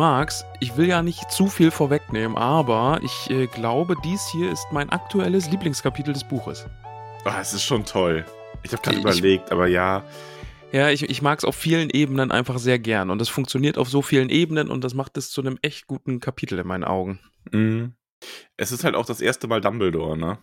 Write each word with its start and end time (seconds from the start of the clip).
Max, 0.00 0.46
ich 0.60 0.78
will 0.78 0.88
ja 0.88 1.02
nicht 1.02 1.30
zu 1.30 1.46
viel 1.46 1.70
vorwegnehmen, 1.70 2.34
aber 2.38 3.00
ich 3.02 3.28
äh, 3.28 3.46
glaube, 3.48 3.96
dies 4.02 4.26
hier 4.32 4.50
ist 4.50 4.66
mein 4.72 4.88
aktuelles 4.88 5.50
Lieblingskapitel 5.50 6.14
des 6.14 6.24
Buches. 6.24 6.64
Ah, 7.26 7.38
es 7.38 7.52
ist 7.52 7.64
schon 7.64 7.84
toll. 7.84 8.24
Ich 8.62 8.72
habe 8.72 8.80
gerade 8.82 8.96
Ich- 8.96 9.02
überlegt, 9.02 9.52
aber 9.52 9.66
ja. 9.66 10.02
Ja, 10.72 10.88
ich, 10.88 11.02
ich 11.02 11.20
mag 11.20 11.38
es 11.40 11.44
auf 11.44 11.54
vielen 11.54 11.90
Ebenen 11.90 12.30
einfach 12.30 12.56
sehr 12.56 12.78
gern 12.78 13.10
und 13.10 13.20
es 13.20 13.28
funktioniert 13.28 13.76
auf 13.76 13.90
so 13.90 14.00
vielen 14.00 14.30
Ebenen 14.30 14.70
und 14.70 14.84
das 14.84 14.94
macht 14.94 15.18
es 15.18 15.30
zu 15.30 15.42
einem 15.42 15.58
echt 15.60 15.86
guten 15.86 16.18
Kapitel 16.18 16.58
in 16.58 16.66
meinen 16.66 16.84
Augen. 16.84 17.20
Mhm. 17.52 17.92
Es 18.56 18.72
ist 18.72 18.84
halt 18.84 18.94
auch 18.94 19.04
das 19.04 19.20
erste 19.20 19.48
Mal 19.48 19.60
Dumbledore, 19.60 20.16
ne? 20.16 20.38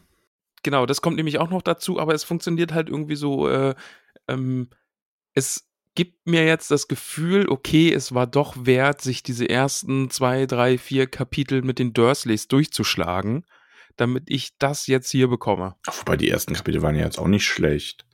Genau, 0.61 0.85
das 0.85 1.01
kommt 1.01 1.15
nämlich 1.17 1.39
auch 1.39 1.49
noch 1.49 1.63
dazu, 1.63 1.99
aber 1.99 2.13
es 2.13 2.23
funktioniert 2.23 2.73
halt 2.75 2.89
irgendwie 2.89 3.15
so, 3.15 3.49
äh, 3.49 3.73
ähm, 4.27 4.69
es 5.33 5.66
gibt 5.97 6.27
mir 6.27 6.45
jetzt 6.45 6.69
das 6.69 6.87
Gefühl, 6.87 7.49
okay, 7.49 7.91
es 7.91 8.13
war 8.13 8.27
doch 8.27 8.55
wert, 8.67 9.01
sich 9.01 9.23
diese 9.23 9.49
ersten 9.49 10.11
zwei, 10.11 10.45
drei, 10.45 10.77
vier 10.77 11.07
Kapitel 11.07 11.63
mit 11.63 11.79
den 11.79 11.91
Dursleys 11.91 12.47
durchzuschlagen, 12.47 13.45
damit 13.95 14.25
ich 14.27 14.59
das 14.59 14.85
jetzt 14.85 15.09
hier 15.09 15.27
bekomme. 15.27 15.75
Wobei 15.87 16.15
die 16.15 16.29
ersten 16.29 16.53
Kapitel 16.53 16.83
waren 16.83 16.93
ja 16.93 17.03
jetzt 17.03 17.17
auch 17.17 17.27
nicht 17.27 17.45
schlecht. 17.47 18.05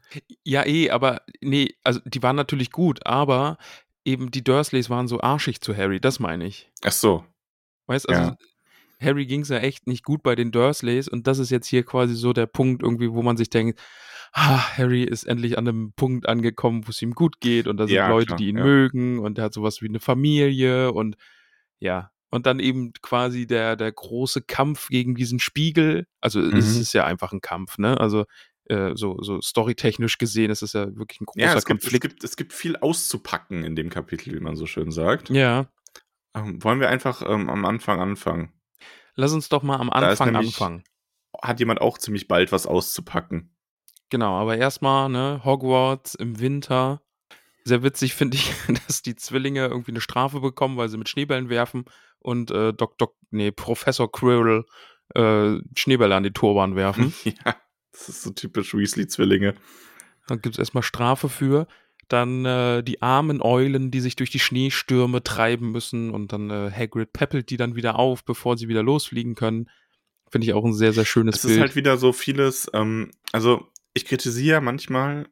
Ja, 0.45 0.66
eh, 0.66 0.92
aber 0.92 1.23
nee, 1.42 1.75
also 1.84 2.00
die 2.06 2.23
waren 2.23 2.38
natürlich 2.38 2.72
gut, 2.72 3.06
aber 3.06 3.58
eben 4.06 4.31
die 4.31 4.45
Dursleys 4.45 4.90
waren 4.90 5.09
so 5.09 5.20
arschig 5.20 5.59
zu 5.59 5.75
Harry, 5.75 6.00
das 6.00 6.22
meine 6.22 6.45
ich. 6.45 6.72
Ach 6.84 6.94
so. 6.94 7.25
Weißt 7.88 8.08
also 8.08 8.22
Ja. 8.22 8.38
Harry 9.02 9.25
ging 9.25 9.42
es 9.42 9.50
ja 9.50 9.58
echt 9.58 9.88
nicht 9.88 10.06
gut 10.06 10.23
bei 10.23 10.36
den 10.36 10.53
Dursleys 10.53 11.09
und 11.09 11.28
das 11.28 11.38
ist 11.38 11.50
jetzt 11.50 11.68
hier 11.68 11.84
quasi 11.84 12.16
so 12.16 12.31
der 12.31 12.45
Punkt 12.45 12.81
irgendwie, 12.81 13.12
wo 13.12 13.22
man 13.23 13.36
sich 13.36 13.50
denkt, 13.50 13.78
ah, 14.34 14.78
Harry 14.78 15.03
ist 15.03 15.23
endlich 15.23 15.58
an 15.58 15.67
einem 15.67 15.94
Punkt 15.94 16.28
angekommen, 16.28 16.86
wo 16.86 16.89
es 16.92 17.02
ihm 17.02 17.14
gut 17.14 17.39
geht 17.39 17.67
und 17.67 17.78
da 17.78 17.86
sind 17.88 17.95
Ja, 17.95 18.09
Leute, 18.09 18.28
klar, 18.28 18.38
die 18.38 18.48
ihn 18.50 18.58
ja. 18.58 18.64
mögen 18.64 19.20
und 19.20 19.38
er 19.38 19.45
hat 19.45 19.53
sowas 19.53 19.81
wie 19.81 19.88
eine 19.88 20.00
Familie 20.00 20.92
und 20.92 21.16
ja. 21.80 22.12
Und 22.30 22.48
dann 22.48 22.59
eben 22.59 22.94
quasi 23.03 23.45
der, 23.45 23.75
der 23.75 23.92
große 23.92 24.42
Kampf 24.42 24.88
gegen 24.90 25.14
diesen 25.14 25.38
Spiegel. 25.40 26.08
Also 26.20 26.42
es 26.42 26.73
Mhm. 26.75 26.81
ist 26.81 26.94
ja 26.94 27.06
einfach 27.06 27.31
ein 27.31 27.42
Kampf, 27.42 27.78
ne? 27.78 28.00
Also 28.00 28.25
äh, 28.66 28.94
so, 28.95 29.22
so 29.22 29.40
storytechnisch 29.40 30.17
gesehen 30.17 30.50
ist 30.50 30.64
es 30.64 30.73
ja 30.73 30.88
wirklich 30.95 31.22
ein 31.22 31.25
großer 31.25 31.45
Ja, 31.45 31.53
es 31.56 31.66
gibt, 31.66 31.81
es, 31.81 31.84
Konflikt. 31.86 32.02
gibt, 32.09 32.23
es 32.23 32.36
gibt 32.36 32.53
viel 32.53 32.75
auszupacken 32.78 33.64
in 33.64 33.75
dem 33.75 33.90
Kapitel, 33.92 34.34
wie 34.34 34.40
man 34.40 34.56
so 34.56 34.66
schön 34.66 34.90
sagt. 34.90 35.30
Ja, 35.30 35.68
Ähm, 36.34 36.64
wollen 36.64 36.80
wir 36.80 36.90
einfach 36.90 37.22
ähm, 37.22 37.50
am 37.50 37.66
Anfang 37.66 38.00
anfangen? 38.00 38.52
lass 39.16 39.31
uns 39.34 39.47
doch 39.50 39.62
mal 39.62 39.78
am 39.78 39.92
Anfang 39.92 40.31
nämlich- 40.31 40.47
anfangen. 40.56 40.84
Hat 41.40 41.59
jemand 41.59 41.81
auch 41.81 42.00
ziemlich 42.00 42.28
bald 42.28 42.52
was 42.52 42.66
auszupacken? 42.66 43.53
Genau, 44.13 44.35
aber 44.35 44.56
erstmal, 44.56 45.09
ne, 45.09 45.41
Hogwarts 45.44 46.13
im 46.13 46.40
Winter. 46.40 47.01
Sehr 47.63 47.81
witzig 47.81 48.13
finde 48.13 48.38
ich, 48.38 48.53
dass 48.85 49.01
die 49.01 49.16
Zwillinge 49.16 49.66
irgendwie 49.66 49.90
eine 49.91 50.01
Strafe 50.01 50.40
bekommen, 50.40 50.78
weil 50.78 50.88
sie 50.88 51.00
mit 51.00 51.09
Schneebällen 51.09 51.50
werfen 51.50 51.85
und 52.19 52.52
äh, 52.52 52.73
Doc, 52.73 53.00
Doc, 53.00 53.16
nee, 53.31 53.50
Professor 53.50 54.12
Quirrell 54.12 54.66
äh, 55.16 55.56
Schneebälle 55.75 56.13
an 56.13 56.22
die 56.22 56.29
Turban 56.29 56.75
werfen. 56.75 57.12
ja, 57.23 57.56
das 57.91 58.07
ist 58.07 58.22
so 58.22 58.29
typisch 58.29 58.75
Weasley-Zwillinge. 58.75 59.56
Dann 60.28 60.41
gibt 60.44 60.53
es 60.53 60.59
erstmal 60.59 60.84
Strafe 60.84 61.28
für. 61.28 61.66
Dann 62.07 62.46
äh, 62.46 62.84
die 62.84 63.02
armen 63.02 63.41
Eulen, 63.41 63.90
die 63.90 64.00
sich 64.00 64.16
durch 64.16 64.29
die 64.29 64.38
Schneestürme 64.38 65.23
treiben 65.23 65.72
müssen 65.72 66.12
und 66.12 66.31
dann 66.34 66.52
äh, 66.52 66.69
Hagrid 66.72 67.13
peppelt 67.13 67.50
die 67.50 67.57
dann 67.57 67.75
wieder 67.75 67.97
auf, 67.97 68.23
bevor 68.23 68.57
sie 68.57 68.68
wieder 68.68 68.84
losfliegen 68.84 69.34
können. 69.34 69.72
Finde 70.29 70.46
ich 70.46 70.53
auch 70.53 70.66
ein 70.66 70.73
sehr, 70.73 70.94
sehr 70.94 71.06
schönes 71.06 71.38
Es 71.38 71.41
Bild. 71.41 71.56
ist 71.56 71.62
halt 71.62 71.75
wieder 71.75 71.97
so 71.97 72.13
vieles, 72.13 72.69
ähm, 72.75 73.09
also 73.31 73.72
ich 73.94 74.06
kritisiere 74.06 74.62
manchmal 74.62 75.28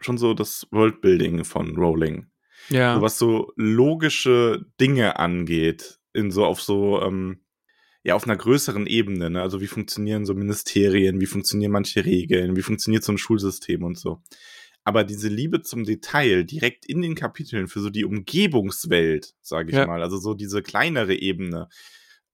schon 0.00 0.18
so 0.18 0.34
das 0.34 0.66
Worldbuilding 0.70 1.44
von 1.44 1.76
Rowling. 1.76 2.26
ja. 2.68 2.94
So 2.94 3.02
was 3.02 3.18
so 3.18 3.52
logische 3.56 4.64
Dinge 4.80 5.18
angeht, 5.18 5.98
in 6.12 6.30
so 6.30 6.44
auf 6.44 6.60
so, 6.60 7.02
ähm, 7.02 7.40
ja, 8.04 8.14
auf 8.14 8.24
einer 8.24 8.36
größeren 8.36 8.86
Ebene, 8.86 9.28
ne? 9.30 9.42
Also 9.42 9.60
wie 9.60 9.66
funktionieren 9.66 10.24
so 10.24 10.34
Ministerien, 10.34 11.20
wie 11.20 11.26
funktionieren 11.26 11.72
manche 11.72 12.04
Regeln, 12.04 12.56
wie 12.56 12.62
funktioniert 12.62 13.04
so 13.04 13.12
ein 13.12 13.18
Schulsystem 13.18 13.82
und 13.82 13.98
so. 13.98 14.22
Aber 14.84 15.04
diese 15.04 15.28
Liebe 15.28 15.60
zum 15.60 15.84
Detail 15.84 16.44
direkt 16.44 16.86
in 16.86 17.02
den 17.02 17.14
Kapiteln 17.14 17.68
für 17.68 17.80
so 17.80 17.90
die 17.90 18.04
Umgebungswelt, 18.06 19.34
sage 19.42 19.70
ich 19.70 19.76
Ja. 19.76 19.86
mal, 19.86 20.02
also 20.02 20.16
so 20.16 20.32
diese 20.34 20.62
kleinere 20.62 21.14
Ebene, 21.14 21.68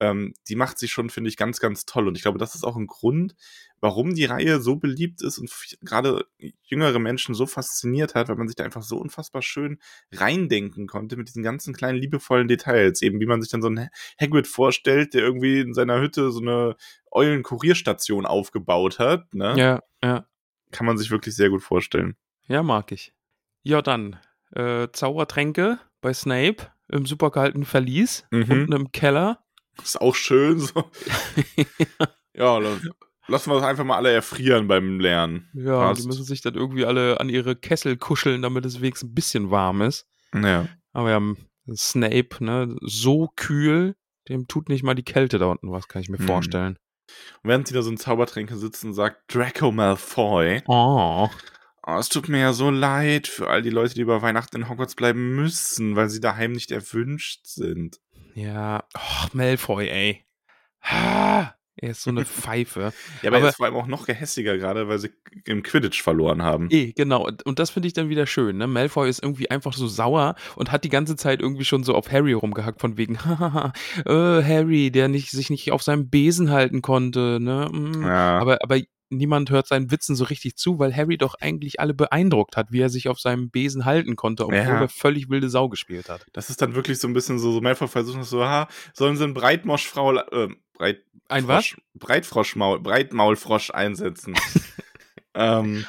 ähm, 0.00 0.34
die 0.48 0.56
macht 0.56 0.78
sich 0.78 0.92
schon, 0.92 1.08
finde 1.10 1.28
ich, 1.28 1.36
ganz, 1.36 1.60
ganz 1.60 1.86
toll. 1.86 2.08
Und 2.08 2.16
ich 2.16 2.22
glaube, 2.22 2.38
das 2.38 2.54
ist 2.54 2.64
auch 2.64 2.76
ein 2.76 2.86
Grund, 2.86 3.34
warum 3.80 4.14
die 4.14 4.24
Reihe 4.24 4.60
so 4.60 4.76
beliebt 4.76 5.22
ist 5.22 5.38
und 5.38 5.50
gerade 5.82 6.26
jüngere 6.62 6.98
Menschen 6.98 7.34
so 7.34 7.46
fasziniert 7.46 8.14
hat, 8.14 8.28
weil 8.28 8.36
man 8.36 8.48
sich 8.48 8.56
da 8.56 8.64
einfach 8.64 8.82
so 8.82 8.96
unfassbar 8.98 9.42
schön 9.42 9.78
reindenken 10.12 10.86
konnte 10.86 11.16
mit 11.16 11.28
diesen 11.28 11.42
ganzen 11.42 11.74
kleinen 11.74 11.98
liebevollen 11.98 12.48
Details. 12.48 13.02
Eben 13.02 13.20
wie 13.20 13.26
man 13.26 13.40
sich 13.42 13.50
dann 13.50 13.62
so 13.62 13.68
einen 13.68 13.88
Hagrid 14.20 14.46
vorstellt, 14.46 15.14
der 15.14 15.22
irgendwie 15.22 15.60
in 15.60 15.74
seiner 15.74 16.00
Hütte 16.00 16.30
so 16.32 16.40
eine 16.40 16.76
Eulen-Kurierstation 17.10 18.26
aufgebaut 18.26 18.98
hat. 18.98 19.34
Ne? 19.34 19.54
ja, 19.56 19.82
ja. 20.02 20.26
Kann 20.70 20.86
man 20.86 20.98
sich 20.98 21.10
wirklich 21.10 21.36
sehr 21.36 21.50
gut 21.50 21.62
vorstellen. 21.62 22.16
Ja, 22.48 22.62
mag 22.64 22.90
ich. 22.90 23.14
Ja, 23.62 23.80
dann. 23.80 24.18
Äh, 24.50 24.88
Zaubertränke 24.92 25.78
bei 26.00 26.12
Snape 26.12 26.56
im 26.88 27.06
super 27.06 27.30
kalten 27.30 27.64
Verlies, 27.64 28.26
Mhm. 28.30 28.50
unten 28.50 28.72
im 28.72 28.92
Keller. 28.92 29.43
Ist 29.82 30.00
auch 30.00 30.14
schön 30.14 30.58
so. 30.60 30.90
ja, 32.34 32.60
dann 32.60 32.80
lassen 33.28 33.50
wir 33.50 33.54
das 33.56 33.64
einfach 33.64 33.84
mal 33.84 33.96
alle 33.96 34.12
erfrieren 34.12 34.68
beim 34.68 35.00
Lernen. 35.00 35.48
Ja, 35.54 35.78
Passt. 35.88 36.02
die 36.02 36.06
müssen 36.06 36.24
sich 36.24 36.40
dann 36.42 36.54
irgendwie 36.54 36.84
alle 36.84 37.20
an 37.20 37.28
ihre 37.28 37.56
Kessel 37.56 37.96
kuscheln, 37.96 38.42
damit 38.42 38.64
es 38.66 38.80
wenigstens 38.80 39.10
ein 39.10 39.14
bisschen 39.14 39.50
warm 39.50 39.82
ist. 39.82 40.06
Ja. 40.34 40.68
Aber 40.92 41.10
ja, 41.10 41.20
Snape, 41.74 42.44
ne, 42.44 42.76
so 42.82 43.30
kühl, 43.36 43.96
dem 44.28 44.46
tut 44.48 44.68
nicht 44.68 44.82
mal 44.82 44.94
die 44.94 45.02
Kälte 45.04 45.38
da 45.38 45.46
unten 45.46 45.70
was, 45.70 45.88
kann 45.88 46.02
ich 46.02 46.08
mir 46.08 46.20
Mhm. 46.20 46.26
vorstellen. 46.26 46.78
Und 47.42 47.48
während 47.50 47.68
sie 47.68 47.74
da 47.74 47.82
so 47.82 47.90
ein 47.90 47.96
Zaubertränke 47.98 48.56
sitzen, 48.56 48.94
sagt 48.94 49.34
Draco 49.34 49.70
Malfoy, 49.72 50.62
Oh. 50.66 51.28
oh, 51.86 51.96
es 51.98 52.08
tut 52.08 52.28
mir 52.28 52.40
ja 52.40 52.52
so 52.52 52.70
leid 52.70 53.26
für 53.28 53.48
all 53.48 53.60
die 53.62 53.70
Leute, 53.70 53.94
die 53.94 54.00
über 54.00 54.22
Weihnachten 54.22 54.56
in 54.56 54.68
Hogwarts 54.68 54.94
bleiben 54.94 55.34
müssen, 55.36 55.96
weil 55.96 56.08
sie 56.08 56.20
daheim 56.20 56.52
nicht 56.52 56.70
erwünscht 56.72 57.46
sind. 57.46 58.00
Ja, 58.34 58.84
oh, 58.96 59.26
Malfoy, 59.32 59.88
ey. 59.88 60.24
Ha, 60.82 61.54
er 61.76 61.90
ist 61.90 62.02
so 62.02 62.10
eine 62.10 62.24
Pfeife. 62.24 62.92
Ja, 63.22 63.28
aber, 63.30 63.36
Aber- 63.38 63.46
er 63.46 63.50
ist 63.50 63.56
vor 63.56 63.66
allem 63.66 63.76
auch 63.76 63.86
noch 63.86 64.06
gehässiger 64.06 64.58
gerade, 64.58 64.88
weil 64.88 64.98
sie 64.98 65.10
im 65.44 65.62
Quidditch 65.62 66.02
verloren 66.02 66.42
haben. 66.42 66.68
Eh, 66.70 66.92
genau. 66.92 67.28
Und 67.44 67.58
das 67.58 67.70
finde 67.70 67.86
ich 67.88 67.92
dann 67.92 68.08
wieder 68.08 68.26
schön. 68.26 68.58
Ne? 68.58 68.66
Malfoy 68.66 69.08
ist 69.08 69.22
irgendwie 69.22 69.50
einfach 69.50 69.72
so 69.72 69.86
sauer 69.86 70.34
und 70.56 70.72
hat 70.72 70.84
die 70.84 70.88
ganze 70.88 71.16
Zeit 71.16 71.40
irgendwie 71.40 71.64
schon 71.64 71.84
so 71.84 71.94
auf 71.94 72.10
Harry 72.10 72.32
rumgehackt 72.32 72.80
von 72.80 72.96
wegen, 72.96 73.18
hahaha, 73.24 73.72
äh, 74.04 74.42
Harry, 74.42 74.90
der 74.90 75.08
nicht, 75.08 75.30
sich 75.30 75.50
nicht 75.50 75.70
auf 75.72 75.82
seinem 75.82 76.10
Besen 76.10 76.50
halten 76.50 76.82
konnte. 76.82 77.38
Ne? 77.40 77.68
Mm. 77.72 78.02
Ja. 78.02 78.38
Aber, 78.38 78.58
aber 78.62 78.78
niemand 79.10 79.50
hört 79.50 79.66
seinen 79.66 79.90
Witzen 79.90 80.16
so 80.16 80.24
richtig 80.24 80.56
zu, 80.56 80.78
weil 80.78 80.94
Harry 80.94 81.16
doch 81.18 81.34
eigentlich 81.40 81.80
alle 81.80 81.94
beeindruckt 81.94 82.56
hat, 82.56 82.72
wie 82.72 82.80
er 82.80 82.88
sich 82.88 83.08
auf 83.08 83.20
seinem 83.20 83.50
Besen 83.50 83.84
halten 83.84 84.16
konnte, 84.16 84.44
obwohl 84.44 84.56
Ja. 84.58 84.80
er 84.80 84.88
völlig 84.88 85.28
wilde 85.30 85.48
Sau 85.48 85.68
gespielt 85.68 86.08
hat. 86.08 86.26
Das 86.32 86.50
ist 86.50 86.60
dann 86.62 86.74
wirklich 86.74 86.98
so 86.98 87.08
ein 87.08 87.14
bisschen 87.14 87.38
so, 87.38 87.52
so 87.52 87.60
Malfoy 87.60 87.88
versucht 87.88 88.18
das 88.18 88.30
so, 88.30 88.44
ha, 88.44 88.68
sollen 88.92 89.16
sie 89.16 89.24
einen 89.24 89.34
Breitmoschfrau, 89.34 90.14
äh, 90.16 90.48
Breit, 90.74 91.02
Ein 91.28 91.44
Frosch, 91.44 91.76
Breitfroschmaul, 91.94 92.80
Breitmaulfrosch 92.80 93.70
einsetzen. 93.70 94.34
ähm, 95.34 95.84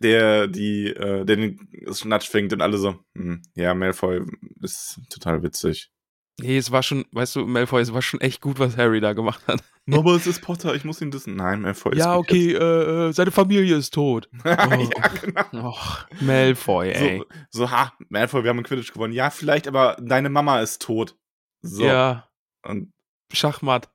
der 0.00 0.46
die, 0.48 0.88
äh, 0.88 1.24
der 1.24 1.36
den 1.36 1.68
Schnatsch 1.92 2.28
fängt 2.28 2.52
und 2.52 2.60
alle 2.60 2.76
so, 2.78 2.98
hm, 3.14 3.42
ja, 3.54 3.74
Malfoy 3.74 4.22
ist 4.60 5.00
total 5.10 5.42
witzig. 5.42 5.90
Nee, 6.38 6.58
es 6.58 6.70
war 6.70 6.82
schon, 6.82 7.06
weißt 7.12 7.36
du, 7.36 7.46
Malfoy, 7.46 7.80
es 7.80 7.94
war 7.94 8.02
schon 8.02 8.20
echt 8.20 8.42
gut, 8.42 8.58
was 8.58 8.76
Harry 8.76 9.00
da 9.00 9.14
gemacht 9.14 9.40
hat. 9.46 9.62
Aber 9.90 10.14
es 10.16 10.26
ist 10.26 10.42
Potter, 10.42 10.74
ich 10.74 10.84
muss 10.84 11.00
ihn 11.00 11.12
wissen. 11.12 11.34
Nein, 11.34 11.62
Malfoy 11.62 11.92
ist 11.92 11.98
ja, 11.98 12.16
okay, 12.16 12.52
äh, 12.52 13.08
äh, 13.08 13.12
seine 13.12 13.30
Familie 13.30 13.76
ist 13.76 13.94
tot. 13.94 14.28
Oh. 14.44 14.48
ja, 14.50 15.08
genau. 15.22 15.68
Och, 15.70 16.06
Malfoy, 16.20 16.90
ey. 16.90 17.18
So, 17.50 17.64
so, 17.64 17.70
ha, 17.70 17.92
Malfoy, 18.10 18.42
wir 18.42 18.50
haben 18.50 18.58
einen 18.58 18.66
Quidditch 18.66 18.92
gewonnen. 18.92 19.14
Ja, 19.14 19.30
vielleicht, 19.30 19.66
aber 19.66 19.96
deine 20.00 20.28
Mama 20.28 20.60
ist 20.60 20.82
tot. 20.82 21.16
So. 21.62 21.84
Ja, 21.84 22.28
Und 22.62 22.92
Schachmatt. 23.32 23.88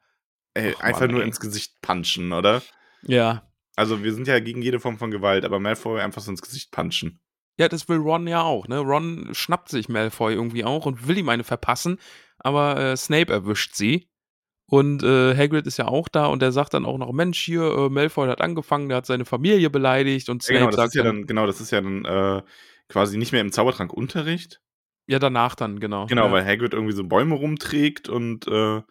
ey, 0.56 0.74
Och, 0.74 0.82
einfach 0.82 1.02
Mann, 1.02 1.12
nur 1.12 1.22
ey. 1.22 1.28
ins 1.28 1.40
Gesicht 1.40 1.80
punchen, 1.82 2.32
oder? 2.34 2.64
Ja. 3.04 3.48
Also, 3.76 4.04
wir 4.04 4.14
sind 4.14 4.28
ja 4.28 4.40
gegen 4.40 4.62
jede 4.64 4.80
Form 4.80 4.98
von 4.98 5.12
Gewalt, 5.12 5.46
aber 5.46 5.60
Malfoy 5.60 6.02
einfach 6.02 6.22
so 6.22 6.32
ins 6.32 6.42
Gesicht 6.42 6.72
punchen. 6.72 7.20
Ja, 7.58 7.68
das 7.68 7.88
will 7.90 7.98
Ron 7.98 8.28
ja 8.28 8.42
auch, 8.42 8.68
ne? 8.68 8.80
Ron 8.80 9.30
schnappt 9.34 9.70
sich 9.70 9.90
Malfoy 9.90 10.34
irgendwie 10.34 10.64
auch 10.66 10.86
und 10.86 11.08
will 11.08 11.18
ihm 11.18 11.30
eine 11.30 11.44
verpassen, 11.44 12.00
aber 12.44 12.78
äh, 12.78 12.98
Snape 12.98 13.32
erwischt 13.32 13.76
sie. 13.76 14.08
Und 14.66 15.04
äh, 15.04 15.36
Hagrid 15.36 15.68
ist 15.68 15.78
ja 15.78 15.90
auch 15.90 16.08
da 16.08 16.28
und 16.28 16.42
der 16.42 16.54
sagt 16.54 16.74
dann 16.74 16.86
auch 16.86 16.98
noch, 16.98 17.12
Mensch, 17.12 17.42
hier, 17.44 17.62
äh, 17.62 17.90
Malfoy 17.90 18.30
hat 18.30 18.40
angefangen, 18.40 18.88
der 18.88 19.00
hat 19.00 19.06
seine 19.06 19.26
Familie 19.26 19.70
beleidigt 19.70 20.30
und 20.30 20.44
Ja, 20.44 20.46
Snape 20.46 20.60
genau, 20.60 20.72
das 20.72 20.76
sagt 20.78 20.88
ist 20.90 20.96
ja 20.96 21.04
dann, 21.04 21.28
genau, 21.28 21.46
das 21.46 21.60
ist 21.60 21.72
ja 21.72 21.82
dann 21.82 22.06
äh, 22.06 22.42
quasi 22.88 23.18
nicht 23.18 23.34
mehr 23.34 23.42
im 23.42 23.52
Zaubertrank 23.52 23.92
Unterricht. 23.92 24.62
ja, 25.08 25.20
danach 25.20 25.56
dann, 25.56 25.82
genau. 25.82 26.06
Genau, 26.06 26.28
ja. 26.28 26.32
weil 26.32 26.46
Hagrid 26.46 26.74
irgendwie 26.74 26.94
so 26.94 27.04
Bäume 27.04 27.36
rumträgt 27.36 28.08
und 28.08 28.48
äh, 28.48 28.82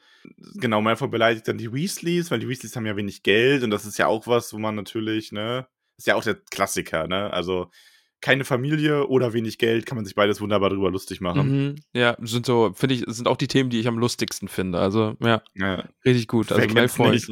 genau, 0.57 0.83
Malfoy 0.83 1.09
beleidigt 1.09 1.49
dann 1.49 1.57
die 1.57 1.73
Weasleys, 1.73 2.31
weil 2.31 2.41
die 2.41 2.49
Weasleys 2.49 2.77
haben 2.77 2.85
ja 2.85 2.97
wenig 2.97 3.23
Geld 3.23 3.63
und 3.63 3.71
das 3.71 3.87
ist 3.87 3.97
ja 3.97 4.07
auch 4.07 4.27
was, 4.27 4.53
wo 4.53 4.59
man 4.59 4.75
natürlich, 4.75 5.33
ne, 5.33 5.67
ist 5.97 6.07
ja 6.07 6.15
auch 6.15 6.25
der 6.25 6.35
Klassiker, 6.35 7.07
ne, 7.07 7.33
also 7.33 7.71
keine 8.21 8.45
Familie 8.45 9.07
oder 9.07 9.33
wenig 9.33 9.59
Geld, 9.59 9.87
kann 9.87 9.97
man 9.97 10.05
sich 10.05 10.15
beides 10.15 10.41
wunderbar 10.41 10.71
drüber 10.71 10.91
lustig 10.91 11.21
machen. 11.21 11.67
Mhm. 11.69 11.77
Ja, 11.93 12.17
sind 12.21 12.47
so, 12.47 12.73
finde 12.75 12.95
ich, 12.95 13.05
sind 13.07 13.29
auch 13.29 13.37
die 13.37 13.49
Themen, 13.49 13.71
die 13.71 13.81
ich 13.81 13.89
am 13.89 13.99
lustigsten 13.99 14.49
finde. 14.49 14.79
Also, 14.79 15.17
ja, 15.23 15.43
Ja, 15.55 15.89
richtig 16.05 16.29
gut. 16.29 16.53
Also 16.53 16.69
Malfoy, 16.75 17.13
nicht? 17.13 17.31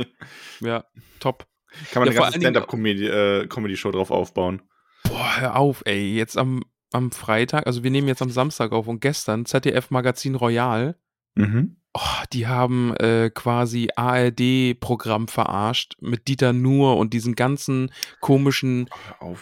ja, 0.61 0.85
top. 1.21 1.47
Kann 1.93 2.03
man 2.03 2.13
Ja, 2.13 2.23
eine 2.23 2.31
ganze 2.33 2.41
Stand-Up-Comedy-Show 2.41 3.89
äh, 3.89 3.93
drauf 3.93 4.11
aufbauen. 4.11 4.63
Boah, 5.05 5.41
hör 5.41 5.57
auf, 5.57 5.83
ey. 5.85 6.15
Jetzt 6.17 6.37
am, 6.39 6.65
am 6.93 7.11
Freitag, 7.13 7.67
also 7.67 7.85
wir 7.85 7.91
nehmen 7.91 8.09
jetzt 8.09 8.23
am 8.23 8.31
Samstag 8.31 8.73
auf 8.73 8.89
und 8.89 9.01
gestern 9.01 9.45
ZDF 9.45 9.91
Magazin 9.91 10.35
Royal. 10.35 10.97
Mhm. 11.35 11.77
Oh, 11.95 12.01
die 12.33 12.47
haben 12.47 12.95
äh, 12.97 13.31
quasi 13.35 13.89
ARD-Programm 13.97 15.27
verarscht 15.27 15.95
mit 16.01 16.29
Dieter 16.29 16.53
Nuhr 16.53 16.97
und 16.97 17.13
diesen 17.15 17.35
ganzen 17.35 17.91
komischen, 18.21 18.89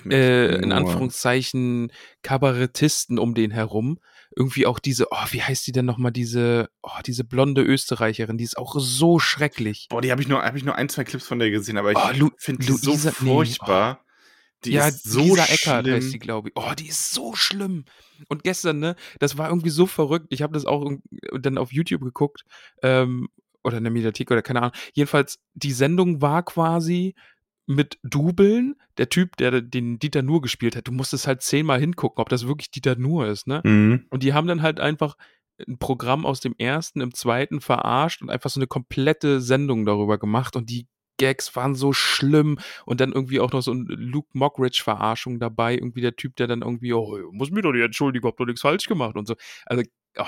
mit 0.05 0.13
äh, 0.15 0.57
in. 0.57 0.73
Anführungszeichen, 0.73 1.93
Kabarettisten 2.23 3.19
um 3.19 3.35
den 3.35 3.51
herum. 3.51 3.99
Irgendwie 4.35 4.67
auch 4.67 4.79
diese, 4.79 5.07
oh, 5.11 5.25
wie 5.31 5.43
heißt 5.43 5.67
die 5.67 5.73
denn 5.73 5.87
nochmal, 5.87 6.13
diese, 6.13 6.69
oh, 6.83 6.91
diese 7.07 7.25
blonde 7.25 7.63
Österreicherin, 7.63 8.37
die 8.39 8.45
ist 8.45 8.59
auch 8.59 8.75
so 8.79 9.19
schrecklich. 9.19 9.87
Boah, 9.89 10.03
die 10.03 10.11
habe 10.11 10.21
ich, 10.23 10.29
nur- 10.29 10.43
hab 10.43 10.55
ich 10.57 10.65
nur 10.65 10.75
ein, 10.77 10.89
zwei 10.89 11.05
Clips 11.05 11.27
von 11.27 11.39
der 11.39 11.51
gesehen, 11.51 11.79
aber 11.79 11.93
ich 11.93 11.99
Oh, 11.99 12.31
finde 12.39 12.65
die 12.67 12.73
so 12.73 12.91
Luisa- 12.93 13.13
nee, 13.21 13.31
furchtbar. 13.31 14.05
Die 14.67 14.73
ja, 14.73 14.89
ist 14.89 15.05
so 15.05 15.21
Lisa 15.21 15.45
Eckert 15.45 15.87
heißt 15.87 16.13
die, 16.13 16.19
glaube 16.19 16.49
ich. 16.49 16.55
Oh, 16.57 16.73
die 16.79 16.89
ist 16.89 17.13
so 17.13 17.35
schlimm. 17.35 17.85
Und 18.29 18.45
gestern, 18.45 18.79
ne, 18.79 18.97
das 19.19 19.39
war 19.39 19.49
irgendwie 19.49 19.71
so 19.71 19.87
verrückt. 19.87 20.27
Ich 20.31 20.43
habe 20.43 20.55
das 20.55 20.65
auch 20.65 20.83
irg- 20.83 21.01
dann 21.39 21.59
auf 21.59 21.73
YouTube 21.73 22.03
geguckt 22.03 22.45
ähm, 22.83 23.29
oder 23.63 23.79
in 23.79 23.85
der 23.85 23.93
Mediathek 23.93 24.31
oder 24.31 24.43
keine 24.43 24.61
Ahnung. 24.61 24.75
Jedenfalls, 24.95 25.39
die 25.55 25.73
Sendung 25.73 26.23
war 26.23 26.43
quasi 26.45 27.15
mit 27.67 27.99
Dubeln. 28.03 28.77
Der 28.99 29.09
Typ, 29.09 29.37
der 29.37 29.61
den 29.61 29.99
Dieter 29.99 30.23
Nuhr 30.23 30.41
gespielt 30.41 30.77
hat, 30.77 30.89
du 30.89 30.93
musstest 30.93 31.27
halt 31.27 31.43
zehnmal 31.43 31.81
hingucken, 31.81 32.23
ob 32.23 32.29
das 32.29 32.47
wirklich 32.47 32.71
Dieter 32.71 32.97
Nuhr 32.97 33.27
ist, 33.27 33.47
ne? 33.47 33.61
Mhm. 33.65 34.07
Und 34.09 34.23
die 34.23 34.33
haben 34.33 34.47
dann 34.47 34.63
halt 34.63 34.81
einfach 34.81 35.17
ein 35.67 35.79
Programm 35.79 36.25
aus 36.25 36.41
dem 36.41 36.55
ersten, 36.59 37.01
im 37.01 37.13
zweiten 37.13 37.61
verarscht 37.61 38.23
und 38.23 38.31
einfach 38.31 38.51
so 38.51 38.61
eine 38.61 38.67
komplette 38.67 39.41
Sendung 39.41 39.85
darüber 39.85 40.19
gemacht 40.19 40.55
und 40.57 40.71
die 40.71 40.87
Gags 41.17 41.55
waren 41.57 41.75
so 41.75 41.93
schlimm 41.93 42.59
und 42.85 43.01
dann 43.01 43.13
irgendwie 43.13 43.41
auch 43.41 43.53
noch 43.53 43.63
so 43.63 43.73
ein 43.73 43.87
Luke 43.87 44.29
Mockridge-Verarschung 44.33 45.39
dabei, 45.39 45.75
irgendwie 45.75 46.01
der 46.01 46.17
Typ, 46.17 46.37
der 46.37 46.47
dann 46.47 46.63
irgendwie, 46.63 46.93
oh, 46.93 47.19
muss 47.33 47.51
mir 47.51 47.63
doch 47.63 47.73
nicht 47.73 47.85
entschuldigen, 47.85 48.27
hab 48.27 48.37
doch 48.37 48.47
nichts 48.47 48.63
falsch 48.63 48.87
gemacht 48.87 49.17
und 49.17 49.27
so. 49.27 49.35
Also, 49.65 49.83
oh, 50.19 50.25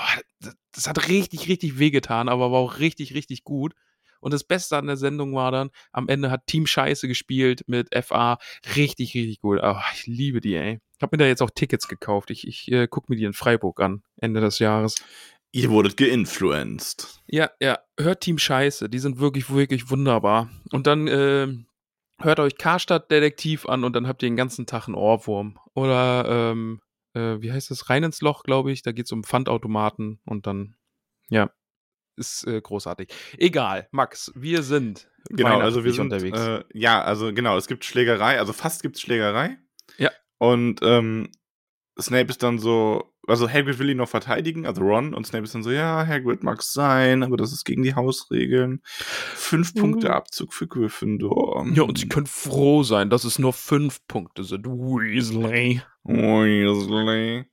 das, 0.72 0.88
hat 0.88 1.08
richtig, 1.08 1.48
richtig 1.48 1.78
wehgetan, 1.78 2.28
aber 2.28 2.52
war 2.52 2.60
auch 2.60 2.78
richtig, 2.78 3.14
richtig 3.14 3.44
gut. 3.44 3.74
Und 4.20 4.32
das 4.32 4.44
Beste 4.44 4.76
an 4.76 4.86
der 4.86 4.96
Sendung 4.96 5.34
war 5.34 5.52
dann, 5.52 5.70
am 5.92 6.08
Ende 6.08 6.30
hat 6.30 6.46
Team 6.46 6.66
Scheiße 6.66 7.06
gespielt 7.06 7.62
mit 7.66 7.88
FA. 8.04 8.38
Richtig, 8.74 9.14
richtig 9.14 9.40
gut. 9.40 9.60
Oh, 9.62 9.76
ich 9.94 10.06
liebe 10.06 10.40
die, 10.40 10.56
ey. 10.56 10.80
Ich 10.96 11.02
habe 11.02 11.16
mir 11.16 11.22
da 11.22 11.26
jetzt 11.26 11.42
auch 11.42 11.50
Tickets 11.54 11.86
gekauft. 11.86 12.30
Ich, 12.30 12.46
ich 12.46 12.70
äh, 12.72 12.88
gucke 12.88 13.12
mir 13.12 13.16
die 13.16 13.24
in 13.24 13.32
Freiburg 13.32 13.80
an, 13.80 14.02
Ende 14.16 14.40
des 14.40 14.58
Jahres. 14.58 14.96
Ihr 15.58 15.70
wurdet 15.70 15.96
geinfluenced. 15.96 17.20
Ja, 17.26 17.50
ja, 17.60 17.80
hört 17.98 18.20
Team 18.20 18.38
Scheiße. 18.38 18.88
Die 18.88 19.00
sind 19.00 19.18
wirklich, 19.18 19.50
wirklich 19.50 19.90
wunderbar. 19.90 20.48
Und 20.70 20.86
dann 20.86 21.08
äh, 21.08 21.48
hört 22.20 22.38
euch 22.38 22.56
Karstadt 22.56 23.10
Detektiv 23.10 23.66
an 23.66 23.82
und 23.82 23.96
dann 23.96 24.06
habt 24.06 24.22
ihr 24.22 24.28
den 24.28 24.36
ganzen 24.36 24.66
Tag 24.66 24.86
einen 24.86 24.94
Ohrwurm. 24.94 25.58
Oder, 25.74 26.52
ähm, 26.52 26.80
äh, 27.14 27.40
wie 27.40 27.50
heißt 27.50 27.72
das? 27.72 27.90
Rein 27.90 28.04
ins 28.04 28.20
Loch, 28.20 28.44
glaube 28.44 28.70
ich. 28.70 28.82
Da 28.82 28.92
geht's 28.92 29.10
um 29.10 29.24
Pfandautomaten 29.24 30.20
und 30.24 30.46
dann, 30.46 30.76
ja, 31.28 31.50
ist 32.16 32.46
äh, 32.46 32.60
großartig. 32.60 33.12
Egal, 33.36 33.88
Max, 33.90 34.30
wir 34.36 34.62
sind 34.62 35.10
Genau, 35.28 35.58
also 35.58 35.82
wir 35.82 35.92
sind 35.92 36.12
unterwegs. 36.12 36.38
Äh, 36.38 36.62
ja, 36.72 37.02
also 37.02 37.34
genau, 37.34 37.56
es 37.56 37.66
gibt 37.66 37.84
Schlägerei, 37.84 38.38
also 38.38 38.52
fast 38.52 38.82
gibt 38.82 38.94
es 38.94 39.02
Schlägerei. 39.02 39.58
Ja. 39.96 40.10
Und 40.38 40.78
ähm, 40.82 41.32
Snape 42.00 42.30
ist 42.30 42.42
dann 42.42 42.58
so, 42.58 43.12
also 43.26 43.48
Hagrid 43.50 43.78
will 43.78 43.90
ihn 43.90 43.96
noch 43.96 44.08
verteidigen, 44.08 44.66
also 44.66 44.82
Ron, 44.82 45.14
und 45.14 45.26
Snape 45.26 45.44
ist 45.44 45.54
dann 45.54 45.62
so, 45.62 45.70
ja, 45.70 46.06
Hagrid 46.06 46.42
mag 46.42 46.62
sein, 46.62 47.22
aber 47.22 47.36
das 47.36 47.52
ist 47.52 47.64
gegen 47.64 47.82
die 47.82 47.94
Hausregeln. 47.94 48.80
Fünf 48.84 49.74
Mhm. 49.74 49.80
Punkte 49.80 50.14
Abzug 50.14 50.54
für 50.54 50.66
Gryffindor. 50.66 51.66
ja, 51.74 51.82
und 51.82 51.98
sie 51.98 52.08
können 52.08 52.26
froh 52.26 52.82
sein, 52.82 53.10
dass 53.10 53.24
es 53.24 53.38
nur 53.38 53.52
fünf 53.52 53.98
Punkte 54.06 54.44
sind. 54.44 54.66
Weasley. 54.66 55.82
Weasley. 56.04 57.44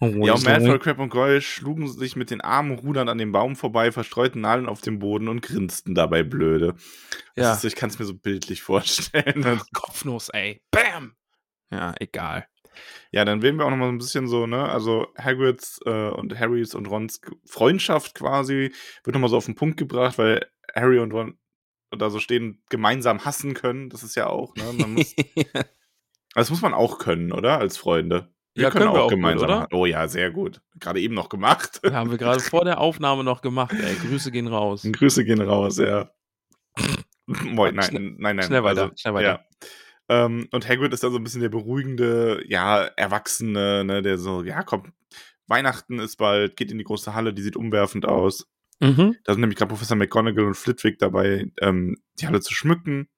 Ja, 0.00 0.34
und 0.34 0.44
Malfoy, 0.44 0.78
Crab 0.80 0.98
und 0.98 1.10
Goyle 1.10 1.40
schlugen 1.40 1.86
sich 1.86 2.16
mit 2.16 2.30
den 2.30 2.40
Armen 2.40 2.76
rudernd 2.78 3.08
an 3.08 3.18
dem 3.18 3.30
Baum 3.30 3.54
vorbei, 3.54 3.92
verstreuten 3.92 4.40
Nadeln 4.40 4.68
auf 4.68 4.80
dem 4.80 4.98
Boden 4.98 5.28
und 5.28 5.42
grinsten 5.42 5.94
dabei 5.94 6.24
blöde. 6.24 6.74
Ja. 7.36 7.52
ist, 7.52 7.64
ich 7.64 7.76
kann 7.76 7.88
es 7.90 7.98
mir 7.98 8.04
so 8.04 8.14
bildlich 8.14 8.62
vorstellen. 8.64 9.60
Kopfnuss, 9.72 10.28
ey. 10.30 10.60
Bam! 10.72 11.14
Ja, 11.70 11.94
egal. 12.00 12.46
Ja, 13.10 13.24
dann 13.24 13.42
wählen 13.42 13.56
wir 13.56 13.66
auch 13.66 13.70
noch 13.70 13.76
mal 13.76 13.86
so 13.86 13.92
ein 13.92 13.98
bisschen 13.98 14.26
so, 14.28 14.46
ne, 14.46 14.68
also 14.68 15.08
Hagrids 15.18 15.80
äh, 15.84 16.08
und 16.10 16.38
Harrys 16.38 16.74
und 16.74 16.86
Rons 16.88 17.20
Freundschaft 17.46 18.14
quasi 18.14 18.72
wird 19.04 19.14
noch 19.14 19.20
mal 19.20 19.28
so 19.28 19.36
auf 19.36 19.46
den 19.46 19.54
Punkt 19.54 19.76
gebracht, 19.76 20.18
weil 20.18 20.46
Harry 20.74 20.98
und 20.98 21.12
Ron 21.12 21.38
da 21.90 22.08
so 22.08 22.20
stehen, 22.20 22.62
gemeinsam 22.70 23.24
hassen 23.26 23.52
können. 23.54 23.90
Das 23.90 24.02
ist 24.02 24.14
ja 24.14 24.26
auch, 24.28 24.54
ne, 24.56 24.64
man 24.78 24.94
muss, 24.94 25.14
das 26.34 26.50
muss 26.50 26.62
man 26.62 26.72
auch 26.74 26.98
können, 26.98 27.32
oder? 27.32 27.58
Als 27.58 27.76
Freunde. 27.76 28.32
Ja, 28.54 28.70
können 28.70 28.92
wir 28.92 29.00
auch 29.00 29.08
gut, 29.08 29.10
gemeinsam 29.16 29.48
oder? 29.48 29.60
ha- 29.60 29.68
Oh 29.72 29.86
ja, 29.86 30.08
sehr 30.08 30.30
gut. 30.30 30.60
Gerade 30.78 31.00
eben 31.00 31.14
noch 31.14 31.28
gemacht. 31.30 31.80
haben 31.90 32.10
wir 32.10 32.18
gerade 32.18 32.40
vor 32.40 32.64
der 32.64 32.80
Aufnahme 32.80 33.24
noch 33.24 33.40
gemacht, 33.42 33.72
ey. 33.72 33.94
Grüße 33.94 34.30
gehen 34.30 34.46
raus. 34.46 34.86
Grüße 34.90 35.24
gehen 35.24 35.40
raus, 35.40 35.78
ja. 35.78 36.10
Moin, 37.26 37.74
nein, 37.74 38.16
nein, 38.18 38.36
nein. 38.36 38.42
schnell 38.46 38.62
weiter, 38.64 38.82
also, 38.82 38.94
schnell 38.96 39.14
weiter. 39.14 39.26
Ja. 39.28 39.44
Ähm, 40.08 40.48
und 40.50 40.68
Hagrid 40.68 40.92
ist 40.92 41.02
dann 41.02 41.12
so 41.12 41.18
ein 41.18 41.24
bisschen 41.24 41.40
der 41.40 41.48
beruhigende, 41.48 42.42
ja, 42.48 42.84
Erwachsene, 42.84 43.84
ne, 43.84 44.02
der 44.02 44.18
so, 44.18 44.42
ja, 44.42 44.62
komm, 44.62 44.92
Weihnachten 45.46 45.98
ist 45.98 46.16
bald, 46.16 46.56
geht 46.56 46.70
in 46.70 46.78
die 46.78 46.84
große 46.84 47.14
Halle, 47.14 47.34
die 47.34 47.42
sieht 47.42 47.56
umwerfend 47.56 48.06
aus. 48.06 48.48
Mhm. 48.80 49.16
Da 49.24 49.32
sind 49.32 49.40
nämlich 49.40 49.58
gerade 49.58 49.68
Professor 49.68 49.96
McGonagall 49.96 50.46
und 50.46 50.56
Flitwick 50.56 50.98
dabei, 50.98 51.50
ähm, 51.60 51.96
die 52.20 52.26
Halle 52.26 52.40
zu 52.40 52.52
schmücken. 52.54 53.08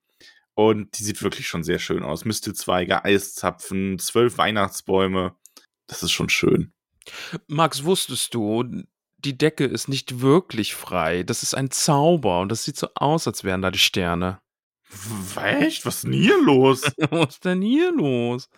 Und 0.53 0.97
die 0.97 1.03
sieht 1.03 1.21
wirklich 1.21 1.47
schon 1.47 1.63
sehr 1.63 1.79
schön 1.79 2.03
aus. 2.03 2.23
Mistelzweige, 2.23 3.03
Eiszapfen, 3.03 3.99
zwölf 3.99 4.37
Weihnachtsbäume. 4.37 5.35
Das 5.87 6.01
ist 6.01 6.11
schon 6.11 6.29
schön. 6.29 6.71
Max, 7.47 7.83
wusstest 7.83 8.33
du, 8.33 8.63
die 9.17 9.37
Decke 9.37 9.65
ist 9.65 9.89
nicht 9.89 10.21
wirklich 10.21 10.73
frei. 10.75 11.23
Das 11.23 11.43
ist 11.43 11.55
ein 11.55 11.71
Zauber 11.71 12.39
und 12.41 12.49
das 12.49 12.63
sieht 12.63 12.77
so 12.77 12.87
aus, 12.95 13.27
als 13.27 13.43
wären 13.43 13.61
da 13.61 13.71
die 13.71 13.79
Sterne. 13.79 14.39
Echt? 15.35 15.85
Was 15.85 15.95
ist 15.95 16.03
denn 16.05 16.13
hier 16.13 16.41
los? 16.41 16.81
Was 17.09 17.35
ist 17.35 17.45
denn 17.45 17.61
hier 17.61 17.91
los? 17.91 18.49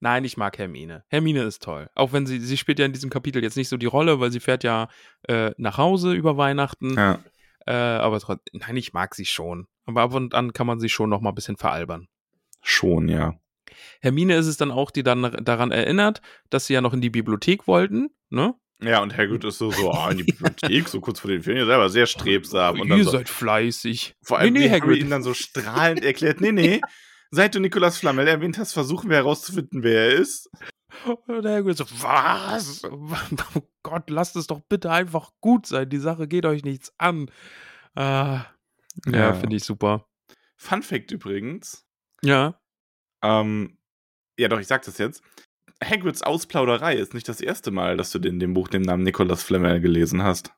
Nein, 0.00 0.24
ich 0.24 0.36
mag 0.36 0.58
Hermine. 0.58 1.04
Hermine 1.08 1.42
ist 1.42 1.62
toll. 1.62 1.90
Auch 1.94 2.12
wenn 2.12 2.26
sie, 2.26 2.38
sie 2.38 2.56
spielt 2.56 2.78
ja 2.78 2.86
in 2.86 2.92
diesem 2.92 3.10
Kapitel 3.10 3.42
jetzt 3.42 3.56
nicht 3.56 3.68
so 3.68 3.76
die 3.76 3.86
Rolle, 3.86 4.20
weil 4.20 4.30
sie 4.30 4.40
fährt 4.40 4.62
ja 4.62 4.88
äh, 5.26 5.50
nach 5.56 5.78
Hause 5.78 6.12
über 6.12 6.36
Weihnachten. 6.36 6.94
ja. 6.94 7.18
Äh, 7.66 7.72
aber 7.72 8.18
trotzdem, 8.18 8.60
nein, 8.60 8.76
ich 8.78 8.94
mag 8.94 9.14
sie 9.14 9.26
schon. 9.26 9.66
Aber 9.84 10.00
ab 10.00 10.14
und 10.14 10.34
an 10.34 10.54
kann 10.54 10.66
man 10.66 10.80
sie 10.80 10.88
schon 10.88 11.10
noch 11.10 11.20
mal 11.20 11.32
ein 11.32 11.34
bisschen 11.34 11.58
veralbern. 11.58 12.08
Schon, 12.62 13.08
ja. 13.08 13.34
Hermine 14.00 14.36
ist 14.36 14.46
es 14.46 14.56
dann 14.56 14.70
auch, 14.70 14.90
die 14.90 15.02
dann 15.02 15.22
daran 15.44 15.70
erinnert, 15.70 16.22
dass 16.48 16.66
sie 16.66 16.72
ja 16.72 16.80
noch 16.80 16.94
in 16.94 17.02
die 17.02 17.10
Bibliothek 17.10 17.66
wollten, 17.66 18.08
ne? 18.30 18.54
Ja, 18.80 19.02
und 19.02 19.16
Hagrid 19.16 19.42
ist 19.44 19.58
so, 19.58 19.70
so 19.72 19.90
ah, 19.90 20.10
in 20.10 20.18
die 20.18 20.22
Bibliothek, 20.24 20.88
so 20.88 21.00
kurz 21.00 21.18
vor 21.20 21.30
den 21.30 21.42
Ferien, 21.42 21.66
selber 21.66 21.88
sehr 21.88 22.06
strebsam. 22.06 22.80
Und 22.80 22.88
Ihr 22.88 23.02
so, 23.04 23.10
seid 23.10 23.28
fleißig. 23.28 24.14
vor 24.22 24.38
allem, 24.38 24.52
nee, 24.52 24.60
nee, 24.60 24.70
Hagrid. 24.70 24.98
ihn 25.00 25.10
dann 25.10 25.22
so 25.24 25.34
strahlend 25.34 26.04
erklärt, 26.04 26.40
nee, 26.40 26.52
nee, 26.52 26.80
seit 27.32 27.54
du 27.56 27.60
Nikolas 27.60 27.98
Flamel 27.98 28.28
erwähnt 28.28 28.56
hast, 28.56 28.72
versuchen 28.72 29.10
wir 29.10 29.16
herauszufinden, 29.16 29.82
wer 29.82 30.10
er 30.10 30.12
ist. 30.12 30.48
Und 31.26 31.44
Hagrid 31.46 31.76
so, 31.76 31.84
was? 32.00 32.82
Oh 32.84 33.60
Gott, 33.82 34.08
lasst 34.10 34.36
es 34.36 34.46
doch 34.46 34.60
bitte 34.68 34.90
einfach 34.90 35.32
gut 35.40 35.66
sein. 35.66 35.88
Die 35.88 35.98
Sache 35.98 36.28
geht 36.28 36.46
euch 36.46 36.64
nichts 36.64 36.92
an. 36.98 37.30
Ah, 37.94 38.46
ja, 39.06 39.12
Ja. 39.12 39.34
finde 39.34 39.56
ich 39.56 39.64
super. 39.64 40.06
Fun 40.56 40.82
Fact 40.82 41.10
übrigens. 41.10 41.84
Ja. 42.22 42.60
Ähm, 43.22 43.76
ja, 44.38 44.48
doch, 44.48 44.60
ich 44.60 44.66
sag 44.66 44.82
das 44.84 44.98
jetzt. 44.98 45.22
Hagrids 45.82 46.22
Ausplauderei 46.22 46.94
ist 46.96 47.14
nicht 47.14 47.28
das 47.28 47.40
erste 47.40 47.70
Mal, 47.70 47.96
dass 47.96 48.10
du 48.10 48.18
in 48.18 48.40
dem 48.40 48.54
Buch 48.54 48.68
den 48.68 48.82
Namen 48.82 49.04
Nicholas 49.04 49.42
Flamel 49.42 49.80
gelesen 49.80 50.22
hast. 50.22 50.52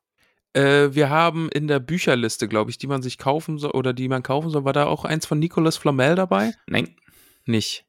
Äh, 0.53 0.89
wir 0.93 1.11
haben 1.11 1.49
in 1.51 1.69
der 1.69 1.79
Bücherliste, 1.79 2.49
glaube 2.49 2.71
ich, 2.71 2.79
die 2.79 2.87
man 2.87 3.03
sich 3.03 3.19
kaufen 3.19 3.59
soll 3.59 3.71
oder 3.73 3.93
die 3.93 4.09
man 4.09 4.23
kaufen 4.23 4.51
soll, 4.51 4.65
war 4.65 4.73
da 4.73 4.87
auch 4.87 5.05
eins 5.05 5.27
von 5.27 5.39
Nicolas 5.39 5.77
Flamel 5.77 6.15
dabei? 6.17 6.55
Nein. 6.67 6.97
Nicht. 7.45 7.85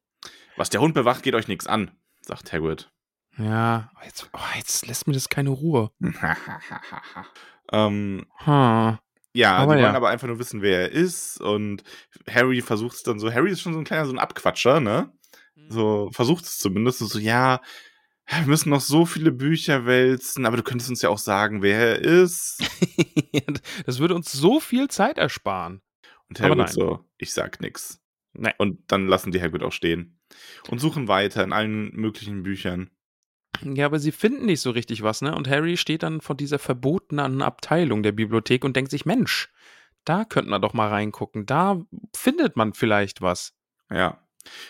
Was 0.58 0.70
der 0.70 0.82
Hund 0.82 0.94
bewacht, 0.94 1.24
geht 1.24 1.34
euch 1.34 1.48
nichts 1.48 1.66
an, 1.68 1.92
sagt 2.22 2.52
Hagrid. 2.54 2.92
Ja, 3.38 3.90
jetzt, 4.06 4.30
oh, 4.34 4.40
jetzt 4.58 4.86
lässt 4.88 5.08
mir 5.08 5.14
das 5.14 5.30
keine 5.30 5.50
Ruhe. 5.52 5.90
ähm, 7.72 8.26
Hm. 8.44 8.98
ja, 9.34 9.54
Aber 9.56 9.76
die 9.76 9.82
wollen 9.82 9.94
ja. 9.94 9.94
aber 9.94 10.10
einfach 10.10 10.28
nur 10.28 10.40
wissen, 10.40 10.62
wer 10.62 10.82
er 10.82 10.92
ist. 10.92 11.40
Und 11.40 11.84
Harry 12.30 12.62
versucht 12.62 12.96
es 12.98 13.04
dann 13.04 13.20
so. 13.20 13.32
Harry 13.34 13.52
ist 13.52 13.62
schon 13.62 13.74
so 13.74 13.80
ein 13.80 13.86
kleiner, 13.86 14.06
so 14.06 14.12
ein 14.14 14.20
Abquatscher, 14.20 14.80
ne? 14.80 15.12
So 15.70 16.10
versucht 16.12 16.46
es 16.46 16.58
zumindest. 16.58 17.00
So, 17.00 17.20
ja, 17.20 17.62
wir 18.28 18.48
müssen 18.48 18.70
noch 18.70 18.82
so 18.82 19.06
viele 19.06 19.32
Bücher 19.32 19.86
wälzen, 19.86 20.46
aber 20.46 20.58
du 20.58 20.64
könntest 20.64 20.90
uns 20.90 21.02
ja 21.02 21.10
auch 21.10 21.18
sagen, 21.18 21.62
wer 21.62 21.78
er 21.78 22.00
ist. 22.00 22.64
das 23.86 24.00
würde 24.00 24.16
uns 24.16 24.32
so 24.32 24.60
viel 24.60 24.88
Zeit 24.90 25.18
ersparen. 25.18 25.82
Und 26.30 26.40
nein. 26.40 26.68
so, 26.68 27.04
ich 27.18 27.34
sag 27.34 27.60
nix. 27.60 28.02
Nein. 28.34 28.54
Und 28.58 28.80
dann 28.88 29.08
lassen 29.08 29.32
die 29.32 29.42
Hagrid 29.42 29.64
auch 29.64 29.74
stehen. 29.74 30.20
Und 30.70 30.80
suchen 30.80 31.10
weiter 31.10 31.44
in 31.44 31.52
allen 31.52 31.94
möglichen 31.94 32.44
Büchern. 32.44 32.90
Ja, 33.64 33.86
aber 33.86 34.00
sie 34.00 34.14
finden 34.14 34.46
nicht 34.46 34.62
so 34.62 34.72
richtig 34.72 35.04
was, 35.04 35.22
ne? 35.22 35.36
Und 35.36 35.50
Harry 35.50 35.76
steht 35.76 36.04
dann 36.04 36.22
vor 36.22 36.36
dieser 36.36 36.58
verbotenen 36.58 37.42
Abteilung 37.42 38.02
der 38.02 38.14
Bibliothek 38.14 38.64
und 38.64 38.76
denkt 38.76 38.92
sich, 38.92 39.06
Mensch, 39.06 39.50
da 40.06 40.24
könnte 40.24 40.50
man 40.50 40.62
doch 40.62 40.74
mal 40.74 40.88
reingucken. 40.88 41.46
Da 41.46 41.82
findet 42.16 42.56
man 42.56 42.74
vielleicht 42.74 43.22
was. 43.22 43.54
Ja. 43.92 44.21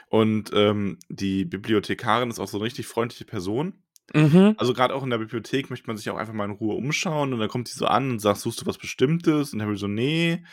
Und 0.09 0.51
ähm, 0.53 0.99
die 1.09 1.45
Bibliothekarin 1.45 2.29
ist 2.29 2.39
auch 2.39 2.47
so 2.47 2.57
eine 2.57 2.65
richtig 2.65 2.87
freundliche 2.87 3.25
Person. 3.25 3.83
Mhm. 4.13 4.55
Also 4.57 4.73
gerade 4.73 4.93
auch 4.93 5.03
in 5.03 5.09
der 5.09 5.19
Bibliothek 5.19 5.69
möchte 5.69 5.87
man 5.87 5.97
sich 5.97 6.09
auch 6.09 6.17
einfach 6.17 6.33
mal 6.33 6.45
in 6.45 6.51
Ruhe 6.51 6.75
umschauen 6.75 7.33
und 7.33 7.39
dann 7.39 7.49
kommt 7.49 7.67
sie 7.69 7.77
so 7.77 7.85
an 7.85 8.11
und 8.11 8.19
sagt, 8.19 8.39
suchst 8.39 8.61
du 8.61 8.65
was 8.65 8.77
Bestimmtes? 8.77 9.53
Und 9.53 9.61
Harry 9.61 9.77
so, 9.77 9.87
nee. 9.87 10.43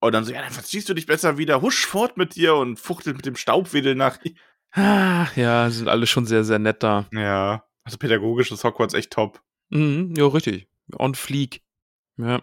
Und 0.00 0.12
dann 0.12 0.24
so, 0.24 0.32
ja, 0.32 0.42
dann 0.42 0.52
verziehst 0.52 0.88
du 0.88 0.94
dich 0.94 1.06
besser 1.06 1.38
wieder, 1.38 1.62
husch 1.62 1.86
fort 1.86 2.16
mit 2.16 2.34
dir 2.34 2.54
und 2.56 2.78
fuchtelt 2.78 3.16
mit 3.16 3.26
dem 3.26 3.36
Staubwedel 3.36 3.94
nach. 3.94 4.18
Ja, 4.74 5.70
sind 5.70 5.88
alle 5.88 6.06
schon 6.06 6.26
sehr, 6.26 6.44
sehr 6.44 6.58
nett 6.58 6.82
da. 6.82 7.06
Ja, 7.12 7.64
also 7.84 7.96
pädagogisch 7.96 8.50
ist 8.50 8.64
Hogwarts 8.64 8.94
echt 8.94 9.12
top. 9.12 9.40
Mhm, 9.70 10.14
ja, 10.16 10.26
richtig. 10.26 10.68
On 10.98 11.14
fleek. 11.14 11.62
Ja. 12.18 12.42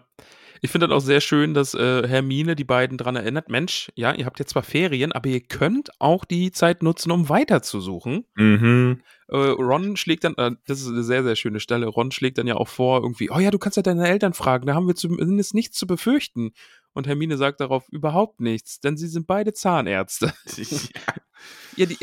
Ich 0.64 0.70
finde 0.70 0.88
das 0.88 0.96
auch 0.96 1.06
sehr 1.06 1.20
schön, 1.20 1.52
dass 1.52 1.74
äh, 1.74 2.08
Hermine 2.08 2.56
die 2.56 2.64
beiden 2.64 2.96
dran 2.96 3.16
erinnert. 3.16 3.50
Mensch, 3.50 3.92
ja, 3.96 4.14
ihr 4.14 4.24
habt 4.24 4.38
jetzt 4.38 4.52
zwar 4.52 4.62
Ferien, 4.62 5.12
aber 5.12 5.28
ihr 5.28 5.42
könnt 5.42 5.90
auch 6.00 6.24
die 6.24 6.52
Zeit 6.52 6.82
nutzen, 6.82 7.10
um 7.10 7.28
weiterzusuchen. 7.28 8.24
Mhm. 8.34 9.02
Äh, 9.28 9.36
Ron 9.36 9.98
schlägt 9.98 10.24
dann, 10.24 10.32
äh, 10.38 10.52
das 10.66 10.80
ist 10.80 10.88
eine 10.88 11.02
sehr, 11.02 11.22
sehr 11.22 11.36
schöne 11.36 11.60
Stelle, 11.60 11.86
Ron 11.86 12.12
schlägt 12.12 12.38
dann 12.38 12.46
ja 12.46 12.54
auch 12.54 12.68
vor, 12.68 13.02
irgendwie, 13.02 13.30
oh 13.30 13.38
ja, 13.38 13.50
du 13.50 13.58
kannst 13.58 13.76
ja 13.76 13.82
deine 13.82 14.08
Eltern 14.08 14.32
fragen, 14.32 14.66
da 14.66 14.74
haben 14.74 14.86
wir 14.86 14.94
zumindest 14.94 15.52
nichts 15.52 15.76
zu 15.76 15.86
befürchten. 15.86 16.52
Und 16.94 17.06
Hermine 17.06 17.36
sagt 17.36 17.60
darauf 17.60 17.86
überhaupt 17.90 18.40
nichts, 18.40 18.80
denn 18.80 18.96
sie 18.96 19.08
sind 19.08 19.26
beide 19.26 19.52
Zahnärzte. 19.52 20.32
ja. 20.56 20.64
ja, 21.76 21.84
die, 21.84 21.98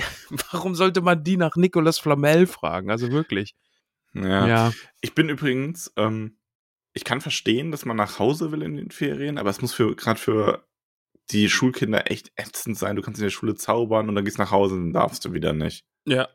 warum 0.51 0.75
sollte 0.75 1.01
man 1.01 1.23
die 1.23 1.37
nach 1.37 1.55
Nicolas 1.55 1.97
Flamel 1.97 2.45
fragen? 2.45 2.91
Also 2.91 3.11
wirklich. 3.11 3.55
ja. 4.13 4.45
Ja. 4.45 4.73
Ich 4.99 5.15
bin 5.15 5.29
übrigens, 5.29 5.91
ähm, 5.97 6.37
ich 6.93 7.03
kann 7.03 7.21
verstehen, 7.21 7.71
dass 7.71 7.85
man 7.85 7.97
nach 7.97 8.19
Hause 8.19 8.51
will 8.51 8.63
in 8.63 8.75
den 8.75 8.91
Ferien, 8.91 9.37
aber 9.37 9.49
es 9.49 9.61
muss 9.61 9.73
für 9.73 9.95
gerade 9.95 10.19
für 10.19 10.67
die 11.29 11.49
Schulkinder 11.49 12.11
echt 12.11 12.31
ätzend 12.35 12.77
sein. 12.77 12.95
Du 12.95 13.01
kannst 13.01 13.19
in 13.19 13.23
der 13.23 13.29
Schule 13.29 13.55
zaubern 13.55 14.09
und 14.09 14.15
dann 14.15 14.25
gehst 14.25 14.37
nach 14.37 14.51
Hause 14.51 14.75
und 14.75 14.85
dann 14.85 14.93
darfst 14.93 15.23
du 15.23 15.33
wieder 15.33 15.53
nicht. 15.53 15.85
Ja. 16.05 16.27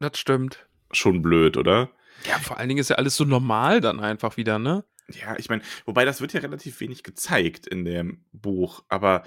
Das 0.00 0.18
stimmt. 0.18 0.66
Schon 0.90 1.22
blöd, 1.22 1.56
oder? 1.56 1.90
Ja, 2.28 2.38
vor 2.38 2.58
allen 2.58 2.68
Dingen 2.68 2.80
ist 2.80 2.90
ja 2.90 2.96
alles 2.96 3.16
so 3.16 3.24
normal 3.24 3.80
dann 3.80 4.00
einfach 4.00 4.36
wieder, 4.36 4.58
ne? 4.58 4.84
Ja, 5.08 5.36
ich 5.38 5.48
meine, 5.48 5.62
wobei 5.84 6.04
das 6.04 6.20
wird 6.20 6.32
ja 6.32 6.40
relativ 6.40 6.80
wenig 6.80 7.02
gezeigt 7.02 7.66
in 7.66 7.84
dem 7.84 8.24
Buch, 8.32 8.84
aber 8.88 9.24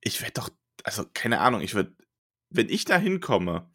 ich 0.00 0.20
werde 0.20 0.34
doch, 0.34 0.50
also 0.84 1.04
keine 1.12 1.40
Ahnung, 1.40 1.60
ich 1.60 1.74
würde, 1.74 1.94
wenn 2.50 2.68
ich 2.68 2.84
da 2.84 2.96
hinkomme 2.96 3.68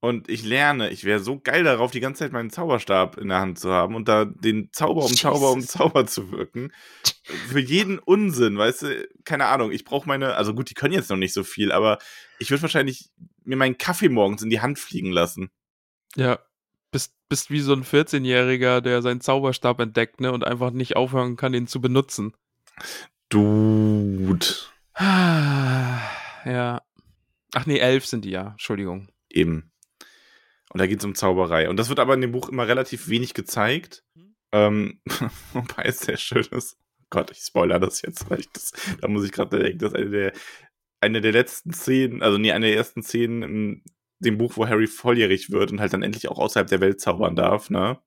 und 0.00 0.28
ich 0.28 0.44
lerne, 0.44 0.90
ich 0.90 1.04
wäre 1.04 1.18
so 1.18 1.40
geil 1.40 1.64
darauf, 1.64 1.90
die 1.90 2.00
ganze 2.00 2.20
Zeit 2.20 2.32
meinen 2.32 2.50
Zauberstab 2.50 3.18
in 3.18 3.28
der 3.28 3.40
Hand 3.40 3.58
zu 3.58 3.72
haben 3.72 3.96
und 3.96 4.06
da 4.06 4.24
den 4.24 4.70
Zauber 4.72 5.04
um 5.04 5.12
Zauber 5.12 5.50
um 5.50 5.60
Jesus. 5.60 5.72
Zauber 5.72 6.06
zu 6.06 6.30
wirken. 6.30 6.72
Für 7.24 7.58
jeden 7.58 7.98
Unsinn, 7.98 8.56
weißt 8.58 8.82
du, 8.82 9.08
keine 9.24 9.46
Ahnung, 9.46 9.72
ich 9.72 9.84
brauche 9.84 10.06
meine, 10.08 10.34
also 10.34 10.54
gut, 10.54 10.70
die 10.70 10.74
können 10.74 10.94
jetzt 10.94 11.10
noch 11.10 11.16
nicht 11.16 11.34
so 11.34 11.42
viel, 11.42 11.72
aber 11.72 11.98
ich 12.38 12.50
würde 12.50 12.62
wahrscheinlich 12.62 13.10
mir 13.44 13.56
meinen 13.56 13.78
Kaffee 13.78 14.08
morgens 14.08 14.42
in 14.42 14.50
die 14.50 14.60
Hand 14.60 14.78
fliegen 14.78 15.10
lassen. 15.10 15.50
Ja. 16.14 16.38
Bist, 16.90 17.14
bist 17.28 17.50
wie 17.50 17.60
so 17.60 17.72
ein 17.72 17.84
14-Jähriger, 17.84 18.80
der 18.80 19.02
seinen 19.02 19.20
Zauberstab 19.20 19.80
entdeckt, 19.80 20.20
ne? 20.20 20.32
Und 20.32 20.44
einfach 20.44 20.70
nicht 20.70 20.96
aufhören 20.96 21.36
kann, 21.36 21.52
ihn 21.52 21.66
zu 21.66 21.80
benutzen. 21.80 22.34
Dude. 23.28 24.46
Ja. 24.98 26.82
Ach 27.54 27.66
nee, 27.66 27.78
elf 27.78 28.06
sind 28.06 28.24
die 28.24 28.30
ja. 28.30 28.52
Entschuldigung. 28.52 29.08
Eben. 29.28 29.70
Und 30.70 30.80
da 30.80 30.86
geht 30.86 30.98
es 30.98 31.04
um 31.04 31.14
Zauberei. 31.14 31.68
Und 31.68 31.76
das 31.76 31.88
wird 31.88 31.98
aber 31.98 32.14
in 32.14 32.20
dem 32.20 32.32
Buch 32.32 32.48
immer 32.48 32.68
relativ 32.68 33.08
wenig 33.08 33.34
gezeigt. 33.34 34.04
Ähm, 34.52 35.00
wobei 35.52 35.84
es 35.84 36.00
sehr 36.00 36.16
schön 36.16 36.46
ist. 36.50 36.76
Gott, 37.10 37.30
ich 37.30 37.38
spoiler 37.38 37.78
das 37.78 38.02
jetzt, 38.02 38.28
weil 38.28 38.40
ich 38.40 38.50
das, 38.52 38.72
da 39.00 39.08
muss 39.08 39.24
ich 39.24 39.32
gerade 39.32 39.58
denken, 39.58 39.78
das 39.78 39.92
ist 39.92 39.98
eine 39.98 40.10
der, 40.10 40.32
eine 41.00 41.20
der 41.20 41.32
letzten 41.32 41.72
Szenen, 41.72 42.22
also 42.22 42.36
nee, 42.36 42.52
eine 42.52 42.66
der 42.66 42.76
ersten 42.76 43.02
Szenen 43.02 43.42
in 43.42 43.82
dem 44.18 44.36
Buch, 44.36 44.56
wo 44.56 44.66
Harry 44.66 44.86
volljährig 44.86 45.50
wird 45.50 45.70
und 45.72 45.80
halt 45.80 45.92
dann 45.92 46.02
endlich 46.02 46.28
auch 46.28 46.38
außerhalb 46.38 46.68
der 46.68 46.80
Welt 46.80 47.00
zaubern 47.00 47.36
darf, 47.36 47.70
ne? 47.70 47.98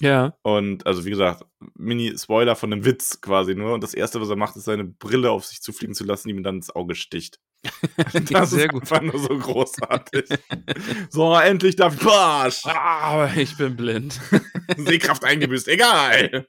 Ja. 0.00 0.36
Und 0.42 0.86
also 0.86 1.06
wie 1.06 1.10
gesagt, 1.10 1.46
Mini-Spoiler 1.74 2.56
von 2.56 2.72
einem 2.72 2.84
Witz 2.84 3.22
quasi 3.22 3.54
nur. 3.54 3.72
Und 3.72 3.82
das 3.82 3.94
erste, 3.94 4.20
was 4.20 4.28
er 4.28 4.36
macht, 4.36 4.56
ist 4.56 4.64
seine 4.64 4.84
Brille 4.84 5.30
auf 5.30 5.46
sich 5.46 5.62
zufliegen 5.62 5.94
zu 5.94 6.04
lassen, 6.04 6.28
die 6.28 6.34
ihm 6.34 6.42
dann 6.42 6.56
ins 6.56 6.74
Auge 6.74 6.94
sticht. 6.94 7.40
Das 8.30 8.50
sehr 8.50 8.66
ist 8.66 8.72
gut. 8.72 8.82
einfach 8.82 9.02
nur 9.02 9.18
so 9.18 9.36
großartig. 9.36 10.28
so, 11.10 11.34
endlich 11.34 11.76
darf 11.76 11.94
ich. 11.94 12.00
Barsch! 12.04 12.64
Ah, 12.64 13.00
aber 13.00 13.36
ich 13.36 13.56
bin 13.56 13.76
blind. 13.76 14.20
Sehkraft 14.76 15.24
eingebüßt, 15.24 15.68
egal. 15.68 16.46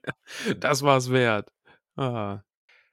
Das 0.57 0.81
war's 0.83 1.09
wert. 1.09 1.49
Ah. 1.95 2.41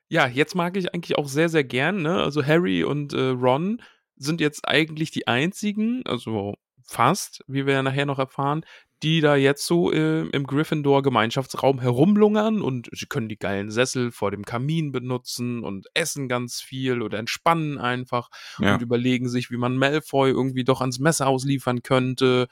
Ja, 0.08 0.26
jetzt 0.26 0.54
mag 0.54 0.76
ich 0.76 0.94
eigentlich 0.94 1.18
auch 1.18 1.28
sehr, 1.28 1.49
sehr 1.49 1.64
gern, 1.64 2.02
ne? 2.02 2.23
Also 2.23 2.44
Harry 2.44 2.85
und 2.85 3.12
äh, 3.12 3.28
Ron 3.30 3.82
sind 4.16 4.40
jetzt 4.40 4.66
eigentlich 4.66 5.11
die 5.11 5.26
einzigen, 5.26 6.02
also 6.06 6.54
fast, 6.85 7.42
wie 7.49 7.66
wir 7.66 7.75
ja 7.75 7.82
nachher 7.82 8.06
noch 8.06 8.18
erfahren, 8.18 8.64
die 9.02 9.20
da 9.20 9.36
jetzt 9.36 9.66
so 9.66 9.92
äh, 9.92 10.26
im 10.28 10.46
Gryffindor-Gemeinschaftsraum 10.46 11.80
herumlungern 11.80 12.62
und 12.62 12.88
sie 12.92 13.06
können 13.06 13.28
die 13.28 13.38
geilen 13.38 13.70
Sessel 13.70 14.10
vor 14.10 14.30
dem 14.30 14.44
Kamin 14.44 14.90
benutzen 14.92 15.62
und 15.64 15.86
essen 15.94 16.28
ganz 16.28 16.60
viel 16.62 17.02
oder 17.02 17.18
entspannen 17.18 17.78
einfach 17.78 18.28
Ja. 18.58 18.74
und 18.74 18.82
überlegen 18.82 19.28
sich, 19.28 19.50
wie 19.50 19.58
man 19.58 19.76
Malfoy 19.76 20.30
irgendwie 20.30 20.64
doch 20.64 20.80
ans 20.80 20.98
Messer 20.98 21.26
ausliefern 21.26 21.82
könnte. 21.82 22.48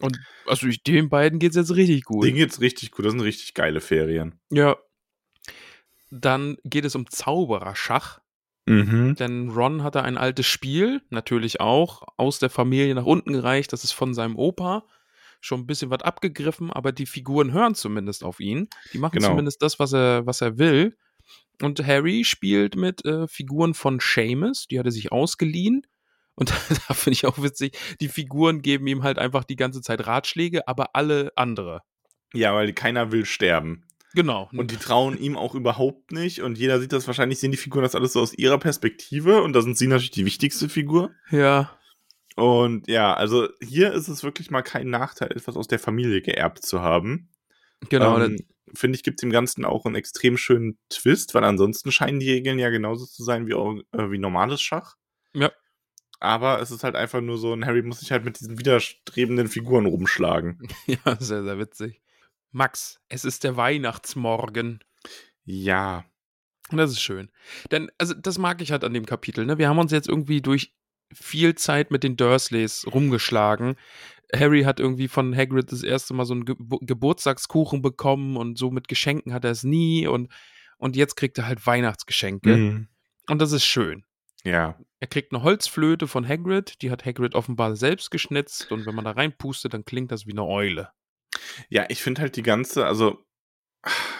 Und 0.00 0.18
also 0.46 0.66
ich, 0.68 0.82
den 0.82 1.08
beiden 1.08 1.38
geht's 1.38 1.56
jetzt 1.56 1.74
richtig 1.74 2.04
gut. 2.04 2.24
Ding 2.24 2.36
geht's 2.36 2.60
richtig 2.60 2.90
gut. 2.92 3.04
Das 3.04 3.12
sind 3.12 3.20
richtig 3.20 3.52
geile 3.54 3.80
Ferien. 3.80 4.38
Ja. 4.50 4.76
Dann 6.10 6.56
geht 6.64 6.84
es 6.84 6.94
um 6.94 7.08
Zaubererschach, 7.08 8.20
Mhm. 8.66 9.14
denn 9.16 9.50
Ron 9.50 9.82
hatte 9.82 10.02
ein 10.02 10.16
altes 10.18 10.46
Spiel, 10.46 11.02
natürlich 11.10 11.60
auch, 11.60 12.02
aus 12.16 12.38
der 12.38 12.50
Familie 12.50 12.94
nach 12.94 13.04
unten 13.04 13.32
gereicht, 13.32 13.72
das 13.72 13.84
ist 13.84 13.92
von 13.92 14.14
seinem 14.14 14.36
Opa. 14.36 14.84
Schon 15.40 15.60
ein 15.60 15.66
bisschen 15.66 15.90
was 15.90 16.02
abgegriffen, 16.02 16.70
aber 16.72 16.92
die 16.92 17.06
Figuren 17.06 17.52
hören 17.52 17.74
zumindest 17.74 18.24
auf 18.24 18.40
ihn. 18.40 18.68
Die 18.92 18.98
machen 18.98 19.14
Genau. 19.14 19.28
zumindest 19.28 19.62
das, 19.62 19.78
was 19.78 19.92
er, 19.94 20.26
was 20.26 20.40
er 20.40 20.58
will. 20.58 20.96
Und 21.62 21.84
Harry 21.86 22.24
spielt 22.24 22.76
mit 22.76 23.04
äh, 23.04 23.26
Figuren 23.28 23.74
von 23.74 24.00
Seamus, 24.00 24.66
die 24.66 24.78
hat 24.78 24.86
er 24.86 24.92
sich 24.92 25.12
ausgeliehen. 25.12 25.82
Und 26.34 26.50
da 26.88 26.94
finde 26.94 27.14
ich 27.14 27.26
auch 27.26 27.42
witzig, 27.42 27.76
die 28.00 28.08
Figuren 28.08 28.62
geben 28.62 28.86
ihm 28.86 29.02
halt 29.02 29.18
einfach 29.18 29.44
die 29.44 29.56
ganze 29.56 29.82
Zeit 29.82 30.06
Ratschläge, 30.06 30.66
aber 30.68 30.94
alle 30.94 31.32
andere. 31.36 31.82
Ja, 32.32 32.54
weil 32.54 32.72
keiner 32.72 33.12
will 33.12 33.24
sterben. 33.24 33.84
Genau. 34.14 34.48
Und 34.52 34.70
die 34.72 34.76
trauen 34.76 35.16
ihm 35.18 35.36
auch 35.36 35.54
überhaupt 35.54 36.10
nicht. 36.12 36.40
Und 36.42 36.58
jeder 36.58 36.80
sieht 36.80 36.92
das 36.92 37.06
wahrscheinlich, 37.06 37.38
sehen 37.38 37.52
die 37.52 37.56
Figuren 37.56 37.82
das 37.84 37.94
alles 37.94 38.12
so 38.14 38.20
aus 38.20 38.34
ihrer 38.34 38.58
Perspektive. 38.58 39.42
Und 39.42 39.52
da 39.52 39.62
sind 39.62 39.78
sie 39.78 39.86
natürlich 39.86 40.10
die 40.10 40.24
wichtigste 40.24 40.68
Figur. 40.68 41.10
ja. 41.30 41.70
Und 42.40 42.88
ja, 42.88 43.12
also 43.12 43.48
hier 43.60 43.92
ist 43.92 44.08
es 44.08 44.24
wirklich 44.24 44.50
mal 44.50 44.62
kein 44.62 44.88
Nachteil, 44.88 45.30
etwas 45.30 45.56
aus 45.56 45.68
der 45.68 45.78
Familie 45.78 46.22
geerbt 46.22 46.64
zu 46.64 46.80
haben. 46.80 47.28
Genau. 47.90 48.18
ähm, 48.18 48.38
Finde 48.72 48.96
ich, 48.96 49.02
gibt 49.02 49.20
dem 49.20 49.30
Ganzen 49.30 49.66
auch 49.66 49.84
einen 49.84 49.96
extrem 49.96 50.38
schönen 50.38 50.78
Twist, 50.88 51.34
weil 51.34 51.44
ansonsten 51.44 51.92
scheinen 51.92 52.18
die 52.18 52.30
Regeln 52.30 52.58
ja 52.58 52.70
genauso 52.70 53.04
zu 53.04 53.24
sein 53.24 53.46
wie, 53.46 53.52
äh, 53.52 54.10
wie 54.10 54.16
normales 54.16 54.62
Schach. 54.62 54.96
Ja. 55.34 55.52
Aber 56.18 56.62
es 56.62 56.70
ist 56.70 56.82
halt 56.82 56.96
einfach 56.96 57.20
nur 57.20 57.36
so, 57.36 57.52
ein 57.52 57.66
Harry 57.66 57.82
muss 57.82 58.00
sich 58.00 58.10
halt 58.10 58.24
mit 58.24 58.40
diesen 58.40 58.58
widerstrebenden 58.58 59.48
Figuren 59.48 59.84
rumschlagen. 59.84 60.66
Ja, 60.86 61.16
sehr, 61.20 61.42
sehr 61.42 61.58
witzig. 61.58 62.00
Max, 62.52 63.00
es 63.08 63.26
ist 63.26 63.44
der 63.44 63.56
Weihnachtsmorgen. 63.56 64.80
Ja. 65.44 66.06
Und 66.70 66.78
das 66.78 66.92
ist 66.92 67.02
schön. 67.02 67.30
Denn, 67.70 67.90
also, 67.98 68.14
das 68.14 68.38
mag 68.38 68.62
ich 68.62 68.72
halt 68.72 68.84
an 68.84 68.94
dem 68.94 69.04
Kapitel, 69.04 69.44
ne? 69.44 69.58
Wir 69.58 69.68
haben 69.68 69.78
uns 69.78 69.92
jetzt 69.92 70.08
irgendwie 70.08 70.40
durch 70.40 70.72
viel 71.12 71.54
Zeit 71.54 71.90
mit 71.90 72.04
den 72.04 72.16
Dursleys 72.16 72.86
rumgeschlagen. 72.92 73.76
Harry 74.34 74.62
hat 74.62 74.78
irgendwie 74.78 75.08
von 75.08 75.36
Hagrid 75.36 75.72
das 75.72 75.82
erste 75.82 76.14
Mal 76.14 76.24
so 76.24 76.34
einen 76.34 76.44
Ge 76.44 76.54
Geburtstagskuchen 76.58 77.82
bekommen 77.82 78.36
und 78.36 78.58
so 78.58 78.70
mit 78.70 78.88
Geschenken 78.88 79.32
hat 79.32 79.44
er 79.44 79.50
es 79.50 79.64
nie 79.64 80.06
und, 80.06 80.30
und 80.78 80.96
jetzt 80.96 81.16
kriegt 81.16 81.38
er 81.38 81.46
halt 81.46 81.66
Weihnachtsgeschenke. 81.66 82.56
Mhm. 82.56 82.88
Und 83.28 83.40
das 83.40 83.52
ist 83.52 83.64
schön. 83.64 84.04
Ja. 84.44 84.78
Er 85.00 85.06
kriegt 85.06 85.32
eine 85.32 85.42
Holzflöte 85.42 86.06
von 86.06 86.26
Hagrid, 86.26 86.80
die 86.82 86.90
hat 86.90 87.04
Hagrid 87.04 87.34
offenbar 87.34 87.74
selbst 87.76 88.10
geschnitzt 88.10 88.70
und 88.70 88.86
wenn 88.86 88.94
man 88.94 89.04
da 89.04 89.12
reinpustet, 89.12 89.74
dann 89.74 89.84
klingt 89.84 90.12
das 90.12 90.26
wie 90.26 90.32
eine 90.32 90.44
Eule. 90.44 90.90
Ja, 91.68 91.86
ich 91.88 92.02
finde 92.02 92.22
halt 92.22 92.36
die 92.36 92.42
ganze, 92.42 92.86
also 92.86 93.24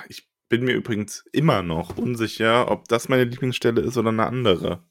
ich 0.08 0.28
bin 0.48 0.64
mir 0.64 0.72
übrigens 0.72 1.24
immer 1.32 1.62
noch 1.62 1.96
unsicher, 1.96 2.70
ob 2.70 2.88
das 2.88 3.08
meine 3.08 3.24
Lieblingsstelle 3.24 3.80
ist 3.80 3.96
oder 3.96 4.08
eine 4.08 4.26
andere. 4.26 4.84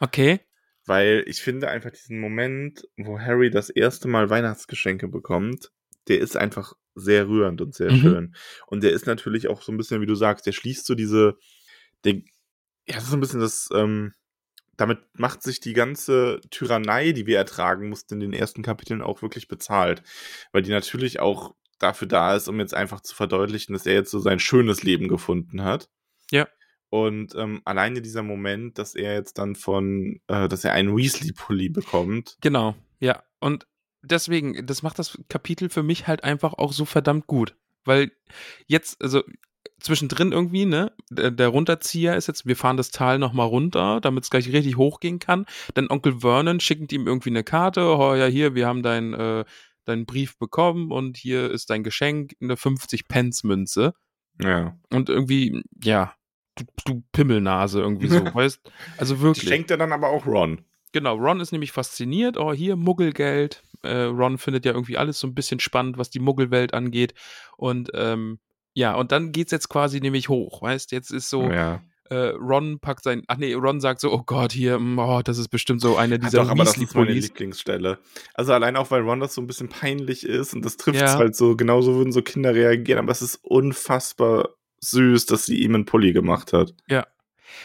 Okay. 0.00 0.40
Weil 0.86 1.24
ich 1.26 1.40
finde 1.40 1.68
einfach 1.68 1.90
diesen 1.90 2.20
Moment, 2.20 2.86
wo 2.96 3.18
Harry 3.18 3.50
das 3.50 3.70
erste 3.70 4.08
Mal 4.08 4.28
Weihnachtsgeschenke 4.30 5.08
bekommt, 5.08 5.70
der 6.08 6.18
ist 6.20 6.36
einfach 6.36 6.74
sehr 6.94 7.26
rührend 7.28 7.60
und 7.60 7.74
sehr 7.74 7.92
Mhm. 7.92 8.00
schön. 8.00 8.34
Und 8.66 8.82
der 8.82 8.92
ist 8.92 9.06
natürlich 9.06 9.48
auch 9.48 9.62
so 9.62 9.72
ein 9.72 9.76
bisschen, 9.76 10.00
wie 10.00 10.06
du 10.06 10.14
sagst, 10.14 10.46
der 10.46 10.52
schließt 10.52 10.86
so 10.86 10.94
diese, 10.94 11.36
der, 12.04 12.14
ja, 12.86 12.94
das 12.94 13.04
ist 13.04 13.10
so 13.10 13.16
ein 13.16 13.20
bisschen 13.20 13.40
das, 13.40 13.68
ähm, 13.74 14.12
damit 14.76 14.98
macht 15.14 15.42
sich 15.42 15.60
die 15.60 15.72
ganze 15.72 16.40
Tyrannei, 16.50 17.12
die 17.12 17.26
wir 17.26 17.38
ertragen 17.38 17.88
mussten 17.88 18.14
in 18.14 18.20
den 18.20 18.32
ersten 18.32 18.62
Kapiteln, 18.62 19.02
auch 19.02 19.22
wirklich 19.22 19.48
bezahlt. 19.48 20.02
Weil 20.52 20.62
die 20.62 20.70
natürlich 20.70 21.20
auch 21.20 21.54
dafür 21.78 22.08
da 22.08 22.34
ist, 22.34 22.48
um 22.48 22.60
jetzt 22.60 22.74
einfach 22.74 23.00
zu 23.00 23.14
verdeutlichen, 23.14 23.72
dass 23.72 23.86
er 23.86 23.94
jetzt 23.94 24.10
so 24.10 24.18
sein 24.18 24.38
schönes 24.38 24.82
Leben 24.82 25.08
gefunden 25.08 25.64
hat. 25.64 25.88
Ja. 26.30 26.48
Und 26.94 27.34
ähm, 27.34 27.60
alleine 27.64 28.02
dieser 28.02 28.22
Moment, 28.22 28.78
dass 28.78 28.94
er 28.94 29.14
jetzt 29.14 29.38
dann 29.38 29.56
von, 29.56 30.20
äh, 30.28 30.46
dass 30.46 30.62
er 30.62 30.74
einen 30.74 30.96
Weasley-Pulli 30.96 31.68
bekommt. 31.68 32.38
Genau, 32.40 32.76
ja. 33.00 33.24
Und 33.40 33.66
deswegen, 34.04 34.64
das 34.64 34.84
macht 34.84 35.00
das 35.00 35.18
Kapitel 35.28 35.70
für 35.70 35.82
mich 35.82 36.06
halt 36.06 36.22
einfach 36.22 36.52
auch 36.52 36.72
so 36.72 36.84
verdammt 36.84 37.26
gut. 37.26 37.56
Weil 37.84 38.12
jetzt, 38.68 39.02
also 39.02 39.24
zwischendrin 39.80 40.30
irgendwie, 40.30 40.66
ne, 40.66 40.92
der, 41.10 41.32
der 41.32 41.48
Runterzieher 41.48 42.14
ist 42.14 42.28
jetzt, 42.28 42.46
wir 42.46 42.54
fahren 42.54 42.76
das 42.76 42.92
Tal 42.92 43.18
nochmal 43.18 43.48
runter, 43.48 44.00
damit 44.00 44.22
es 44.22 44.30
gleich 44.30 44.52
richtig 44.52 44.76
hochgehen 44.76 45.18
kann. 45.18 45.46
Dann 45.74 45.90
Onkel 45.90 46.20
Vernon 46.20 46.60
schickt 46.60 46.92
ihm 46.92 47.08
irgendwie 47.08 47.30
eine 47.30 47.42
Karte, 47.42 47.80
oh 47.86 48.14
ja, 48.14 48.26
hier, 48.26 48.54
wir 48.54 48.68
haben 48.68 48.84
deinen 48.84 49.14
äh, 49.14 49.44
deinen 49.84 50.06
Brief 50.06 50.38
bekommen 50.38 50.92
und 50.92 51.16
hier 51.16 51.50
ist 51.50 51.70
dein 51.70 51.82
Geschenk, 51.82 52.36
eine 52.40 52.54
50-Pence-Münze. 52.54 53.94
Ja. 54.40 54.78
Und 54.90 55.08
irgendwie, 55.08 55.60
ja, 55.82 56.14
du, 56.56 56.64
du 56.84 57.02
Pimmelnase 57.12 57.80
irgendwie 57.80 58.08
so, 58.08 58.24
weißt 58.34 58.60
Also 58.98 59.14
Die 59.16 59.20
wirklich. 59.22 59.48
schenkt 59.48 59.70
er 59.70 59.76
dann 59.78 59.92
aber 59.92 60.08
auch 60.08 60.26
Ron. 60.26 60.62
Genau, 60.92 61.16
Ron 61.16 61.40
ist 61.40 61.50
nämlich 61.52 61.72
fasziniert. 61.72 62.36
Oh, 62.36 62.52
hier 62.52 62.76
Muggelgeld. 62.76 63.62
Äh, 63.82 64.02
Ron 64.04 64.38
findet 64.38 64.64
ja 64.64 64.72
irgendwie 64.72 64.96
alles 64.96 65.18
so 65.18 65.26
ein 65.26 65.34
bisschen 65.34 65.58
spannend, 65.60 65.98
was 65.98 66.08
die 66.10 66.20
Muggelwelt 66.20 66.72
angeht. 66.72 67.14
Und 67.56 67.90
ähm, 67.94 68.38
ja, 68.74 68.94
und 68.94 69.10
dann 69.12 69.32
geht's 69.32 69.52
jetzt 69.52 69.68
quasi 69.68 70.00
nämlich 70.00 70.28
hoch, 70.28 70.62
weißt? 70.62 70.92
Jetzt 70.92 71.10
ist 71.10 71.30
so, 71.30 71.50
Ja. 71.50 71.80
äh, 72.10 72.28
Ron 72.38 72.78
packt 72.80 73.02
sein, 73.04 73.22
ach 73.28 73.36
nee, 73.38 73.54
Ron 73.54 73.80
sagt 73.80 74.00
so, 74.00 74.12
oh 74.12 74.22
Gott, 74.24 74.52
hier, 74.52 74.78
mm, 74.78 74.98
oh, 74.98 75.20
das 75.22 75.38
ist 75.38 75.48
bestimmt 75.48 75.80
so 75.80 75.96
eine 75.96 76.18
dieser 76.18 76.42
doch, 76.42 76.50
aber 76.50 76.64
das 76.64 76.76
ist 76.76 76.94
meine. 76.94 77.10
Lieblingsstelle. 77.12 77.98
Also 78.34 78.52
allein 78.52 78.76
auch, 78.76 78.90
weil 78.92 79.02
Ron 79.02 79.20
das 79.20 79.34
so 79.34 79.40
ein 79.40 79.46
bisschen 79.48 79.68
peinlich 79.68 80.24
ist 80.24 80.54
und 80.54 80.64
das 80.64 80.76
trifft 80.76 80.96
es 81.02 81.12
Ja. 81.12 81.18
halt 81.18 81.34
so, 81.36 81.56
genauso 81.56 81.94
würden 81.96 82.12
so 82.12 82.22
Kinder 82.22 82.54
reagieren, 82.54 82.98
aber 83.00 83.10
es 83.12 83.20
ist 83.22 83.36
unfassbar 83.42 84.50
süß, 84.90 85.26
dass 85.26 85.46
sie 85.46 85.62
ihm 85.62 85.74
einen 85.74 85.84
Pulli 85.84 86.12
gemacht 86.12 86.52
hat. 86.52 86.74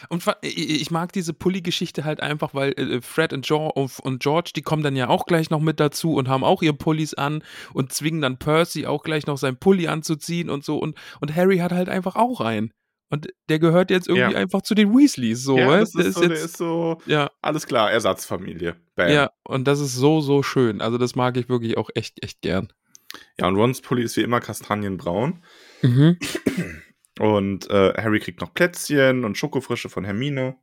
Und 0.08 0.22
fa- 0.22 0.36
ich 0.42 0.90
mag 0.90 1.12
diese 1.12 1.34
Pulli-Geschichte 1.34 2.04
halt 2.04 2.20
einfach, 2.20 2.54
weil 2.54 2.72
äh, 2.78 3.00
Fred 3.02 3.32
und, 3.32 3.50
und 3.50 4.22
George, 4.22 4.52
die 4.54 4.62
kommen 4.62 4.82
dann 4.84 4.94
ja 4.94 5.08
auch 5.08 5.26
gleich 5.26 5.50
noch 5.50 5.60
mit 5.60 5.80
dazu 5.80 6.14
und 6.14 6.28
haben 6.28 6.44
auch 6.44 6.62
ihre 6.62 6.74
Pullis 6.74 7.12
an 7.14 7.42
und 7.74 7.92
zwingen 7.92 8.20
dann 8.22 8.38
Percy 8.38 8.86
auch 8.86 9.02
gleich 9.02 9.26
noch 9.26 9.36
seinen 9.36 9.56
Pulli 9.58 9.88
anzuziehen 9.88 10.48
und 10.48 10.64
so. 10.64 10.78
Und, 10.78 10.96
und 11.20 11.34
Harry 11.34 11.58
hat 11.58 11.72
halt 11.72 11.88
einfach 11.88 12.14
auch 12.16 12.40
einen. 12.40 12.72
Und 13.12 13.28
der 13.48 13.58
gehört 13.58 13.90
jetzt 13.90 14.06
irgendwie 14.06 14.32
Ja. 14.34 14.38
einfach 14.38 14.62
zu 14.62 14.76
den 14.76 14.96
Weasleys, 14.96 15.42
so, 15.42 15.58
ja, 15.58 15.66
weißt 15.66 15.94
das 15.96 16.02
Der 16.02 16.06
ist 16.06 16.14
so, 16.14 16.20
der 16.28 16.32
ist 16.44 16.56
so, 16.56 16.98
ja, 17.06 17.30
alles 17.42 17.66
klar, 17.66 17.90
Ersatzfamilie. 17.90 18.76
Bam. 18.94 19.10
ja, 19.10 19.30
und 19.42 19.66
das 19.66 19.80
ist 19.80 19.96
so, 19.96 20.20
so 20.20 20.44
schön. 20.44 20.80
Also, 20.80 20.96
das 20.98 21.16
mag 21.16 21.36
ich 21.36 21.48
wirklich 21.48 21.76
auch 21.76 21.90
echt, 21.96 22.22
echt 22.22 22.40
gern. 22.42 22.72
ja, 23.40 23.48
und 23.48 23.56
Rons 23.56 23.80
Pulli 23.80 24.04
ist 24.04 24.16
wie 24.16 24.22
immer 24.22 24.38
kastanienbraun. 24.38 25.42
Mhm. 25.82 26.18
Und 27.20 27.68
äh, 27.68 27.92
Harry 27.98 28.18
kriegt 28.18 28.40
noch 28.40 28.54
Plätzchen 28.54 29.26
und 29.26 29.36
Schokofrische 29.36 29.90
von 29.90 30.06
Hermine. 30.06 30.56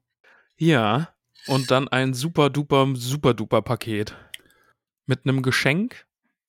Ja, 0.58 1.14
und 1.46 1.70
dann 1.70 1.88
ein 1.88 2.16
super 2.16 2.50
duper, 2.50 2.88
super 2.96 3.36
duper 3.36 3.62
Paket. 3.62 4.16
Mit 5.06 5.20
einem 5.24 5.44
Geschenk, 5.44 6.08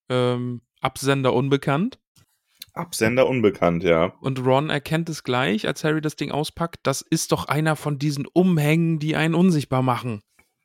ähm, 0.08 0.62
Absender 0.80 1.34
unbekannt. 1.34 1.98
Absender 2.72 3.26
unbekannt, 3.26 3.82
ja. 3.82 4.14
Und 4.22 4.42
Ron 4.42 4.70
erkennt 4.70 5.10
es 5.10 5.24
gleich, 5.24 5.66
als 5.66 5.84
Harry 5.84 6.00
das 6.00 6.16
Ding 6.16 6.30
auspackt. 6.30 6.78
Das 6.84 7.02
ist 7.02 7.32
doch 7.32 7.44
einer 7.44 7.76
von 7.76 7.98
diesen 7.98 8.26
Umhängen, 8.26 8.98
die 8.98 9.14
einen 9.14 9.34
unsichtbar 9.34 9.82
machen. 9.82 10.22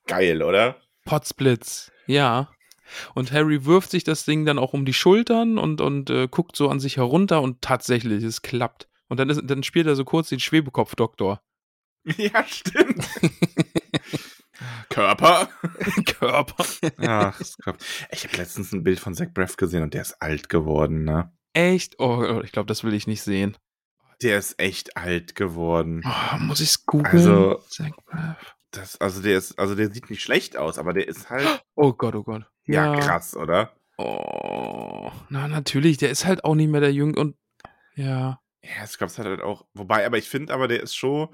Geil, 0.08 0.42
oder? 0.42 0.78
Potzblitz. 1.04 1.92
Ja. 2.08 2.50
Und 3.14 3.34
Harry 3.34 3.66
wirft 3.66 3.92
sich 3.92 4.06
das 4.06 4.24
Ding 4.24 4.46
dann 4.46 4.58
auch 4.58 4.72
um 4.72 4.86
die 4.86 4.94
Schultern 4.94 5.58
und, 5.58 5.82
und 5.82 6.10
äh, 6.10 6.30
guckt 6.30 6.56
so 6.56 6.70
an 6.70 6.80
sich 6.80 6.96
herunter 6.96 7.42
und 7.42 7.62
tatsächlich, 7.62 8.24
es 8.24 8.42
klappt. 8.42 8.88
Und 9.14 9.18
dann, 9.20 9.30
ist, 9.30 9.42
dann 9.46 9.62
spielt 9.62 9.86
er 9.86 9.96
so 9.96 10.06
kurz 10.06 10.30
den 10.30 10.40
Schwebekopf-Doktor. 10.40 11.40
Ja, 12.18 12.44
stimmt. 12.48 13.08
Körper. 14.90 15.48
Körper. 16.18 16.66
Ach. 16.98 17.40
Ich 18.12 18.24
habe 18.26 18.38
letztens 18.38 18.74
ein 18.74 18.82
Bild 18.84 19.00
von 19.00 19.14
Zach 19.14 19.28
Braff 19.32 19.56
gesehen 19.56 19.84
und 19.84 19.94
der 19.94 20.02
ist 20.02 20.20
alt 20.20 20.50
geworden, 20.50 21.04
ne? 21.04 21.32
Echt? 21.54 22.00
Oh, 22.00 22.26
oh, 22.28 22.42
ich 22.42 22.52
glaube, 22.52 22.66
das 22.66 22.84
will 22.84 22.96
ich 22.96 23.06
nicht 23.06 23.22
sehen. 23.22 23.56
Der 24.24 24.40
ist 24.40 24.60
echt 24.60 24.98
alt 24.98 25.36
geworden. 25.36 26.02
Oh, 26.04 26.38
muss 26.40 26.60
ich 26.60 26.70
es 26.70 26.86
googeln? 26.88 27.16
Also- 27.16 27.62
Zach 27.70 27.92
Braff. 28.08 28.56
Das, 28.72 29.00
also 29.00 29.22
der 29.22 29.38
ist, 29.38 29.60
also 29.60 29.76
der 29.76 29.94
sieht 29.94 30.10
nicht 30.10 30.24
schlecht 30.24 30.58
aus, 30.58 30.80
aber 30.80 30.94
der 30.94 31.08
ist 31.08 31.30
halt 31.30 31.64
Oh 31.76 31.94
Gott, 31.94 32.16
oh 32.16 32.24
Gott. 32.24 32.50
ja, 32.66 32.96
krass, 33.00 33.36
oder? 33.38 33.76
Oh, 34.00 35.12
na 35.30 35.48
natürlich, 35.48 35.98
der 35.98 36.10
ist 36.10 36.26
halt 36.26 36.44
auch 36.44 36.56
nicht 36.56 36.72
mehr 36.72 36.82
der 36.82 36.92
Jüng 36.92 37.16
und 37.16 37.38
ja. 37.96 38.40
Ja, 38.64 38.84
es 38.84 39.00
hat 39.00 39.26
halt 39.26 39.42
auch. 39.42 39.66
Wobei, 39.74 40.06
aber 40.06 40.18
ich 40.18 40.30
finde, 40.30 40.54
aber 40.54 40.68
der 40.68 40.82
ist 40.82 40.96
schon. 40.96 41.30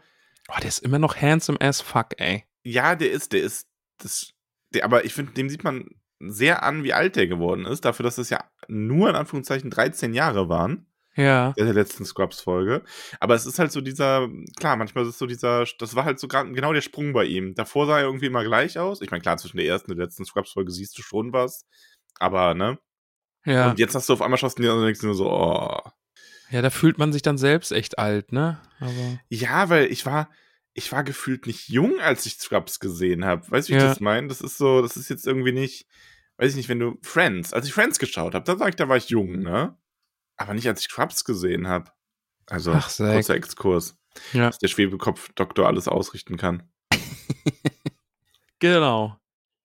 Oh, 0.48 0.60
der 0.60 0.68
ist 0.68 0.80
immer 0.80 1.00
noch 1.00 1.16
handsome 1.16 1.62
as 1.62 1.80
fuck, 1.82 2.20
ey. 2.20 2.46
Ja, 2.64 2.96
der 2.96 3.12
ist, 3.12 3.34
der 3.34 3.42
ist. 3.42 3.68
Das, 4.00 4.34
der, 4.74 4.84
aber 4.84 5.06
ich 5.06 5.14
finde, 5.14 5.34
dem 5.34 5.50
sieht 5.50 5.64
man 5.64 5.86
sehr 6.20 6.64
an, 6.64 6.84
wie 6.84 6.94
alt 6.94 7.16
der 7.16 7.28
geworden 7.28 7.66
ist, 7.66 7.86
dafür, 7.86 8.04
dass 8.04 8.18
es 8.18 8.30
ja 8.30 8.44
nur 8.68 9.10
in 9.10 9.16
Anführungszeichen 9.16 9.70
13 9.70 10.14
Jahre 10.14 10.50
waren. 10.50 10.86
Ja. 11.16 11.54
der 11.66 11.74
letzten 11.74 12.06
Scrubs-Folge. 12.06 12.84
Aber 13.20 13.36
es 13.36 13.46
ist 13.46 13.60
halt 13.60 13.74
so 13.74 13.82
dieser, 13.82 14.30
klar, 14.58 14.78
manchmal 14.78 15.04
ist 15.04 15.12
es 15.12 15.18
so 15.18 15.26
dieser, 15.26 15.66
das 15.78 15.96
war 15.96 16.06
halt 16.06 16.20
so 16.20 16.30
grad, 16.30 16.54
genau 16.54 16.72
der 16.72 16.82
Sprung 16.82 17.12
bei 17.12 17.26
ihm. 17.26 17.56
Davor 17.56 17.88
sah 17.88 18.00
er 18.00 18.06
irgendwie 18.06 18.28
immer 18.28 18.44
gleich 18.44 18.80
aus. 18.80 19.02
Ich 19.02 19.12
meine, 19.12 19.22
klar, 19.22 19.38
zwischen 19.38 19.58
der 19.58 19.66
ersten 19.66 19.92
und 19.92 19.98
der 19.98 20.06
letzten 20.06 20.24
Scrubs-Folge 20.24 20.72
siehst 20.72 20.98
du 20.98 21.02
schon 21.02 21.34
was. 21.34 21.66
Aber, 22.20 22.54
ne? 22.54 22.80
Ja. 23.46 23.72
Und 23.72 23.80
jetzt 23.80 23.96
hast 23.96 24.08
du 24.08 24.14
auf 24.14 24.22
einmal 24.22 24.40
dir 24.40 24.72
an 24.72 24.78
und 24.78 24.86
denkst 24.86 25.02
nur 25.04 25.16
so, 25.16 25.30
oh. 25.30 25.82
Ja, 26.50 26.62
da 26.62 26.70
fühlt 26.70 26.98
man 26.98 27.14
sich 27.14 27.22
dann 27.22 27.38
selbst 27.38 27.72
echt 27.72 28.00
alt, 28.00 28.32
ne? 28.32 28.60
Aber. 28.80 29.20
Ja, 29.30 29.70
weil 29.70 29.92
ich 29.92 30.06
war, 30.06 30.30
ich 30.74 30.92
war 30.92 31.04
gefühlt 31.04 31.46
nicht 31.48 31.70
jung, 31.70 32.00
als 32.00 32.26
ich 32.26 32.38
Scrubs 32.38 32.80
gesehen 32.80 33.26
habe. 33.26 33.50
Weißt 33.52 33.70
du, 33.70 33.74
wie 33.74 33.78
ich 33.78 33.84
Ja. 33.84 33.90
das 33.90 34.00
meine? 34.00 34.28
Das 34.28 34.42
ist 34.42 34.58
so, 34.58 34.82
das 34.82 34.98
ist 34.98 35.10
jetzt 35.10 35.28
irgendwie 35.28 35.52
nicht, 35.52 35.88
weiß 36.38 36.52
ich 36.52 36.56
nicht, 36.58 36.70
wenn 36.70 36.80
du 36.80 36.98
Friends, 37.02 37.54
als 37.54 37.68
ich 37.68 37.74
Friends 37.74 38.00
geschaut 38.00 38.34
habe, 38.34 38.46
da 38.46 38.58
sag 38.58 38.70
ich, 38.70 38.76
da 38.76 38.90
war 38.90 38.98
ich 38.98 39.10
jung, 39.10 39.40
ne? 39.40 39.78
Aber 40.38 40.54
nicht, 40.54 40.68
als 40.68 40.80
ich 40.82 40.88
Scrubs 40.88 41.24
gesehen 41.26 41.68
habe. 41.68 41.92
Also, 42.48 42.72
Ach, 42.74 42.88
kurzer 42.96 43.36
Exkurs. 43.36 43.96
Ja. 44.34 44.48
dass 44.48 44.58
der 44.58 44.70
Schwebekopf-Doktor 44.70 45.68
alles 45.68 45.88
ausrichten 45.88 46.36
kann. 46.38 46.64
Genau. 48.60 49.16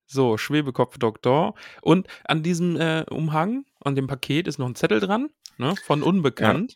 So, 0.05 0.37
Schwebekopf-Doktor. 0.37 1.55
Und 1.81 2.07
an 2.25 2.43
diesem 2.43 2.77
äh, 2.79 3.03
Umhang, 3.09 3.65
an 3.85 3.95
dem 3.95 4.07
Paket 4.07 4.47
ist 4.47 4.57
noch 4.59 4.67
ein 4.67 4.75
Zettel 4.75 4.99
dran, 4.99 5.29
ne? 5.57 5.75
Von 5.85 6.03
Unbekannt. 6.03 6.75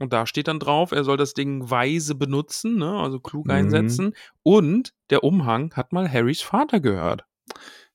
Und 0.00 0.12
da 0.12 0.26
steht 0.26 0.46
dann 0.46 0.60
drauf, 0.60 0.92
er 0.92 1.02
soll 1.02 1.16
das 1.16 1.34
Ding 1.34 1.70
weise 1.70 2.14
benutzen, 2.14 2.76
ne? 2.78 2.98
Also 3.00 3.18
klug 3.20 3.46
Mhm. 3.46 3.50
einsetzen. 3.52 4.14
Und 4.42 4.94
der 5.10 5.24
Umhang 5.24 5.74
hat 5.74 5.92
mal 5.92 6.10
Harrys 6.10 6.40
Vater 6.40 6.78
gehört. 6.80 7.24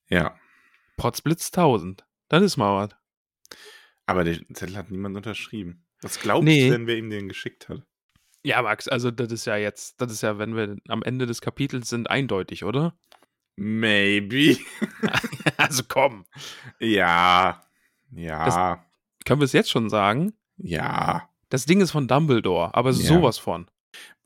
Ja. 0.08 0.36
Potzblitz 0.96 1.50
1000. 1.50 2.04
Das 2.28 2.42
ist 2.42 2.56
mal 2.56 2.76
was. 2.86 2.96
Aber 4.06 4.22
den 4.24 4.44
Zettel 4.54 4.76
hat 4.76 4.90
niemand 4.90 5.16
unterschrieben. 5.16 5.84
Was 6.02 6.20
glaubst 6.20 6.44
Nee. 6.44 6.66
du 6.66 6.72
denn, 6.72 6.86
wer 6.86 6.96
ihm 6.98 7.08
den 7.08 7.28
geschickt 7.28 7.68
hat? 7.70 7.82
Ja, 8.42 8.60
Max, 8.60 8.86
also 8.88 9.10
das 9.10 9.32
ist 9.32 9.46
ja 9.46 9.56
jetzt, 9.56 9.98
das 10.02 10.12
ist 10.12 10.22
ja, 10.22 10.36
wenn 10.38 10.54
wir 10.54 10.76
am 10.88 11.02
Ende 11.02 11.24
des 11.24 11.40
Kapitels 11.40 11.88
sind, 11.88 12.10
eindeutig, 12.10 12.64
oder? 12.64 12.94
Maybe. 13.56 14.58
also 15.56 15.82
komm. 15.88 16.26
Ja. 16.78 17.62
Ja. 18.16 18.84
Können 19.24 19.40
wir 19.40 19.44
es 19.46 19.52
jetzt 19.52 19.70
schon 19.70 19.88
sagen? 19.90 20.34
ja. 20.56 21.28
Das 21.50 21.66
Ding 21.66 21.80
ist 21.80 21.92
von 21.92 22.08
Dumbledore, 22.08 22.74
aber 22.74 22.90
Ja. 22.90 22.96
sowas 22.96 23.38
von. 23.38 23.68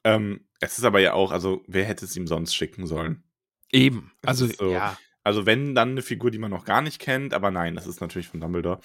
Ähm, 0.03 0.47
es 0.61 0.79
ist 0.79 0.85
aber 0.85 1.01
ja 1.01 1.13
auch, 1.13 1.31
also 1.31 1.63
wer 1.67 1.85
hätte 1.85 2.07
es 2.07 2.17
ihm 2.17 2.27
sonst 2.27 2.55
schicken 2.55 2.87
sollen? 2.87 3.23
Eben. 3.71 4.13
Das 4.23 4.41
Also, 4.41 4.47
so. 4.47 4.71
ja. 4.71 4.97
Also 5.25 5.45
wenn, 5.45 5.75
dann 5.75 5.91
eine 5.91 6.01
Figur, 6.03 6.31
die 6.31 6.39
man 6.39 6.51
noch 6.51 6.65
gar 6.65 6.81
nicht 6.81 7.01
kennt, 7.01 7.35
aber 7.35 7.51
nein, 7.51 7.75
das 7.75 7.87
ist 7.87 8.01
natürlich 8.01 8.29
von 8.29 8.41
Dumbledore. 8.41 8.81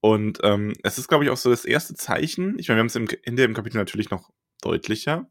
Und 0.00 0.40
ähm, 0.42 0.74
es 0.82 0.98
ist, 0.98 1.08
glaube 1.08 1.24
ich, 1.24 1.30
auch 1.30 1.38
so 1.38 1.48
das 1.48 1.64
erste 1.64 1.94
Zeichen, 1.94 2.58
ich 2.58 2.68
meine, 2.68 2.76
wir 2.78 2.80
haben 2.80 2.86
es 2.88 2.96
im, 2.96 3.08
in 3.22 3.36
dem 3.36 3.54
Kapitel 3.54 3.78
natürlich 3.78 4.10
noch 4.10 4.30
deutlicher, 4.60 5.26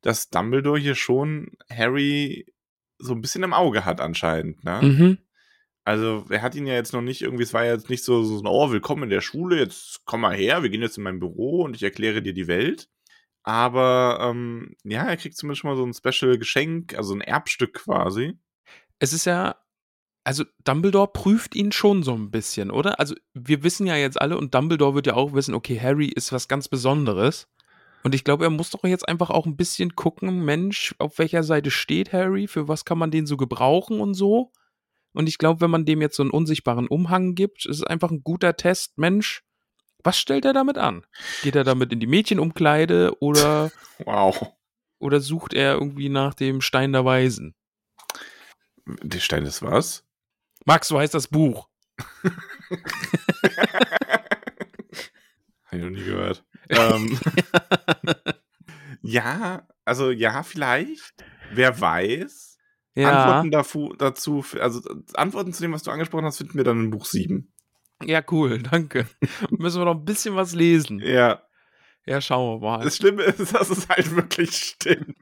dass 0.00 0.30
Dumbledore 0.30 0.80
hier 0.80 0.96
schon 0.96 1.52
Harry 1.70 2.46
so 2.98 3.12
ein 3.14 3.20
bisschen 3.20 3.44
im 3.44 3.52
Auge 3.52 3.84
hat 3.84 4.00
anscheinend, 4.00 4.64
ne? 4.64 4.80
Mhm. 4.82 5.18
Also, 5.84 6.24
er 6.28 6.42
hat 6.42 6.54
ihn 6.54 6.66
ja 6.66 6.74
jetzt 6.74 6.92
noch 6.92 7.00
nicht 7.00 7.22
irgendwie, 7.22 7.42
es 7.42 7.54
war 7.54 7.64
ja 7.64 7.72
jetzt 7.72 7.88
nicht 7.88 8.04
so, 8.04 8.22
so, 8.22 8.42
oh, 8.44 8.70
willkommen 8.70 9.04
in 9.04 9.10
der 9.10 9.22
Schule, 9.22 9.58
jetzt 9.58 10.02
komm 10.04 10.20
mal 10.20 10.36
her, 10.36 10.62
wir 10.62 10.70
gehen 10.70 10.82
jetzt 10.82 10.98
in 10.98 11.04
mein 11.04 11.20
Büro 11.20 11.62
und 11.62 11.74
ich 11.74 11.82
erkläre 11.82 12.22
dir 12.22 12.34
die 12.34 12.48
Welt. 12.48 12.88
Aber, 13.42 14.18
ähm, 14.20 14.76
ja, 14.84 15.04
er 15.04 15.16
kriegt 15.16 15.36
zumindest 15.36 15.62
schon 15.62 15.70
mal 15.70 15.76
so 15.76 15.84
ein 15.84 15.94
Special-Geschenk, 15.94 16.94
also 16.94 17.14
ein 17.14 17.22
Erbstück 17.22 17.74
quasi. 17.74 18.38
Es 18.98 19.14
ist 19.14 19.24
ja, 19.24 19.56
also 20.24 20.44
Dumbledore 20.64 21.10
prüft 21.12 21.54
ihn 21.54 21.72
schon 21.72 22.02
so 22.02 22.12
ein 22.12 22.30
bisschen, 22.30 22.70
oder? 22.70 23.00
Also 23.00 23.14
wir 23.32 23.62
wissen 23.62 23.86
ja 23.86 23.96
jetzt 23.96 24.20
alle 24.20 24.36
und 24.36 24.54
Dumbledore 24.54 24.94
wird 24.94 25.06
ja 25.06 25.14
auch 25.14 25.32
wissen, 25.32 25.54
okay, 25.54 25.80
Harry 25.80 26.08
ist 26.08 26.32
was 26.32 26.48
ganz 26.48 26.68
Besonderes. 26.68 27.48
Und 28.02 28.14
ich 28.14 28.24
glaube, 28.24 28.44
er 28.44 28.50
muss 28.50 28.70
doch 28.70 28.84
jetzt 28.84 29.08
einfach 29.08 29.30
auch 29.30 29.46
ein 29.46 29.56
bisschen 29.56 29.94
gucken, 29.94 30.44
Mensch, 30.44 30.94
auf 30.98 31.18
welcher 31.18 31.42
Seite 31.42 31.70
steht 31.70 32.12
Harry, 32.12 32.46
für 32.46 32.68
was 32.68 32.84
kann 32.84 32.98
man 32.98 33.10
den 33.10 33.26
so 33.26 33.36
gebrauchen 33.36 34.00
und 34.00 34.14
so. 34.14 34.52
Und 35.12 35.28
ich 35.28 35.38
glaube, 35.38 35.60
wenn 35.60 35.70
man 35.70 35.84
dem 35.84 36.00
jetzt 36.00 36.16
so 36.16 36.22
einen 36.22 36.30
unsichtbaren 36.30 36.86
Umhang 36.88 37.34
gibt, 37.34 37.66
ist 37.66 37.76
es 37.78 37.84
einfach 37.84 38.10
ein 38.10 38.22
guter 38.22 38.56
Test, 38.56 38.96
Mensch, 38.98 39.42
was 40.04 40.18
stellt 40.18 40.44
er 40.44 40.52
damit 40.52 40.78
an? 40.78 41.04
Geht 41.42 41.56
er 41.56 41.64
damit 41.64 41.92
in 41.92 42.00
die 42.00 42.06
Mädchenumkleide 42.06 43.20
oder, 43.20 43.70
Wow. 44.04 44.52
oder 44.98 45.20
sucht 45.20 45.52
er 45.52 45.74
irgendwie 45.74 46.08
nach 46.08 46.34
dem 46.34 46.60
Stein 46.60 46.92
der 46.92 47.04
Weisen? 47.04 47.54
Der 48.86 49.18
Stein 49.20 49.44
ist 49.44 49.62
was? 49.62 50.04
Max, 50.64 50.88
so 50.88 50.98
heißt 50.98 51.14
das 51.14 51.28
Buch. 51.28 51.68
Habe 55.66 55.76
ich 55.78 55.82
noch 55.82 55.90
nie 55.90 56.04
gehört. 56.04 56.44
ähm, 56.68 57.18
ja, 59.02 59.66
also 59.84 60.10
ja, 60.10 60.42
vielleicht. 60.42 61.14
Wer 61.52 61.80
weiß. 61.80 62.49
Ja, 62.94 63.10
Antworten 63.12 63.50
dazu, 63.50 63.94
dazu, 63.96 64.44
also 64.60 64.80
Antworten 65.14 65.52
zu 65.52 65.62
dem, 65.62 65.72
was 65.72 65.82
du 65.84 65.90
angesprochen 65.90 66.24
hast, 66.24 66.38
finden 66.38 66.54
wir 66.56 66.64
dann 66.64 66.80
in 66.84 66.90
Buch 66.90 67.06
7. 67.06 67.52
ja, 68.02 68.22
cool, 68.30 68.58
danke. 68.70 69.06
Müssen 69.50 69.80
wir 69.80 69.84
noch 69.84 69.94
ein 69.96 70.04
bisschen 70.04 70.34
was 70.36 70.54
lesen. 70.54 70.98
Ja. 71.00 71.42
Ja, 72.06 72.20
schauen 72.20 72.60
wir 72.60 72.66
mal. 72.78 72.82
Das 72.84 72.96
Schlimme 72.96 73.22
ist, 73.22 73.54
dass 73.54 73.70
es 73.70 73.88
halt 73.88 74.14
wirklich 74.16 74.56
stimmt. 74.56 75.16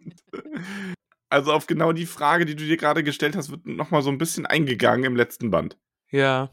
Also 1.28 1.52
auf 1.52 1.66
genau 1.66 1.92
die 1.92 2.06
Frage, 2.06 2.46
die 2.46 2.56
du 2.56 2.64
dir 2.64 2.76
gerade 2.78 3.02
gestellt 3.02 3.36
hast, 3.36 3.50
wird 3.50 3.66
nochmal 3.66 4.00
so 4.02 4.10
ein 4.10 4.16
bisschen 4.18 4.46
eingegangen 4.46 5.04
im 5.04 5.16
letzten 5.16 5.50
Band. 5.50 5.76
Ja, 6.10 6.50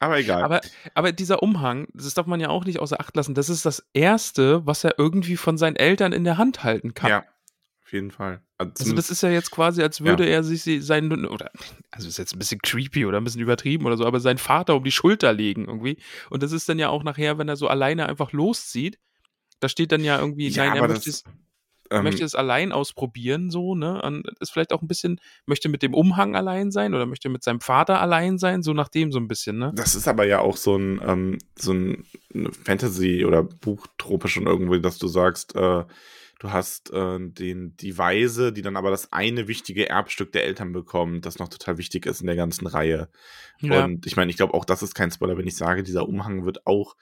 Aber 0.00 0.18
egal. 0.18 0.42
aber, 0.42 0.60
aber 0.92 1.12
dieser 1.12 1.42
Umhang, 1.42 1.86
das 1.94 2.12
darf 2.12 2.26
man 2.26 2.40
ja 2.40 2.50
auch 2.50 2.66
nicht 2.66 2.80
außer 2.80 3.00
Acht 3.00 3.16
lassen, 3.16 3.34
das 3.34 3.48
ist 3.48 3.64
das 3.64 3.86
Erste, 3.94 4.66
was 4.66 4.84
er 4.84 4.98
irgendwie 4.98 5.36
von 5.36 5.56
seinen 5.56 5.76
Eltern 5.76 6.12
in 6.12 6.24
der 6.24 6.36
Hand 6.36 6.64
halten 6.64 6.92
kann. 6.92 7.08
ja, 7.08 7.24
jeden 7.94 8.10
Fall. 8.10 8.42
Also 8.58 8.92
das 8.94 9.10
ist 9.10 9.22
ja 9.22 9.30
jetzt 9.30 9.50
quasi, 9.50 9.82
als 9.82 10.02
würde 10.02 10.26
er 10.26 10.44
sich 10.44 10.62
seinen, 10.84 11.24
oder, 11.26 11.50
also 11.90 12.06
ist 12.08 12.18
jetzt 12.18 12.34
ein 12.34 12.38
bisschen 12.38 12.60
creepy 12.60 13.06
oder 13.06 13.18
ein 13.18 13.24
bisschen 13.24 13.40
übertrieben 13.40 13.86
oder 13.86 13.96
so, 13.96 14.04
aber 14.04 14.20
seinen 14.20 14.38
Vater 14.38 14.76
um 14.76 14.84
die 14.84 14.92
Schulter 14.92 15.32
legen 15.32 15.64
irgendwie. 15.64 15.96
Und 16.28 16.42
das 16.42 16.52
ist 16.52 16.68
dann 16.68 16.78
ja 16.78 16.90
auch 16.90 17.02
nachher, 17.02 17.38
wenn 17.38 17.48
er 17.48 17.56
so 17.56 17.66
alleine 17.68 18.06
einfach 18.06 18.32
loszieht, 18.32 18.98
da 19.60 19.68
steht 19.70 19.90
dann 19.92 20.04
ja 20.04 20.18
irgendwie, 20.18 20.48
Ja, 20.48 20.66
nein, 20.66 20.76
er 20.76 20.88
möchte 20.88 21.10
das- 21.10 21.22
es, 21.22 21.24
ähm, 21.90 22.02
möchte 22.04 22.24
es 22.24 22.34
allein 22.34 22.72
ausprobieren, 22.72 23.50
so, 23.50 23.74
ne? 23.74 24.00
Und 24.02 24.26
ist 24.40 24.50
vielleicht 24.52 24.72
auch 24.72 24.82
ein 24.82 24.88
bisschen, 24.88 25.20
möchte 25.46 25.68
mit 25.68 25.82
dem 25.82 25.94
Umhang 25.94 26.34
allein 26.34 26.70
sein 26.70 26.94
oder 26.94 27.06
möchte 27.06 27.28
mit 27.28 27.42
seinem 27.44 27.60
Vater 27.60 28.00
allein 28.00 28.38
sein, 28.38 28.62
so 28.62 28.72
nach 28.72 28.88
dem 28.88 29.12
so 29.12 29.18
ein 29.18 29.28
bisschen, 29.28 29.58
ne? 29.58 29.72
Das 29.74 29.94
ist 29.94 30.08
aber 30.08 30.24
ja 30.26 30.40
auch 30.40 30.56
so 30.56 30.76
ein, 30.76 31.00
ähm, 31.04 31.38
so 31.58 31.72
ein 31.72 32.04
Fantasy- 32.64 33.24
oder 33.24 33.42
Buchtrope 33.42 34.28
schon 34.28 34.46
irgendwo, 34.46 34.76
dass 34.76 34.98
du 34.98 35.06
sagst, 35.08 35.54
äh, 35.56 35.84
du 36.38 36.50
hast 36.50 36.92
äh, 36.92 37.18
den, 37.20 37.76
die 37.76 37.96
Weise, 37.98 38.52
die 38.52 38.62
dann 38.62 38.76
aber 38.76 38.90
das 38.90 39.12
eine 39.12 39.48
wichtige 39.48 39.88
Erbstück 39.88 40.32
der 40.32 40.44
Eltern 40.44 40.72
bekommt, 40.72 41.26
das 41.26 41.38
noch 41.38 41.48
total 41.48 41.78
wichtig 41.78 42.06
ist 42.06 42.20
in 42.20 42.26
der 42.26 42.36
ganzen 42.36 42.66
Reihe. 42.66 43.08
Ja. 43.60 43.84
Und 43.84 44.06
ich 44.06 44.16
meine, 44.16 44.30
ich 44.30 44.36
glaube 44.36 44.54
auch, 44.54 44.64
das 44.64 44.82
ist 44.82 44.94
kein 44.94 45.10
Spoiler, 45.10 45.36
wenn 45.36 45.46
ich 45.46 45.56
sage, 45.56 45.82
dieser 45.82 46.08
Umhang 46.08 46.44
wird 46.44 46.66
auch 46.66 46.96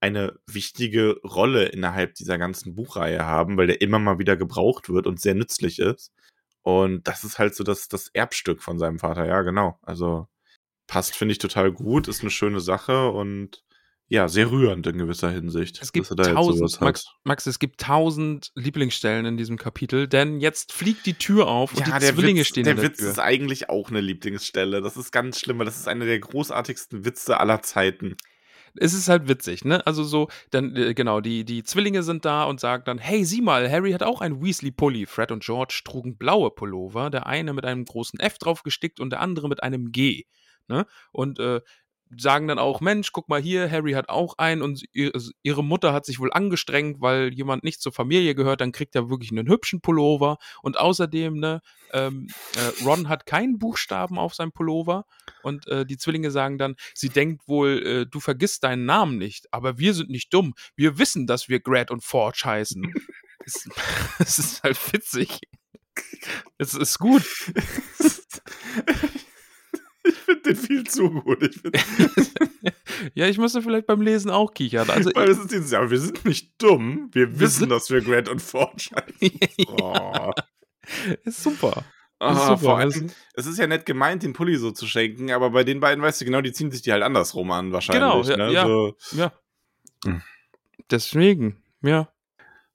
eine 0.00 0.38
wichtige 0.46 1.20
Rolle 1.22 1.66
innerhalb 1.66 2.14
dieser 2.14 2.38
ganzen 2.38 2.74
Buchreihe 2.74 3.24
haben, 3.24 3.56
weil 3.56 3.66
der 3.66 3.80
immer 3.80 3.98
mal 3.98 4.18
wieder 4.18 4.36
gebraucht 4.36 4.88
wird 4.88 5.06
und 5.06 5.20
sehr 5.20 5.34
nützlich 5.34 5.78
ist. 5.78 6.12
Und 6.62 7.06
das 7.06 7.24
ist 7.24 7.38
halt 7.38 7.54
so 7.54 7.64
das, 7.64 7.88
das 7.88 8.08
Erbstück 8.08 8.62
von 8.62 8.78
seinem 8.78 8.98
Vater, 8.98 9.26
ja, 9.26 9.42
genau. 9.42 9.78
Also 9.82 10.28
passt, 10.86 11.16
finde 11.16 11.32
ich, 11.32 11.38
total 11.38 11.72
gut, 11.72 12.08
ist 12.08 12.20
eine 12.22 12.30
schöne 12.30 12.60
Sache 12.60 13.10
und 13.10 13.64
ja, 14.08 14.28
sehr 14.28 14.50
rührend 14.50 14.86
in 14.86 14.98
gewisser 14.98 15.30
Hinsicht. 15.30 15.80
Es 15.82 15.92
gibt 15.92 16.06
tausend. 16.06 16.80
Max, 16.80 17.06
Max, 17.24 17.46
es 17.46 17.58
gibt 17.58 17.80
tausend 17.80 18.52
Lieblingsstellen 18.54 19.26
in 19.26 19.36
diesem 19.36 19.56
Kapitel, 19.56 20.06
denn 20.06 20.40
jetzt 20.40 20.72
fliegt 20.72 21.06
die 21.06 21.14
Tür 21.14 21.48
auf 21.48 21.72
und 21.72 21.80
Ja, 21.80 21.86
die 21.86 22.06
der 22.06 22.14
Zwillinge 22.14 22.40
Witz, 22.40 22.46
stehen 22.48 22.64
der 22.64 22.74
in 22.74 22.80
der 22.80 22.90
Witz 22.90 22.98
Tür. 22.98 23.10
ist 23.10 23.18
eigentlich 23.18 23.68
auch 23.68 23.90
eine 23.90 24.00
Lieblingsstelle. 24.00 24.80
Das 24.80 24.96
ist 24.96 25.10
ganz 25.10 25.40
schlimm, 25.40 25.58
weil 25.58 25.66
das 25.66 25.76
ist 25.76 25.88
einer 25.88 26.04
der 26.04 26.20
großartigsten 26.20 27.04
Witze 27.04 27.40
aller 27.40 27.62
Zeiten. 27.62 28.16
es 28.78 28.92
ist 28.94 29.08
halt 29.08 29.26
witzig, 29.28 29.64
ne? 29.64 29.84
Also 29.86 30.04
so, 30.04 30.28
dann, 30.50 30.76
äh, 30.76 30.94
genau, 30.94 31.20
die, 31.20 31.44
die 31.44 31.64
Zwillinge 31.64 32.02
sind 32.02 32.24
da 32.24 32.44
und 32.44 32.60
sagen 32.60 32.84
dann, 32.86 32.98
hey, 32.98 33.24
sieh 33.24 33.40
mal, 33.40 33.70
Harry 33.70 33.92
hat 33.92 34.02
auch 34.02 34.20
einen 34.20 34.42
Weasley-Pulli. 34.42 35.06
Fred 35.06 35.32
und 35.32 35.42
George 35.42 35.80
trugen 35.84 36.16
blaue 36.16 36.50
Pullover, 36.50 37.10
der 37.10 37.26
eine 37.26 37.52
mit 37.54 37.64
einem 37.64 37.84
großen 37.84 38.20
F 38.20 38.38
drauf 38.38 38.62
gestickt 38.62 39.00
und 39.00 39.10
der 39.10 39.20
andere 39.20 39.48
mit 39.48 39.62
einem 39.62 39.90
G, 39.92 40.24
ne? 40.68 40.86
Und, 41.10 41.38
äh, 41.40 41.60
sagen 42.16 42.46
dann 42.48 42.58
auch, 42.58 42.80
Mensch, 42.80 43.12
guck 43.12 43.28
mal 43.28 43.40
hier, 43.40 43.70
Harry 43.70 43.92
hat 43.92 44.08
auch 44.08 44.38
einen 44.38 44.62
und 44.62 44.84
ihr- 44.92 45.12
ihre 45.42 45.64
Mutter 45.64 45.92
hat 45.92 46.04
sich 46.06 46.18
wohl 46.20 46.32
angestrengt, 46.32 47.00
weil 47.00 47.32
jemand 47.34 47.64
nicht 47.64 47.80
zur 47.80 47.92
Familie 47.92 48.34
gehört, 48.34 48.60
dann 48.60 48.72
kriegt 48.72 48.94
er 48.94 49.10
wirklich 49.10 49.30
einen 49.32 49.48
hübschen 49.48 49.80
Pullover 49.80 50.38
und 50.62 50.78
außerdem, 50.78 51.38
ne, 51.38 51.60
ähm, 51.92 52.28
äh, 52.56 52.84
Ron 52.84 53.08
hat 53.08 53.26
keinen 53.26 53.58
Buchstaben 53.58 54.18
auf 54.18 54.34
seinem 54.34 54.52
Pullover 54.52 55.04
und 55.42 55.66
äh, 55.68 55.84
die 55.86 55.96
Zwillinge 55.98 56.30
sagen 56.30 56.58
dann, 56.58 56.76
sie 56.94 57.08
denkt 57.08 57.48
wohl, 57.48 57.86
äh, 57.86 58.06
du 58.06 58.20
vergisst 58.20 58.64
deinen 58.64 58.86
Namen 58.86 59.18
nicht, 59.18 59.52
aber 59.52 59.78
wir 59.78 59.94
sind 59.94 60.10
nicht 60.10 60.32
dumm. 60.32 60.54
Wir 60.76 60.98
wissen, 60.98 61.26
dass 61.26 61.48
wir 61.48 61.60
Grad 61.60 61.90
und 61.90 62.04
Forge 62.04 62.42
heißen. 62.44 62.92
es 64.18 64.38
ist 64.38 64.62
halt 64.64 64.92
witzig. 64.92 65.38
Es 66.58 66.74
ist 66.74 66.98
gut. 66.98 67.22
finde 70.46 70.54
den 70.54 70.56
viel 70.66 70.84
zu 70.84 71.10
gut. 71.10 71.42
Ich 71.42 71.60
ja, 73.14 73.26
ich 73.26 73.38
müsste 73.38 73.62
vielleicht 73.62 73.86
beim 73.86 74.00
Lesen 74.00 74.30
auch 74.30 74.52
kichern. 74.54 74.88
Also, 74.90 75.10
weil 75.14 75.28
es 75.30 75.38
ist 75.38 75.50
dieses, 75.52 75.72
aber 75.72 75.90
wir 75.90 75.98
sind 76.00 76.24
nicht 76.24 76.60
dumm. 76.62 77.08
Wir, 77.12 77.30
Wir 77.32 77.40
wissen, 77.40 77.68
dass 77.68 77.90
wir 77.90 78.00
Grant 78.00 78.28
und 78.28 78.40
Forge 78.42 78.90
heißen. 78.94 79.38
Oh. 79.80 80.30
ist 81.24 81.42
super. 81.42 81.84
Ah, 82.18 82.32
Ist 82.32 82.40
super. 82.46 82.58
vor 82.58 82.78
allem, 82.78 82.92
Also- 82.92 83.06
es 83.34 83.46
ist 83.46 83.58
ja 83.58 83.66
nett 83.66 83.84
gemeint, 83.86 84.22
den 84.22 84.32
Pulli 84.32 84.56
so 84.56 84.70
zu 84.70 84.86
schenken, 84.86 85.30
aber 85.32 85.50
bei 85.50 85.64
den 85.64 85.80
beiden 85.80 86.02
weißt 86.02 86.20
du 86.20 86.24
genau, 86.24 86.40
die 86.40 86.52
ziehen 86.52 86.70
sich 86.70 86.80
die 86.82 86.92
halt 86.92 87.02
andersrum 87.02 87.50
an, 87.50 87.72
wahrscheinlich. 87.72 88.02
Genau, 88.02 88.22
ja, 88.22 88.36
ne? 88.36 88.52
ja. 88.52 88.64
So, 88.66 88.96
Ja. 89.12 89.32
Hm. 90.04 90.22
Deswegen, 90.90 91.62
ja. 91.82 92.08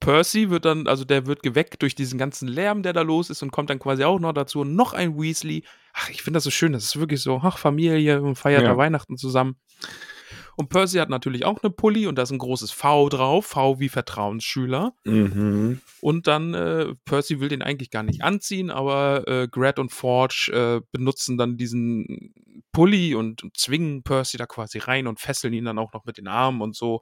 Percy 0.01 0.49
wird 0.49 0.65
dann, 0.65 0.87
also 0.87 1.05
der 1.05 1.25
wird 1.27 1.43
geweckt 1.43 1.81
durch 1.81 1.95
diesen 1.95 2.19
ganzen 2.19 2.47
Lärm, 2.49 2.83
der 2.83 2.91
da 2.91 3.01
los 3.03 3.29
ist 3.29 3.41
und 3.43 3.51
kommt 3.51 3.69
dann 3.69 3.79
quasi 3.79 4.03
auch 4.03 4.19
noch 4.19 4.33
dazu. 4.33 4.59
Und 4.61 4.75
noch 4.75 4.93
ein 4.93 5.17
Weasley. 5.17 5.63
Ach, 5.93 6.09
ich 6.09 6.21
finde 6.23 6.37
das 6.37 6.43
so 6.43 6.51
schön. 6.51 6.73
Das 6.73 6.83
ist 6.83 6.99
wirklich 6.99 7.21
so, 7.21 7.39
ach, 7.41 7.57
Familie 7.57 8.21
und 8.21 8.35
feiert 8.35 8.63
Ja. 8.63 8.69
da 8.69 8.77
Weihnachten 8.77 9.15
zusammen. 9.15 9.55
Und 10.57 10.69
Percy 10.69 10.97
hat 10.97 11.09
natürlich 11.09 11.45
auch 11.45 11.63
eine 11.63 11.71
Pulli 11.71 12.07
und 12.07 12.15
da 12.15 12.23
ist 12.23 12.31
ein 12.31 12.37
großes 12.37 12.71
V 12.71 13.09
drauf. 13.09 13.45
V 13.45 13.79
wie 13.79 13.89
Vertrauensschüler. 13.89 14.93
mhm. 15.05 15.79
Und 16.01 16.27
dann, 16.27 16.53
äh, 16.53 16.93
Percy 17.05 17.39
will 17.39 17.49
den 17.49 17.61
eigentlich 17.61 17.89
gar 17.91 18.03
nicht 18.03 18.23
anziehen, 18.23 18.69
aber 18.69 19.27
äh, 19.27 19.47
Grad 19.47 19.79
und 19.79 19.91
Forge 19.91 20.51
äh, 20.53 20.85
benutzen 20.91 21.37
dann 21.37 21.57
diesen 21.57 22.33
Pulli 22.73 23.15
und 23.15 23.43
zwingen 23.55 24.03
Percy 24.03 24.37
da 24.37 24.45
quasi 24.45 24.79
rein 24.79 25.07
und 25.07 25.19
fesseln 25.19 25.53
ihn 25.53 25.65
dann 25.65 25.77
auch 25.79 25.93
noch 25.93 26.05
mit 26.05 26.17
den 26.17 26.27
Armen 26.27 26.61
und 26.61 26.75
so, 26.75 27.01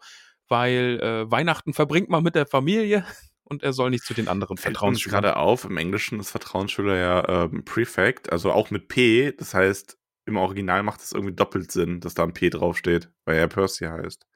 weil 0.49 0.99
äh, 1.01 1.31
Weihnachten 1.31 1.73
verbringt 1.73 2.09
man 2.09 2.23
mit 2.23 2.35
der 2.35 2.45
Familie 2.45 3.05
und 3.43 3.63
er 3.63 3.73
soll 3.73 3.89
nicht 3.89 4.03
zu 4.03 4.13
den 4.13 4.27
anderen 4.27 4.57
Vertrauensschülern. 4.57 5.21
gerade 5.23 5.37
auf, 5.37 5.65
im 5.65 5.77
Englischen 5.77 6.19
ist 6.19 6.31
Vertrauensschüler 6.31 6.95
ja 6.97 7.43
ähm, 7.45 7.63
Prefect, 7.65 8.31
also 8.31 8.51
auch 8.51 8.69
mit 8.71 8.87
P. 8.87 9.31
Das 9.31 9.53
heißt, 9.53 9.97
im 10.25 10.37
Original 10.37 10.83
macht 10.83 11.01
es 11.01 11.11
irgendwie 11.11 11.33
doppelt 11.35 11.71
Sinn, 11.71 12.01
dass 12.01 12.13
da 12.13 12.23
ein 12.23 12.33
P 12.33 12.49
draufsteht, 12.49 13.09
weil 13.25 13.37
er 13.37 13.47
Percy 13.47 13.85
heißt. 13.85 14.27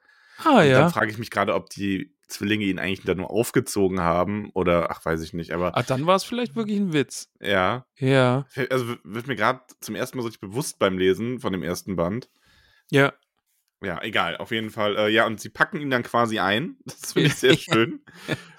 Ah 0.44 0.62
Und 0.62 0.68
ja. 0.68 0.80
Dann 0.82 0.90
frage 0.92 1.12
ich 1.12 1.20
mich 1.20 1.30
gerade, 1.30 1.54
ob 1.54 1.70
die 1.70 2.16
Zwillinge 2.28 2.66
ihn 2.66 2.80
eigentlich 2.80 3.04
da 3.04 3.14
nur 3.14 3.30
aufgezogen 3.30 4.00
haben 4.00 4.50
oder 4.56 4.90
ach, 4.90 5.06
weiß 5.06 5.22
ich 5.22 5.34
nicht, 5.34 5.52
aber 5.52 5.78
Ah, 5.78 5.84
dann 5.84 6.08
war 6.08 6.16
es 6.16 6.24
vielleicht 6.24 6.56
wirklich 6.56 6.80
ein 6.80 6.94
Witz. 6.94 7.30
ja. 7.40 7.86
Ja. 8.00 8.48
Also 8.72 8.96
wird 9.04 9.28
mir 9.28 9.36
gerade 9.36 9.60
zum 9.82 9.94
ersten 9.94 10.18
Mal 10.18 10.24
so 10.24 10.30
richtig 10.30 10.42
bewusst 10.50 10.80
beim 10.80 10.98
Lesen 10.98 11.40
von 11.40 11.52
dem 11.54 11.62
ersten 11.62 11.96
Band. 11.96 12.30
Ja. 12.90 13.14
Ja, 13.84 14.02
egal, 14.02 14.38
auf 14.38 14.52
jeden 14.52 14.70
Fall. 14.70 14.98
Äh, 14.98 15.10
ja, 15.10 15.26
und 15.26 15.40
sie 15.40 15.50
packen 15.50 15.82
ihn 15.82 15.90
dann 15.90 16.04
quasi 16.04 16.40
ein. 16.40 16.78
Das 16.86 17.14
finde 17.14 17.28
ich 17.28 17.36
sehr 17.36 17.58
schön. 17.58 18.02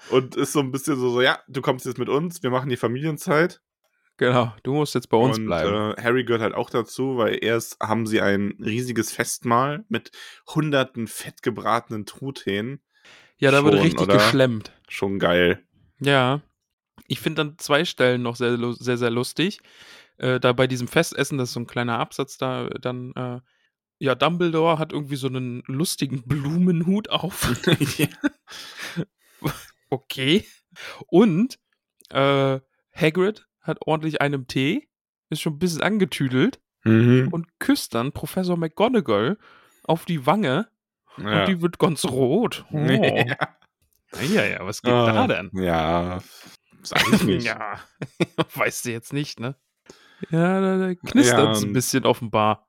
Und 0.09 0.35
ist 0.35 0.53
so 0.53 0.59
ein 0.59 0.71
bisschen 0.71 0.97
so, 0.97 1.09
so, 1.09 1.21
ja, 1.21 1.39
du 1.47 1.61
kommst 1.61 1.85
jetzt 1.85 1.97
mit 1.97 2.09
uns, 2.09 2.43
wir 2.43 2.49
machen 2.49 2.69
die 2.69 2.77
Familienzeit. 2.77 3.61
Genau. 4.17 4.53
Du 4.63 4.73
musst 4.73 4.95
jetzt 4.95 5.09
bei 5.09 5.17
uns 5.17 5.37
und 5.37 5.45
bleiben. 5.45 5.91
Äh, 5.97 6.01
Harry 6.01 6.23
gehört 6.23 6.41
halt 6.41 6.53
auch 6.53 6.69
dazu, 6.69 7.17
weil 7.17 7.37
erst 7.41 7.77
haben 7.81 8.07
sie 8.07 8.21
ein 8.21 8.55
riesiges 8.63 9.11
Festmahl 9.11 9.83
mit 9.89 10.11
hunderten 10.53 11.07
fettgebratenen 11.07 12.05
Truthähnen. 12.05 12.81
ja, 13.37 13.51
da 13.51 13.63
wurde 13.63 13.81
richtig 13.81 14.01
oder? 14.01 14.13
geschlemmt. 14.13 14.71
Schon 14.87 15.19
geil. 15.19 15.63
Ja. 15.99 16.41
Ich 17.07 17.19
finde 17.19 17.43
dann 17.43 17.57
zwei 17.57 17.83
Stellen 17.83 18.21
noch 18.21 18.37
sehr, 18.37 18.57
sehr, 18.75 18.97
sehr 18.97 19.11
lustig. 19.11 19.59
Äh, 20.17 20.39
da 20.39 20.53
bei 20.53 20.67
diesem 20.67 20.87
Festessen, 20.87 21.37
das 21.37 21.49
ist 21.49 21.53
so 21.53 21.59
ein 21.59 21.67
kleiner 21.67 21.99
Absatz 21.99 22.37
da, 22.37 22.69
dann, 22.69 23.11
äh, 23.15 23.41
ja, 23.97 24.15
Dumbledore 24.15 24.77
hat 24.79 24.91
irgendwie 24.91 25.15
so 25.15 25.27
einen 25.27 25.63
lustigen 25.67 26.23
Blumenhut 26.27 27.09
auf. 27.09 27.51
okay. 29.89 30.45
Und 31.07 31.59
äh, 32.09 32.59
Hagrid 32.93 33.47
hat 33.61 33.77
ordentlich 33.81 34.21
einen 34.21 34.47
Tee, 34.47 34.87
ist 35.29 35.41
schon 35.41 35.53
ein 35.53 35.59
bisschen 35.59 35.81
angetüdelt 35.81 36.61
Mhm. 36.87 37.29
und 37.31 37.47
küsst 37.57 37.95
dann 37.95 38.11
Professor 38.11 38.57
McGonagall 38.57 39.39
auf 39.85 40.05
die 40.05 40.27
Wange 40.27 40.67
ja. 41.17 41.39
und 41.41 41.47
die 41.47 41.59
wird 41.59 41.79
ganz 41.79 42.05
rot. 42.05 42.63
Oh. 42.71 42.77
ja. 42.77 43.37
ja, 44.21 44.45
ja, 44.45 44.59
was 44.67 44.83
geht 44.83 44.91
da 44.93 45.23
Ah, 45.23 45.27
denn? 45.27 45.49
Ja, 45.55 46.21
sag 46.83 47.01
ich 47.11 47.23
nicht. 47.23 47.47
Ja, 47.47 47.79
weißt 48.53 48.85
du 48.85 48.91
jetzt 48.91 49.13
nicht, 49.13 49.39
ne? 49.39 49.55
Ja, 50.29 50.61
da, 50.61 50.77
da 50.77 50.93
knistert 50.93 51.55
es 51.55 51.61
Ja, 51.63 51.67
ein 51.67 51.73
bisschen 51.73 52.05
offenbar. 52.05 52.64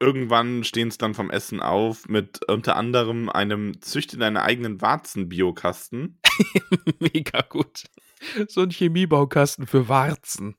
Irgendwann 0.00 0.62
stehen 0.62 0.88
es 0.88 0.98
dann 0.98 1.14
vom 1.14 1.30
Essen 1.30 1.60
auf 1.60 2.06
mit 2.08 2.48
unter 2.48 2.76
anderem 2.76 3.28
einem 3.28 3.80
Zücht 3.82 4.14
in 4.14 4.20
deiner 4.20 4.44
eigenen 4.44 4.80
Warzen-Biokasten. 4.80 6.20
Mega 7.00 7.40
gut. 7.42 7.84
So 8.48 8.62
ein 8.62 8.70
Chemiebaukasten 8.70 9.66
für 9.66 9.88
Warzen. 9.88 10.56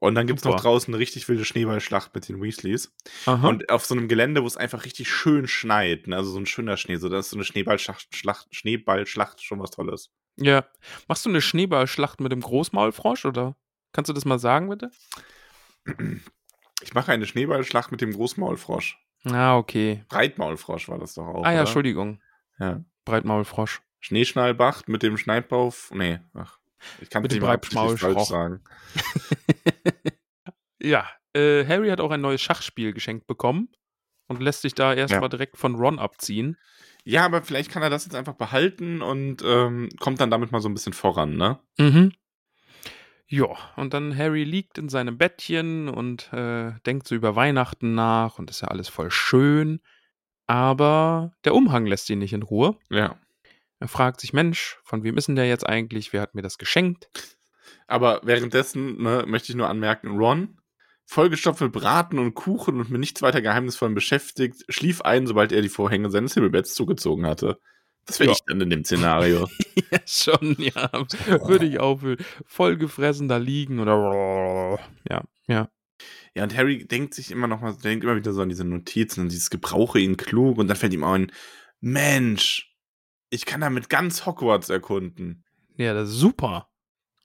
Und 0.00 0.14
dann 0.14 0.26
gibt 0.26 0.38
es 0.38 0.44
noch 0.44 0.58
draußen 0.58 0.92
eine 0.92 0.98
richtig 0.98 1.28
wilde 1.28 1.44
Schneeballschlacht 1.44 2.14
mit 2.14 2.28
den 2.28 2.40
Weasleys. 2.40 2.90
Aha. 3.26 3.46
Und 3.46 3.68
auf 3.68 3.84
so 3.84 3.94
einem 3.94 4.08
Gelände, 4.08 4.42
wo 4.42 4.46
es 4.46 4.56
einfach 4.56 4.86
richtig 4.86 5.10
schön 5.10 5.46
schneit, 5.46 6.06
ne? 6.06 6.16
also 6.16 6.30
so 6.30 6.38
ein 6.38 6.46
schöner 6.46 6.78
Schnee, 6.78 6.96
so 6.96 7.08
ist 7.14 7.30
so 7.30 7.36
eine 7.36 7.44
Schneeballschlacht, 7.44 8.16
Schlacht, 8.16 8.54
Schneeballschlacht 8.54 9.42
schon 9.42 9.60
was 9.60 9.70
Tolles. 9.70 10.10
ja. 10.36 10.64
Machst 11.06 11.26
du 11.26 11.28
eine 11.28 11.42
Schneeballschlacht 11.42 12.20
mit 12.20 12.32
dem 12.32 12.40
Großmaulfrosch 12.40 13.26
oder? 13.26 13.56
Kannst 13.92 14.08
du 14.08 14.14
das 14.14 14.24
mal 14.24 14.38
sagen, 14.38 14.70
bitte? 14.70 14.90
Ich 16.82 16.94
mache 16.94 17.12
eine 17.12 17.26
Schneeballschlacht 17.26 17.90
mit 17.92 18.00
dem 18.00 18.12
Großmaulfrosch. 18.12 18.98
Ah, 19.24 19.56
okay. 19.56 20.04
Breitmaulfrosch 20.08 20.88
war 20.88 20.98
das 20.98 21.14
doch 21.14 21.26
auch. 21.26 21.44
ah 21.44 21.48
ja, 21.50 21.52
oder? 21.52 21.60
Entschuldigung. 21.60 22.20
Ja. 22.58 22.82
Breitmaulfrosch. 23.04 23.82
Schneeschnallbacht 24.00 24.88
mit 24.88 25.02
dem 25.02 25.18
Schneidbau. 25.18 25.74
Nee, 25.92 26.20
ach. 26.34 26.58
Ich 27.02 27.10
kann 27.10 27.20
Mit 27.22 27.32
dem 27.32 27.40
Breitmaulfrosch. 27.40 28.28
sagen. 28.28 28.62
Ja, 30.82 31.06
äh, 31.34 31.66
Harry 31.66 31.90
hat 31.90 32.00
auch 32.00 32.10
ein 32.10 32.22
neues 32.22 32.40
Schachspiel 32.40 32.94
geschenkt 32.94 33.26
bekommen 33.26 33.68
und 34.28 34.40
lässt 34.40 34.62
sich 34.62 34.74
da 34.74 34.94
erstmal 34.94 35.24
Ja. 35.24 35.28
direkt 35.28 35.58
von 35.58 35.74
Ron 35.74 35.98
abziehen. 35.98 36.56
Ja, 37.04 37.24
aber 37.26 37.42
vielleicht 37.42 37.70
kann 37.70 37.82
er 37.82 37.90
das 37.90 38.04
jetzt 38.06 38.14
einfach 38.14 38.32
behalten 38.34 39.02
und 39.02 39.42
ähm, 39.44 39.90
kommt 40.00 40.20
dann 40.20 40.30
damit 40.30 40.52
mal 40.52 40.60
so 40.60 40.68
ein 40.70 40.74
bisschen 40.74 40.94
voran, 40.94 41.36
ne? 41.36 41.58
Mhm. 41.78 42.12
Ja, 43.32 43.46
und 43.76 43.94
dann 43.94 44.16
Harry 44.16 44.42
liegt 44.42 44.76
in 44.76 44.88
seinem 44.88 45.16
Bettchen 45.16 45.88
und 45.88 46.32
äh, 46.32 46.72
denkt 46.84 47.06
so 47.06 47.14
über 47.14 47.36
Weihnachten 47.36 47.94
nach 47.94 48.40
und 48.40 48.50
ist 48.50 48.62
ja 48.62 48.68
alles 48.68 48.88
voll 48.88 49.12
schön. 49.12 49.80
Aber 50.48 51.32
der 51.44 51.54
Umhang 51.54 51.86
lässt 51.86 52.10
ihn 52.10 52.18
nicht 52.18 52.32
in 52.32 52.42
Ruhe. 52.42 52.76
Ja. 52.90 53.16
Er 53.78 53.86
fragt 53.86 54.20
sich, 54.20 54.32
Mensch, 54.32 54.80
von 54.82 55.04
wem 55.04 55.16
ist 55.16 55.28
denn 55.28 55.36
der 55.36 55.46
jetzt 55.46 55.64
eigentlich? 55.64 56.12
Wer 56.12 56.22
hat 56.22 56.34
mir 56.34 56.42
das 56.42 56.58
geschenkt? 56.58 57.08
Aber 57.86 58.20
währenddessen 58.24 59.00
ne, 59.00 59.24
möchte 59.28 59.52
ich 59.52 59.56
nur 59.56 59.68
anmerken, 59.68 60.18
Ron, 60.18 60.58
vollgestopft 61.06 61.60
mit 61.60 61.72
Braten 61.72 62.18
und 62.18 62.34
Kuchen 62.34 62.80
und 62.80 62.90
mit 62.90 62.98
nichts 62.98 63.22
weiter 63.22 63.42
Geheimnisvollem 63.42 63.94
beschäftigt, 63.94 64.64
schlief 64.68 65.02
ein, 65.02 65.28
sobald 65.28 65.52
er 65.52 65.62
die 65.62 65.68
Vorhänge 65.68 66.10
seines 66.10 66.34
Himmelbetts 66.34 66.74
zugezogen 66.74 67.26
hatte. 67.26 67.60
Das 68.10 68.18
wäre 68.20 68.30
Ja. 68.30 68.36
ich 68.36 68.42
dann 68.46 68.60
in 68.60 68.70
dem 68.70 68.84
Szenario. 68.84 69.48
ja, 69.92 69.98
schon, 70.06 70.56
ja. 70.58 70.90
Würde 71.46 71.66
ich 71.66 71.78
auch 71.80 71.98
für 72.00 72.16
voll 72.46 72.76
gefressen 72.76 73.28
da 73.28 73.36
liegen 73.36 73.78
oder. 73.78 74.78
Ja, 75.08 75.22
ja. 75.46 75.68
ja, 76.34 76.42
und 76.42 76.56
Harry 76.56 76.86
denkt 76.86 77.14
sich 77.14 77.30
immer 77.30 77.46
noch 77.46 77.60
mal, 77.60 77.74
denkt 77.76 78.04
immer 78.04 78.16
wieder 78.16 78.32
so 78.32 78.42
an 78.42 78.48
diese 78.48 78.64
Notizen 78.64 79.20
und 79.22 79.32
dieses 79.32 79.50
Gebrauche 79.50 80.00
ihn 80.00 80.16
klug 80.16 80.58
und 80.58 80.68
dann 80.68 80.76
fällt 80.76 80.92
ihm 80.92 81.04
ein, 81.04 81.30
Mensch, 81.80 82.74
ich 83.30 83.46
kann 83.46 83.60
damit 83.60 83.88
ganz 83.88 84.26
Hogwarts 84.26 84.68
erkunden. 84.70 85.44
Ja, 85.76 85.94
das 85.94 86.10
ist 86.10 86.16
super. 86.16 86.68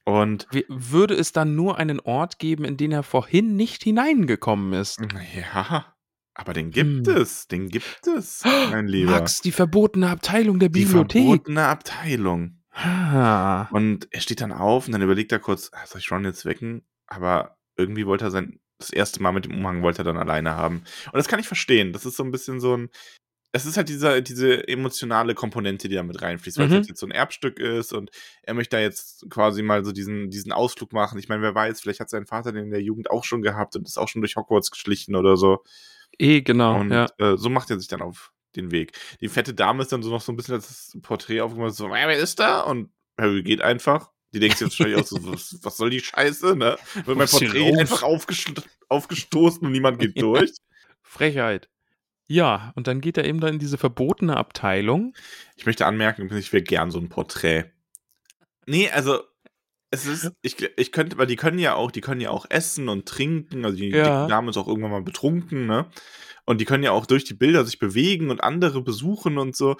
Und 0.06 0.46
Wie- 0.52 0.66
Würde 0.70 1.16
es 1.16 1.32
dann 1.32 1.56
nur 1.56 1.78
einen 1.80 2.00
Ort 2.00 2.38
geben, 2.38 2.64
in 2.64 2.78
den 2.78 2.92
er 2.92 3.02
vorhin 3.04 3.56
nicht 3.56 3.84
hineingekommen 3.84 4.74
ist? 4.80 5.00
ja, 5.36 5.95
aber 6.36 6.54
den 6.54 6.70
gibt 6.72 7.08
Hm. 7.08 7.16
es, 7.18 7.48
den 7.48 7.70
gibt 7.70 8.06
es, 8.08 8.44
mein 8.72 8.88
Lieber. 8.88 9.12
Max, 9.12 9.42
die 9.42 9.52
verbotene 9.52 10.10
Abteilung 10.10 10.60
der 10.60 10.70
die 10.70 10.82
Bibliothek. 10.84 11.24
verbotene 11.24 11.66
Abteilung. 11.66 12.62
Ah. 12.72 13.68
Und 13.72 14.08
er 14.12 14.22
steht 14.22 14.42
dann 14.42 14.52
auf 14.52 14.86
und 14.88 14.92
dann 14.92 15.02
überlegt 15.02 15.32
er 15.32 15.40
kurz, 15.40 15.72
ah, 15.74 15.86
soll 15.88 16.02
ich 16.02 16.12
Ron 16.12 16.26
jetzt 16.26 16.46
wecken? 16.46 16.86
Aber 17.08 17.58
irgendwie 17.78 18.06
wollte 18.06 18.26
er 18.26 18.32
sein, 18.32 18.60
das 18.80 18.90
erste 18.90 19.22
Mal 19.24 19.32
mit 19.32 19.46
dem 19.46 19.54
Umhang 19.56 19.82
wollte 19.82 20.02
er 20.02 20.06
dann 20.06 20.18
alleine 20.18 20.56
haben. 20.56 20.78
Und 21.06 21.16
das 21.16 21.28
kann 21.30 21.40
ich 21.40 21.48
verstehen. 21.48 21.94
Das 21.94 22.06
ist 22.06 22.18
so 22.18 22.24
ein 22.24 22.32
bisschen 22.32 22.60
so 22.60 22.76
ein, 22.76 22.90
es 23.54 23.66
ist 23.66 23.78
halt 23.78 23.88
dieser, 23.88 24.20
diese 24.20 24.68
emotionale 24.68 25.34
Komponente, 25.34 25.88
die 25.88 25.96
da 25.96 26.04
mit 26.04 26.22
reinfließt, 26.22 26.58
weil 26.58 26.68
Mhm. 26.68 26.74
es 26.76 26.90
jetzt 26.90 27.00
so 27.00 27.08
ein 27.08 27.12
Erbstück 27.12 27.58
ist 27.60 27.94
und 27.94 28.12
er 28.44 28.54
möchte 28.54 28.76
da 28.76 28.82
jetzt 28.82 29.26
quasi 29.30 29.62
mal 29.62 29.86
so 29.86 29.94
diesen, 29.94 30.30
diesen 30.30 30.52
Ausflug 30.52 30.92
machen. 30.92 31.18
Ich 31.18 31.30
meine, 31.30 31.42
wer 31.42 31.56
weiß, 31.56 31.80
vielleicht 31.80 32.02
hat 32.02 32.10
sein 32.10 32.26
Vater 32.26 32.52
den 32.52 32.66
in 32.66 32.72
der 32.72 32.82
Jugend 32.82 33.10
auch 33.10 33.24
schon 33.24 33.42
gehabt 33.42 33.78
und 33.78 33.88
ist 33.88 33.98
auch 33.98 34.10
schon 34.10 34.22
durch 34.22 34.36
Hogwarts 34.36 34.72
geschlichen 34.72 35.16
oder 35.16 35.38
so. 35.38 35.64
Eh, 36.20 36.42
genau. 36.42 36.80
Und 36.80 36.92
ja. 36.92 37.08
äh, 37.18 37.38
so 37.38 37.50
macht 37.50 37.70
er 37.70 37.80
sich 37.80 37.88
dann 37.88 38.02
auf 38.02 38.32
den 38.56 38.72
Weg. 38.72 38.94
Die 39.22 39.28
fette 39.28 39.54
Dame 39.54 39.82
ist 39.84 39.92
dann 39.92 40.04
so 40.04 40.10
noch 40.10 40.22
so 40.22 40.32
ein 40.32 40.36
bisschen 40.36 40.56
als 40.56 40.98
Porträt 41.02 41.42
aufgemacht, 41.42 41.76
so, 41.76 41.90
"Wer 41.90 42.18
ist 42.18 42.40
da? 42.40 42.62
Und 42.62 42.90
Harry 43.20 43.44
geht 43.44 43.62
einfach. 43.62 44.12
Die 44.34 44.40
denkt 44.40 44.58
sich 44.58 44.68
jetzt 44.68 44.80
wahrscheinlich 44.80 45.02
auch 45.02 45.08
so, 45.08 45.18
was, 45.34 45.60
was 45.62 45.78
soll 45.78 45.90
die 45.90 46.00
Scheiße, 46.02 46.56
ne? 46.56 46.78
Wird 47.06 47.18
mein 47.18 47.28
Porträt 47.28 47.78
einfach 47.78 48.04
aufgesto 48.04 48.62
aufgestoßen 48.90 49.62
und 49.66 49.72
niemand 49.72 50.00
geht 50.00 50.20
durch. 50.22 50.52
Frechheit. 51.02 51.70
Ja, 52.28 52.72
und 52.76 52.88
dann 52.88 53.02
geht 53.02 53.18
er 53.18 53.26
eben 53.26 53.40
dann 53.40 53.54
in 53.54 53.60
diese 53.60 53.78
verbotene 53.78 54.36
Abteilung. 54.36 55.14
Ich 55.56 55.66
möchte 55.66 55.86
anmerken, 55.86 56.36
ich 56.36 56.52
wäre 56.54 56.64
gern 56.64 56.92
so 56.92 57.00
ein 57.00 57.10
Porträt. 57.10 57.72
Nee, 58.66 58.90
also, 58.90 59.22
es 59.96 60.06
ist, 60.06 60.32
ich, 60.42 60.58
ich 60.78 60.92
könnte, 60.92 61.18
weil 61.18 61.28
die 61.28 61.36
können 61.36 61.60
ja 61.60 61.76
auch, 61.76 61.92
die 61.92 62.02
können 62.02 62.22
ja 62.22 62.30
auch 62.30 62.46
essen 62.50 62.90
und 62.90 63.08
trinken, 63.08 63.66
also 63.66 63.78
die, 63.78 63.90
Ja. 63.90 64.26
die 64.26 64.30
Dame 64.30 64.50
ist 64.52 64.58
auch 64.58 64.68
irgendwann 64.68 64.92
mal 64.92 65.02
betrunken, 65.04 65.66
ne? 65.66 65.90
Und 66.46 66.62
die 66.62 66.66
können 66.66 66.84
ja 66.84 66.92
auch 66.92 67.06
durch 67.08 67.24
die 67.24 67.34
Bilder 67.34 67.66
sich 67.66 67.80
bewegen 67.80 68.30
und 68.30 68.44
andere 68.44 68.82
besuchen 68.84 69.38
und 69.38 69.56
so. 69.56 69.72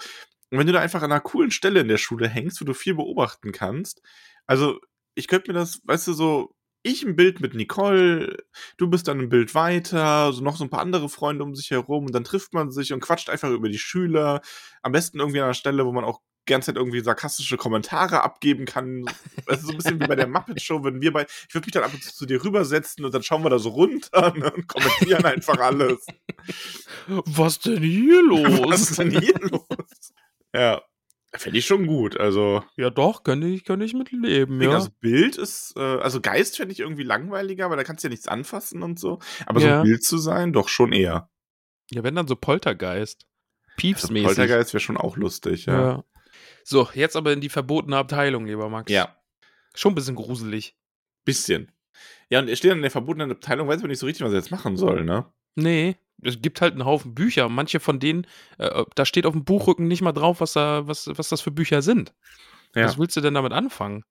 Und 0.50 0.58
wenn 0.58 0.66
du 0.66 0.72
da 0.72 0.80
einfach 0.80 1.02
an 1.02 1.12
einer 1.12 1.20
coolen 1.20 1.50
Stelle 1.50 1.80
in 1.80 1.88
der 1.88 1.98
Schule 1.98 2.28
hängst, 2.28 2.60
wo 2.60 2.64
du 2.64 2.74
viel 2.74 2.94
beobachten 2.94 3.52
kannst, 3.52 4.00
also 4.46 4.78
ich 5.14 5.28
könnte 5.28 5.52
mir 5.52 5.58
das, 5.58 5.80
weißt 5.84 6.08
du, 6.08 6.12
so, 6.12 6.54
ich 6.82 7.02
ein 7.04 7.16
Bild 7.16 7.40
mit 7.40 7.54
Nicole, 7.54 8.36
du 8.76 8.88
bist 8.88 9.08
dann 9.08 9.18
ein 9.18 9.28
Bild 9.28 9.54
weiter, 9.56 10.32
so 10.32 10.42
noch 10.42 10.56
so 10.56 10.62
ein 10.64 10.70
paar 10.70 10.80
andere 10.80 11.08
Freunde 11.08 11.42
um 11.42 11.54
sich 11.54 11.70
herum 11.72 12.06
und 12.06 12.14
dann 12.14 12.22
trifft 12.22 12.52
man 12.54 12.70
sich 12.70 12.92
und 12.92 13.00
quatscht 13.00 13.28
einfach 13.28 13.50
über 13.50 13.68
die 13.68 13.78
Schüler. 13.78 14.40
Am 14.82 14.92
besten 14.92 15.18
irgendwie 15.18 15.40
an 15.40 15.46
einer 15.46 15.54
Stelle, 15.54 15.84
wo 15.84 15.92
man 15.92 16.04
auch 16.04 16.20
ganz 16.46 16.66
Zeit 16.66 16.76
irgendwie 16.76 17.00
sarkastische 17.00 17.56
Kommentare 17.56 18.22
abgeben 18.22 18.64
kann. 18.64 19.04
Also 19.46 19.66
so 19.66 19.72
ein 19.72 19.76
bisschen 19.78 20.00
wie 20.00 20.06
bei 20.06 20.16
der 20.16 20.26
Muppet 20.28 20.62
Show, 20.62 20.82
wenn 20.84 21.00
wir 21.00 21.12
bei, 21.12 21.26
ich 21.48 21.54
würde 21.54 21.66
mich 21.66 21.72
dann 21.72 21.82
ab 21.84 21.92
und 21.92 22.02
zu 22.02 22.14
zu 22.14 22.26
dir 22.26 22.42
rübersetzen 22.42 23.04
und 23.04 23.12
dann 23.14 23.22
schauen 23.22 23.42
wir 23.44 23.50
da 23.50 23.58
so 23.58 23.70
runter 23.70 24.32
ne, 24.36 24.50
und 24.56 24.66
kommentieren 24.68 25.24
einfach 25.24 25.58
alles. 25.58 26.06
Was 27.06 27.58
denn 27.58 27.82
hier 27.82 28.22
los? 28.26 28.60
Was 28.70 28.80
ist 28.90 28.98
denn 28.98 29.10
hier 29.10 29.34
los? 29.40 30.12
Ja, 30.54 30.82
fände 31.34 31.58
ich 31.58 31.66
schon 31.66 31.86
gut. 31.86 32.18
Also, 32.18 32.62
Ja, 32.76 32.90
doch, 32.90 33.22
könnte 33.24 33.46
ich, 33.46 33.64
könnte 33.64 33.84
ich 33.84 33.94
mitleben, 33.94 34.60
ja. 34.62 34.70
ja. 34.70 34.74
also 34.76 34.88
Bild 35.00 35.36
ist, 35.36 35.74
äh, 35.76 35.80
also 35.80 36.20
Geist 36.20 36.56
fände 36.56 36.72
ich 36.72 36.80
irgendwie 36.80 37.02
langweiliger, 37.02 37.68
weil 37.70 37.76
da 37.76 37.84
kannst 37.84 38.04
du 38.04 38.08
ja 38.08 38.10
nichts 38.10 38.28
anfassen 38.28 38.82
und 38.82 38.98
so. 38.98 39.18
Aber 39.44 39.60
so 39.60 39.66
Ja. 39.66 39.80
ein 39.80 39.84
Bild 39.84 40.02
zu 40.02 40.18
sein, 40.18 40.52
doch 40.52 40.68
schon 40.68 40.92
eher. 40.92 41.28
Ja, 41.90 42.02
wenn 42.02 42.14
dann 42.14 42.26
so 42.26 42.36
Poltergeist. 42.36 43.26
Also 43.26 43.76
Piefsmäßig. 43.76 44.26
Poltergeist 44.26 44.72
wäre 44.72 44.80
schon 44.80 44.96
auch 44.96 45.16
lustig, 45.18 45.66
ja. 45.66 45.80
ja. 45.80 46.04
So, 46.68 46.88
jetzt 46.94 47.14
aber 47.14 47.32
in 47.32 47.40
die 47.40 47.48
verbotene 47.48 47.96
Abteilung, 47.96 48.44
lieber 48.44 48.68
Max. 48.68 48.90
Ja, 48.90 49.16
Schon 49.76 49.92
ein 49.92 49.94
bisschen 49.94 50.16
gruselig. 50.16 50.76
bisschen. 51.24 51.70
Ja, 52.28 52.40
und 52.40 52.48
er 52.48 52.56
steht 52.56 52.72
dann 52.72 52.78
in 52.78 52.82
der 52.82 52.90
verbotenen 52.90 53.30
Abteilung, 53.30 53.68
weiß 53.68 53.78
aber 53.78 53.86
nicht 53.88 54.00
so 54.00 54.06
richtig, 54.06 54.24
was 54.26 54.32
er 54.32 54.38
jetzt 54.38 54.50
machen 54.50 54.76
soll, 54.76 55.04
ne? 55.04 55.26
Nee, 55.54 55.96
es 56.22 56.42
gibt 56.42 56.60
halt 56.60 56.72
einen 56.72 56.84
Haufen 56.84 57.14
Bücher. 57.14 57.48
Manche 57.48 57.78
von 57.78 58.00
denen, 58.00 58.26
äh, 58.58 58.84
da 58.96 59.04
steht 59.04 59.26
auf 59.26 59.32
dem 59.32 59.44
Buchrücken 59.44 59.86
nicht 59.86 60.02
mal 60.02 60.10
drauf, 60.12 60.40
was, 60.40 60.54
da, 60.54 60.88
was, 60.88 61.06
was 61.14 61.28
das 61.28 61.40
für 61.40 61.52
Bücher 61.52 61.82
sind. 61.82 62.14
Ja. 62.74 62.84
Was 62.86 62.98
willst 62.98 63.16
du 63.16 63.20
denn 63.20 63.34
damit 63.34 63.52
anfangen? 63.52 64.02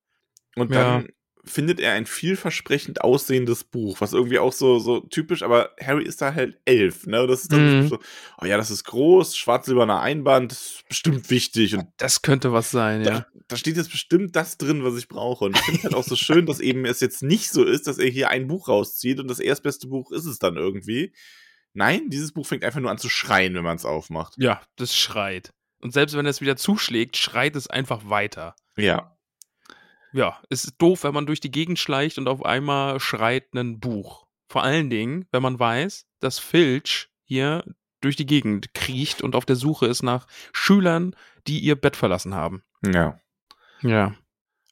Und 0.56 0.74
Ja. 0.74 1.00
dann 1.00 1.10
findet 1.46 1.80
er 1.80 1.94
ein 1.94 2.06
vielversprechend 2.06 3.02
aussehendes 3.02 3.64
Buch, 3.64 4.02
was 4.02 4.14
irgendwie 4.14 4.40
auch 4.40 4.54
so, 4.54 4.80
so 4.80 5.00
typisch, 5.02 5.44
aber 5.44 5.72
Harry 5.82 6.04
ist 6.04 6.22
da 6.22 6.34
halt 6.34 6.60
elf, 6.66 7.06
ne? 7.08 7.26
Das 7.28 7.42
ist 7.44 7.52
dann 7.52 7.84
Mhm. 7.84 7.88
so, 7.88 8.00
oh 8.42 8.46
ja, 8.46 8.58
das 8.58 8.72
ist 8.72 8.84
groß, 8.86 9.36
schwarz-silberner 9.38 10.00
Einband, 10.02 10.52
das 10.52 10.62
ist 10.62 10.88
bestimmt 10.90 11.30
wichtig. 11.30 11.76
Und 11.76 11.88
Das 11.98 12.22
könnte 12.22 12.52
was 12.54 12.72
sein, 12.72 13.04
da, 13.04 13.12
ja. 13.12 13.26
da 13.48 13.56
steht 13.58 13.78
jetzt 13.78 13.92
bestimmt 13.92 14.36
das 14.36 14.58
drin, 14.58 14.84
was 14.84 14.98
ich 14.98 15.08
brauche. 15.08 15.46
Und 15.46 15.56
ich 15.58 15.62
finde 15.64 15.78
es 15.80 15.84
halt 15.86 15.96
auch 15.96 16.04
so 16.04 16.16
schön, 16.16 16.46
dass 16.46 16.60
eben 16.60 16.86
es 16.86 17.00
jetzt 17.00 17.24
nicht 17.24 17.50
so 17.52 17.64
ist, 17.64 17.88
dass 17.88 17.98
er 17.98 18.10
hier 18.10 18.30
ein 18.30 18.48
Buch 18.48 18.68
rauszieht 18.68 19.20
und 19.20 19.28
das 19.30 19.40
erstbeste 19.40 19.88
Buch 19.88 20.12
ist 20.12 20.26
es 20.26 20.40
dann 20.40 20.58
irgendwie. 20.58 21.14
Nein, 21.74 22.10
dieses 22.10 22.32
Buch 22.32 22.46
fängt 22.48 22.64
einfach 22.64 22.80
nur 22.80 22.92
an 22.92 22.98
zu 22.98 23.10
schreien, 23.10 23.54
wenn 23.56 23.64
man 23.64 23.76
es 23.76 23.86
aufmacht. 23.86 24.36
Ja, 24.38 24.62
das 24.78 24.96
schreit. 24.96 25.52
Und 25.82 25.92
selbst 25.92 26.16
wenn 26.16 26.26
es 26.26 26.40
wieder 26.42 26.56
zuschlägt, 26.56 27.18
schreit 27.18 27.56
es 27.56 27.68
einfach 27.68 28.10
weiter. 28.10 28.56
Ja. 28.78 29.15
Ja, 30.16 30.42
es 30.50 30.64
ist 30.64 30.76
doof, 30.78 31.04
wenn 31.04 31.14
man 31.14 31.26
durch 31.26 31.42
die 31.42 31.52
Gegend 31.52 31.78
schleicht 31.78 32.18
und 32.18 32.30
auf 32.30 32.46
einmal 32.46 33.02
schreit 33.02 33.54
ein 33.54 33.82
Buch. 33.82 34.26
Vor 34.48 34.64
allen 34.64 34.90
Dingen, 34.90 35.26
wenn 35.34 35.42
man 35.42 35.60
weiß, 35.60 36.08
dass 36.22 36.40
Filch 36.40 37.10
hier 37.26 37.66
durch 38.00 38.16
die 38.16 38.26
Gegend 38.26 38.74
kriecht 38.74 39.22
und 39.22 39.36
auf 39.36 39.46
der 39.46 39.58
Suche 39.58 39.88
ist 39.88 40.04
nach 40.04 40.26
Schülern, 40.54 41.18
die 41.48 41.60
ihr 41.60 41.76
Bett 41.76 41.98
verlassen 41.98 42.34
haben. 42.34 42.64
Ja. 42.86 43.20
Ja. 43.82 44.16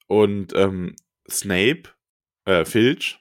Und 0.07 0.55
ähm, 0.55 0.95
Snape, 1.29 1.89
äh, 2.45 2.63
Filch, 2.63 3.19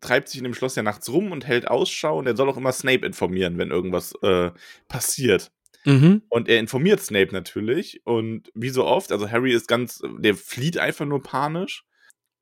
treibt 0.00 0.28
sich 0.28 0.38
in 0.38 0.44
dem 0.44 0.54
Schloss 0.54 0.76
ja 0.76 0.84
nachts 0.84 1.08
rum 1.08 1.32
und 1.32 1.48
hält 1.48 1.66
Ausschau 1.66 2.16
und 2.20 2.28
er 2.28 2.36
soll 2.36 2.48
auch 2.48 2.58
immer 2.58 2.70
Snape 2.70 3.04
informieren, 3.04 3.58
wenn 3.58 3.72
irgendwas 3.72 4.12
äh, 4.22 4.52
passiert. 4.86 5.50
Mhm. 5.86 6.22
Und 6.28 6.48
er 6.48 6.58
informiert 6.58 7.00
Snape 7.00 7.32
natürlich 7.32 8.00
und 8.04 8.50
wie 8.54 8.70
so 8.70 8.84
oft, 8.84 9.12
also 9.12 9.30
Harry 9.30 9.52
ist 9.52 9.68
ganz, 9.68 10.02
der 10.18 10.34
flieht 10.34 10.78
einfach 10.78 11.06
nur 11.06 11.22
panisch 11.22 11.84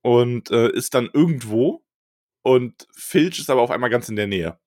und 0.02 0.50
äh, 0.50 0.72
ist 0.72 0.94
dann 0.94 1.10
irgendwo 1.12 1.84
und 2.42 2.88
Filch 2.96 3.38
ist 3.38 3.50
aber 3.50 3.60
auf 3.60 3.70
einmal 3.70 3.90
ganz 3.90 4.08
in 4.08 4.16
der 4.16 4.26
Nähe 4.26 4.58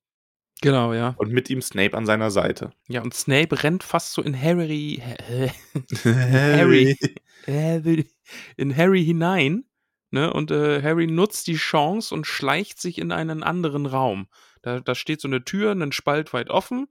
Genau, 0.62 0.94
ja. 0.94 1.14
und 1.18 1.32
mit 1.32 1.50
ihm 1.50 1.62
Snape 1.62 1.96
an 1.96 2.06
seiner 2.06 2.32
Seite. 2.32 2.72
Ja, 2.88 3.02
und 3.02 3.14
Snape 3.14 3.64
rennt 3.64 3.84
fast 3.84 4.14
so 4.14 4.22
in 4.22 4.40
Harry. 4.40 5.02
Harry. 6.04 6.96
Harry. 7.48 8.08
In 8.58 8.76
Harry 8.76 9.06
hinein. 9.06 9.66
Ne? 10.10 10.32
Und 10.34 10.52
äh, 10.52 10.82
Harry 10.82 11.06
nutzt 11.06 11.48
die 11.48 11.56
Chance 11.56 12.14
und 12.14 12.26
schleicht 12.26 12.82
sich 12.82 12.98
in 12.98 13.12
einen 13.12 13.44
anderen 13.44 13.86
Raum. 13.86 14.28
Da, 14.62 14.80
da 14.80 14.96
steht 14.96 15.22
so 15.22 15.28
eine 15.28 15.44
Tür, 15.44 15.72
einen 15.72 15.92
Spalt 15.92 16.34
weit 16.34 16.50
offen. 16.50 16.88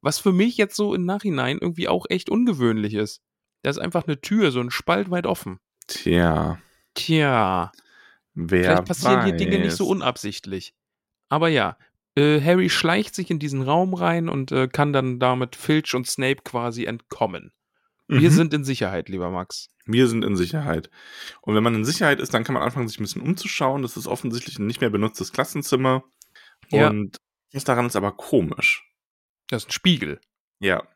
Was 0.00 0.18
für 0.18 0.32
mich 0.32 0.56
jetzt 0.56 0.76
so 0.76 0.94
im 0.94 1.04
Nachhinein 1.04 1.58
irgendwie 1.60 1.88
auch 1.88 2.06
echt 2.08 2.30
ungewöhnlich 2.30 2.94
ist. 2.94 3.20
Da 3.62 3.70
ist 3.70 3.78
einfach 3.78 4.06
eine 4.06 4.20
Tür, 4.20 4.50
so 4.52 4.60
ein 4.60 4.70
Spalt 4.70 5.10
weit 5.10 5.26
offen. 5.26 5.58
Tja, 5.88 6.58
Tja, 6.94 7.72
wer 8.34 8.62
vielleicht 8.64 8.84
passieren 8.86 9.16
weiß. 9.18 9.24
hier 9.24 9.36
Dinge 9.36 9.58
nicht 9.58 9.76
so 9.76 9.88
unabsichtlich. 9.88 10.74
Aber 11.28 11.48
ja, 11.48 11.76
äh, 12.16 12.40
Harry 12.40 12.70
schleicht 12.70 13.14
sich 13.14 13.30
in 13.30 13.38
diesen 13.38 13.62
Raum 13.62 13.94
rein 13.94 14.28
und 14.28 14.52
äh, 14.52 14.68
kann 14.68 14.92
dann 14.92 15.18
damit 15.18 15.56
Filch 15.56 15.94
und 15.94 16.06
Snape 16.06 16.42
quasi 16.44 16.84
entkommen. 16.84 17.52
Wir 18.08 18.30
Mhm. 18.30 18.34
sind 18.34 18.54
in 18.54 18.64
Sicherheit, 18.64 19.08
lieber 19.08 19.30
Max. 19.30 19.68
Wir 19.84 20.08
sind 20.08 20.24
in 20.24 20.34
Sicherheit. 20.36 20.88
Und 21.42 21.54
wenn 21.54 21.62
man 21.62 21.74
in 21.74 21.84
Sicherheit 21.84 22.20
ist, 22.20 22.32
dann 22.34 22.42
kann 22.44 22.54
man 22.54 22.62
anfangen, 22.62 22.88
sich 22.88 22.98
ein 22.98 23.02
bisschen 23.04 23.22
umzuschauen. 23.22 23.82
Das 23.82 23.96
ist 23.96 24.06
offensichtlich 24.06 24.58
ein 24.58 24.66
nicht 24.66 24.80
mehr 24.80 24.90
benutztes 24.90 25.32
Klassenzimmer. 25.32 26.04
Ja. 26.70 26.88
Und 26.88 27.18
was 27.52 27.64
daran 27.64 27.86
ist 27.86 27.96
aber 27.96 28.12
komisch. 28.12 28.87
Das 29.48 29.62
ist 29.62 29.68
ein 29.68 29.72
Spiegel. 29.72 30.20
Ja, 30.60 30.86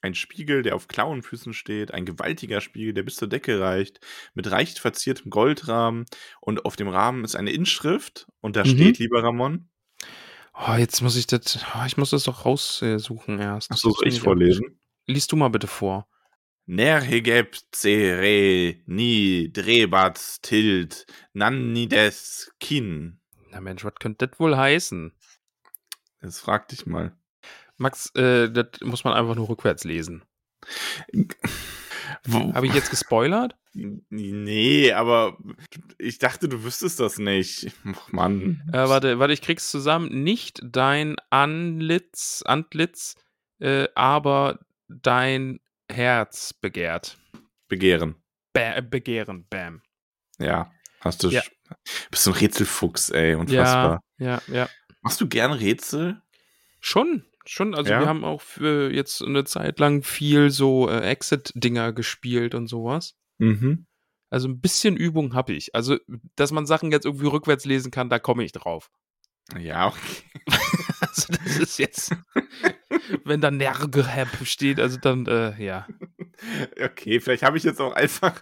ein 0.00 0.14
Spiegel, 0.14 0.62
der 0.62 0.74
auf 0.74 0.88
Klauenfüßen 0.88 1.52
steht, 1.54 1.94
ein 1.94 2.04
gewaltiger 2.04 2.60
Spiegel, 2.60 2.92
der 2.92 3.04
bis 3.04 3.16
zur 3.16 3.28
Decke 3.28 3.60
reicht, 3.60 4.00
mit 4.34 4.50
reich 4.50 4.80
verziertem 4.80 5.30
Goldrahmen 5.30 6.06
und 6.40 6.64
auf 6.64 6.76
dem 6.76 6.88
Rahmen 6.88 7.24
ist 7.24 7.36
eine 7.36 7.52
Inschrift 7.52 8.26
und 8.40 8.56
da 8.56 8.64
Mhm. 8.64 8.68
steht, 8.68 8.98
lieber 8.98 9.22
Ramon, 9.22 9.68
Oh, 10.54 10.74
jetzt 10.74 11.00
muss 11.00 11.16
ich 11.16 11.26
das, 11.26 11.64
oh, 11.74 11.84
ich 11.86 11.96
muss 11.96 12.10
das 12.10 12.24
doch 12.24 12.44
raussuchen 12.44 13.38
erst. 13.38 13.70
achso, 13.70 13.90
soll 13.90 14.08
ich 14.08 14.20
vorlesen? 14.20 14.78
Lies 15.06 15.26
du 15.26 15.36
mal 15.36 15.48
bitte 15.48 15.66
vor. 15.66 16.08
Nerhegeb 16.66 17.56
cere 17.72 18.76
ni 18.84 19.50
drebat 19.50 20.42
tilt 20.42 21.06
nannides 21.32 22.52
kin. 22.60 23.18
Na 23.50 23.60
Mensch, 23.62 23.82
was 23.82 23.94
könnte 23.98 24.28
das 24.28 24.38
wohl 24.38 24.54
heißen? 24.56 25.14
Jetzt 26.22 26.40
frag 26.40 26.68
dich 26.68 26.84
mal. 26.84 27.16
Max, 27.82 28.14
äh, 28.14 28.48
das 28.50 28.80
muss 28.82 29.04
man 29.04 29.12
einfach 29.12 29.34
nur 29.34 29.48
rückwärts 29.48 29.84
lesen. 29.84 30.24
Habe 32.30 32.66
ich 32.66 32.74
jetzt 32.74 32.90
gespoilert? 32.90 33.56
Nee, 33.74 34.92
aber 34.92 35.36
ich 35.98 36.18
dachte, 36.18 36.48
du 36.48 36.62
wüsstest 36.62 37.00
das 37.00 37.18
nicht. 37.18 37.72
Ach, 37.84 38.12
Mann. 38.12 38.62
Äh, 38.72 38.88
warte, 38.88 39.18
warte, 39.18 39.32
ich 39.32 39.42
krieg's 39.42 39.70
zusammen. 39.70 40.22
Nicht 40.22 40.60
dein 40.62 41.16
Antlitz, 41.30 42.42
Antlitz, 42.46 43.16
äh, 43.58 43.88
aber 43.94 44.60
dein 44.88 45.58
Herz 45.90 46.52
begehrt. 46.54 47.18
Begehren. 47.68 48.14
Ba 48.52 48.80
begehren, 48.82 49.46
bam. 49.48 49.82
Ja, 50.38 50.70
hast 51.00 51.24
du. 51.24 51.30
Ja. 51.30 51.42
Bist 52.10 52.24
so 52.24 52.32
ein 52.32 52.36
Rätselfuchs, 52.36 53.10
ey. 53.10 53.34
Unfassbar. 53.34 54.02
Ja, 54.18 54.40
ja, 54.46 54.54
ja. 54.54 54.68
Machst 55.00 55.20
du 55.20 55.28
gern 55.28 55.52
Rätsel? 55.52 56.20
Schon, 56.84 57.24
schon. 57.46 57.74
Also 57.74 57.90
Ja? 57.90 58.00
wir 58.00 58.06
haben 58.06 58.24
auch 58.24 58.40
für 58.40 58.92
jetzt 58.92 59.22
eine 59.22 59.44
Zeit 59.44 59.78
lang 59.78 60.02
viel 60.02 60.50
so 60.50 60.88
äh, 60.88 61.00
Exit-Dinger 61.00 61.92
gespielt 61.92 62.54
und 62.54 62.66
sowas. 62.66 63.16
Mhm. 63.38 63.86
Also 64.30 64.48
ein 64.48 64.60
bisschen 64.60 64.96
Übung 64.96 65.34
habe 65.34 65.52
ich. 65.52 65.74
Also, 65.74 65.98
dass 66.36 66.52
man 66.52 66.64
Sachen 66.66 66.90
jetzt 66.90 67.04
irgendwie 67.04 67.26
rückwärts 67.26 67.64
lesen 67.66 67.90
kann, 67.90 68.08
da 68.08 68.18
komme 68.18 68.44
ich 68.44 68.52
drauf. 68.52 68.90
Ja, 69.58 69.88
okay. 69.88 70.46
Also 71.00 71.32
das 71.32 71.58
ist 71.58 71.78
jetzt, 71.78 72.14
wenn 73.24 73.40
da 73.40 73.50
Nergehab 73.50 74.28
steht, 74.44 74.78
also 74.78 74.98
dann, 74.98 75.26
äh, 75.26 75.60
ja. 75.62 75.86
Okay, 76.80 77.18
vielleicht 77.18 77.42
habe 77.42 77.58
ich 77.58 77.64
jetzt 77.64 77.80
auch 77.80 77.92
einfach. 77.92 78.40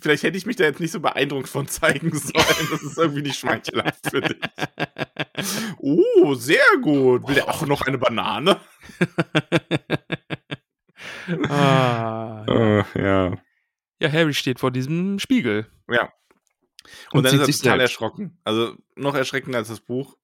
Vielleicht 0.00 0.22
hätte 0.22 0.38
ich 0.38 0.46
mich 0.46 0.54
da 0.56 0.64
jetzt 0.64 0.78
nicht 0.80 0.92
so 0.92 1.00
beeindruckt 1.00 1.48
von 1.48 1.66
zeigen 1.66 2.16
sollen. 2.16 2.68
Das 2.70 2.82
ist 2.82 2.96
irgendwie 2.96 3.22
nicht 3.22 3.38
schmeichelhaft 3.38 4.08
für 4.08 4.20
dich. 4.20 4.36
Oh, 5.78 6.34
sehr 6.34 6.64
gut. 6.82 7.26
Will 7.28 7.36
der 7.36 7.48
auch 7.48 7.64
noch 7.66 7.82
eine 7.82 7.98
Banane? 7.98 8.60
ah, 11.48 12.44
Äh, 12.48 12.84
ja. 13.00 13.38
ja, 14.00 14.12
Harry 14.12 14.34
steht 14.34 14.60
vor 14.60 14.70
diesem 14.70 15.18
Spiegel. 15.18 15.66
Ja. 15.88 16.12
Und, 17.12 17.18
Und 17.18 17.22
dann 17.24 17.34
ist 17.34 17.40
er 17.40 17.46
total 17.46 17.78
selbst. 17.78 17.92
erschrocken. 17.92 18.38
Also 18.44 18.76
noch 18.96 19.14
erschreckender 19.14 19.58
als 19.58 19.68
das 19.68 19.80
Buch, 19.80 20.16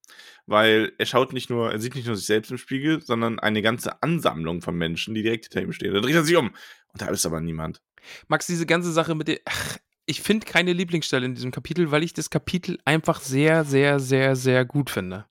weil 0.46 0.92
er 0.98 1.06
schaut 1.06 1.32
nicht 1.32 1.48
nur, 1.50 1.72
er 1.72 1.80
sieht 1.80 1.94
nicht 1.94 2.06
nur 2.06 2.16
sich 2.16 2.26
selbst 2.26 2.50
im 2.50 2.58
Spiegel, 2.58 3.00
sondern 3.00 3.38
eine 3.38 3.62
ganze 3.62 4.02
Ansammlung 4.02 4.60
von 4.60 4.76
Menschen, 4.76 5.14
die 5.14 5.22
direkt 5.22 5.46
hinter 5.46 5.62
ihm 5.62 5.72
stehen. 5.72 5.94
Da 5.94 6.00
dreht 6.00 6.14
er 6.14 6.24
sich 6.24 6.36
um. 6.36 6.48
Und 6.92 7.00
da 7.00 7.06
ist 7.08 7.24
aber 7.24 7.40
niemand. 7.40 7.80
Max, 8.28 8.46
diese 8.46 8.66
ganze 8.66 8.92
Sache 8.92 9.14
mit. 9.14 9.40
Ach, 9.46 9.78
ich 10.06 10.22
finde 10.22 10.46
keine 10.46 10.72
Lieblingsstelle 10.72 11.26
in 11.26 11.34
diesem 11.34 11.50
Kapitel, 11.50 11.90
weil 11.90 12.02
ich 12.02 12.12
das 12.12 12.30
Kapitel 12.30 12.78
einfach 12.84 13.20
sehr, 13.20 13.64
sehr, 13.64 14.00
sehr, 14.00 14.36
sehr 14.36 14.64
gut 14.64 14.90
finde. 14.90 15.26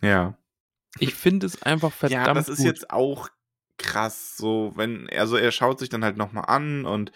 Ja. 0.00 0.36
Ich 0.98 1.14
finde 1.14 1.46
es 1.46 1.62
einfach 1.62 1.92
verdammt 1.92 2.26
ja, 2.26 2.34
das 2.34 2.48
ist 2.48 2.58
gut. 2.58 2.66
jetzt 2.66 2.90
auch 2.90 3.28
krass, 3.78 4.36
so, 4.36 4.72
wenn, 4.76 5.08
also 5.10 5.36
er 5.36 5.52
schaut 5.52 5.78
sich 5.78 5.88
dann 5.90 6.02
halt 6.04 6.16
nochmal 6.16 6.44
an 6.48 6.86
und 6.86 7.12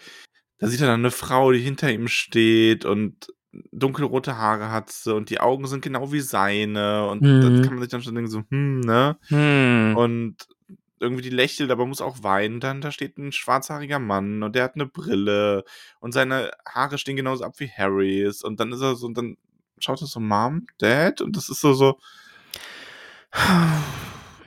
da 0.59 0.67
sieht 0.67 0.81
er 0.81 0.87
dann 0.87 1.01
eine 1.01 1.09
Frau, 1.11 1.51
die 1.51 1.59
hinter 1.59 1.91
ihm 1.91 2.07
steht 2.07 2.85
und 2.85 3.33
dunkelrote 3.71 4.37
Haare 4.37 4.71
hat 4.71 4.91
sie 4.91 5.13
und 5.13 5.29
die 5.29 5.39
Augen 5.39 5.65
sind 5.67 5.81
genau 5.83 6.11
wie 6.13 6.21
seine 6.21 7.07
und 7.07 7.21
Mhm. 7.23 7.41
dann 7.41 7.61
kann 7.63 7.73
man 7.73 7.81
sich 7.81 7.89
dann 7.89 8.03
schon 8.03 8.15
denken, 8.15 8.29
so, 8.29 8.43
hm, 8.49 8.79
ne? 8.81 9.17
Hm. 9.27 9.97
Und 9.97 10.35
irgendwie 11.01 11.23
die 11.23 11.29
lächelt, 11.29 11.71
aber 11.71 11.85
muss 11.85 12.01
auch 12.01 12.23
weinen. 12.23 12.59
Dann 12.59 12.81
da 12.81 12.91
steht 12.91 13.17
ein 13.17 13.31
schwarzhaariger 13.31 13.99
Mann 13.99 14.43
und 14.43 14.55
der 14.55 14.63
hat 14.63 14.75
eine 14.75 14.85
Brille 14.85 15.63
und 15.99 16.13
seine 16.13 16.51
Haare 16.67 16.97
stehen 16.97 17.15
genauso 17.15 17.43
ab 17.43 17.55
wie 17.57 17.69
Harrys 17.69 18.43
und 18.43 18.59
dann 18.59 18.71
ist 18.71 18.81
er 18.81 18.95
so 18.95 19.07
und 19.07 19.17
dann 19.17 19.37
schaut 19.79 20.01
er 20.01 20.07
so 20.07 20.19
Mom, 20.19 20.67
Dad 20.77 21.21
und 21.21 21.35
das 21.35 21.49
ist 21.49 21.61
so 21.61 21.73
so 21.73 21.99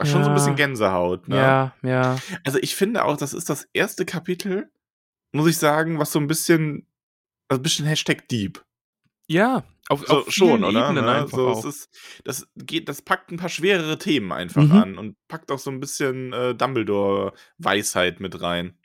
schon 0.05 0.23
so 0.25 0.31
ein 0.31 0.35
bisschen 0.35 0.57
Gänsehaut, 0.57 1.29
ne? 1.29 1.37
Ja, 1.37 1.75
ja. 1.83 2.17
Also 2.45 2.59
ich 2.61 2.75
finde 2.77 3.05
auch, 3.05 3.17
das 3.17 3.33
ist 3.33 3.49
das 3.49 3.67
erste 3.73 4.05
Kapitel, 4.05 4.71
muss 5.33 5.49
ich 5.49 5.57
sagen, 5.57 5.99
was 5.99 6.13
so 6.13 6.19
ein 6.19 6.27
bisschen, 6.27 6.87
also 7.49 7.61
ein 7.61 7.63
bisschen 7.63 7.87
Hashtag 7.87 8.29
Deep. 8.29 8.63
Ja, 9.27 9.65
auf, 9.89 10.07
So, 10.07 10.19
auf 10.21 10.33
schon, 10.33 10.65
oder? 10.65 10.89
Ebenen 10.89 11.05
Ne? 11.05 11.27
so, 11.29 11.49
auch. 11.49 11.65
ist, 11.65 11.89
das 12.25 12.47
geht, 12.57 12.89
das 12.89 13.03
packt 13.03 13.31
ein 13.31 13.37
paar 13.37 13.49
schwerere 13.49 13.99
Themen 13.99 14.33
einfach 14.33 14.63
Mhm. 14.65 14.73
an 14.73 14.99
und 14.99 15.17
packt 15.29 15.51
auch 15.53 15.59
so 15.59 15.71
ein 15.71 15.81
bisschen 15.81 16.33
äh, 16.33 16.55
Dumbledore-Weisheit 16.55 18.21
mit 18.21 18.41
rein. 18.41 18.79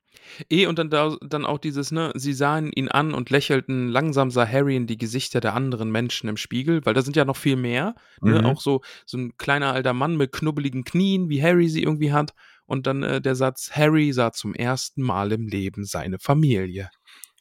Eh, 0.50 0.68
und 0.68 0.78
dann, 0.78 0.92
da, 0.92 1.18
dann 1.22 1.44
auch 1.46 1.58
dieses, 1.58 1.92
ne, 1.92 2.12
sie 2.16 2.34
sahen 2.34 2.72
ihn 2.72 2.88
an 2.88 3.16
und 3.16 3.32
lächelten, 3.32 3.88
langsam 3.88 4.30
sah 4.30 4.46
Harry 4.48 4.76
in 4.76 4.86
die 4.86 4.98
Gesichter 4.98 5.40
der 5.40 5.56
anderen 5.56 5.90
Menschen 5.92 6.30
im 6.30 6.38
Spiegel, 6.38 6.86
weil 6.86 6.94
da 6.94 7.02
sind 7.02 7.16
ja 7.16 7.26
noch 7.26 7.38
viel 7.38 7.56
mehr, 7.56 7.96
ne, 8.22 8.40
Mhm. 8.40 8.46
auch 8.46 8.62
so, 8.62 8.82
so 9.08 9.18
ein 9.18 9.38
kleiner 9.38 9.74
alter 9.74 9.94
Mann 9.94 10.18
mit 10.18 10.32
knubbeligen 10.32 10.84
Knien, 10.84 11.30
wie 11.30 11.42
Harry 11.42 11.68
sie 11.68 11.82
irgendwie 11.82 12.12
hat, 12.14 12.34
und 12.66 12.86
dann 12.86 13.02
äh, 13.02 13.22
der 13.22 13.34
Satz, 13.36 13.72
Harry 13.74 14.14
sah 14.14 14.32
zum 14.32 14.54
ersten 14.54 15.02
Mal 15.02 15.32
im 15.32 15.48
Leben 15.48 15.84
seine 15.84 16.20
Familie. 16.20 16.92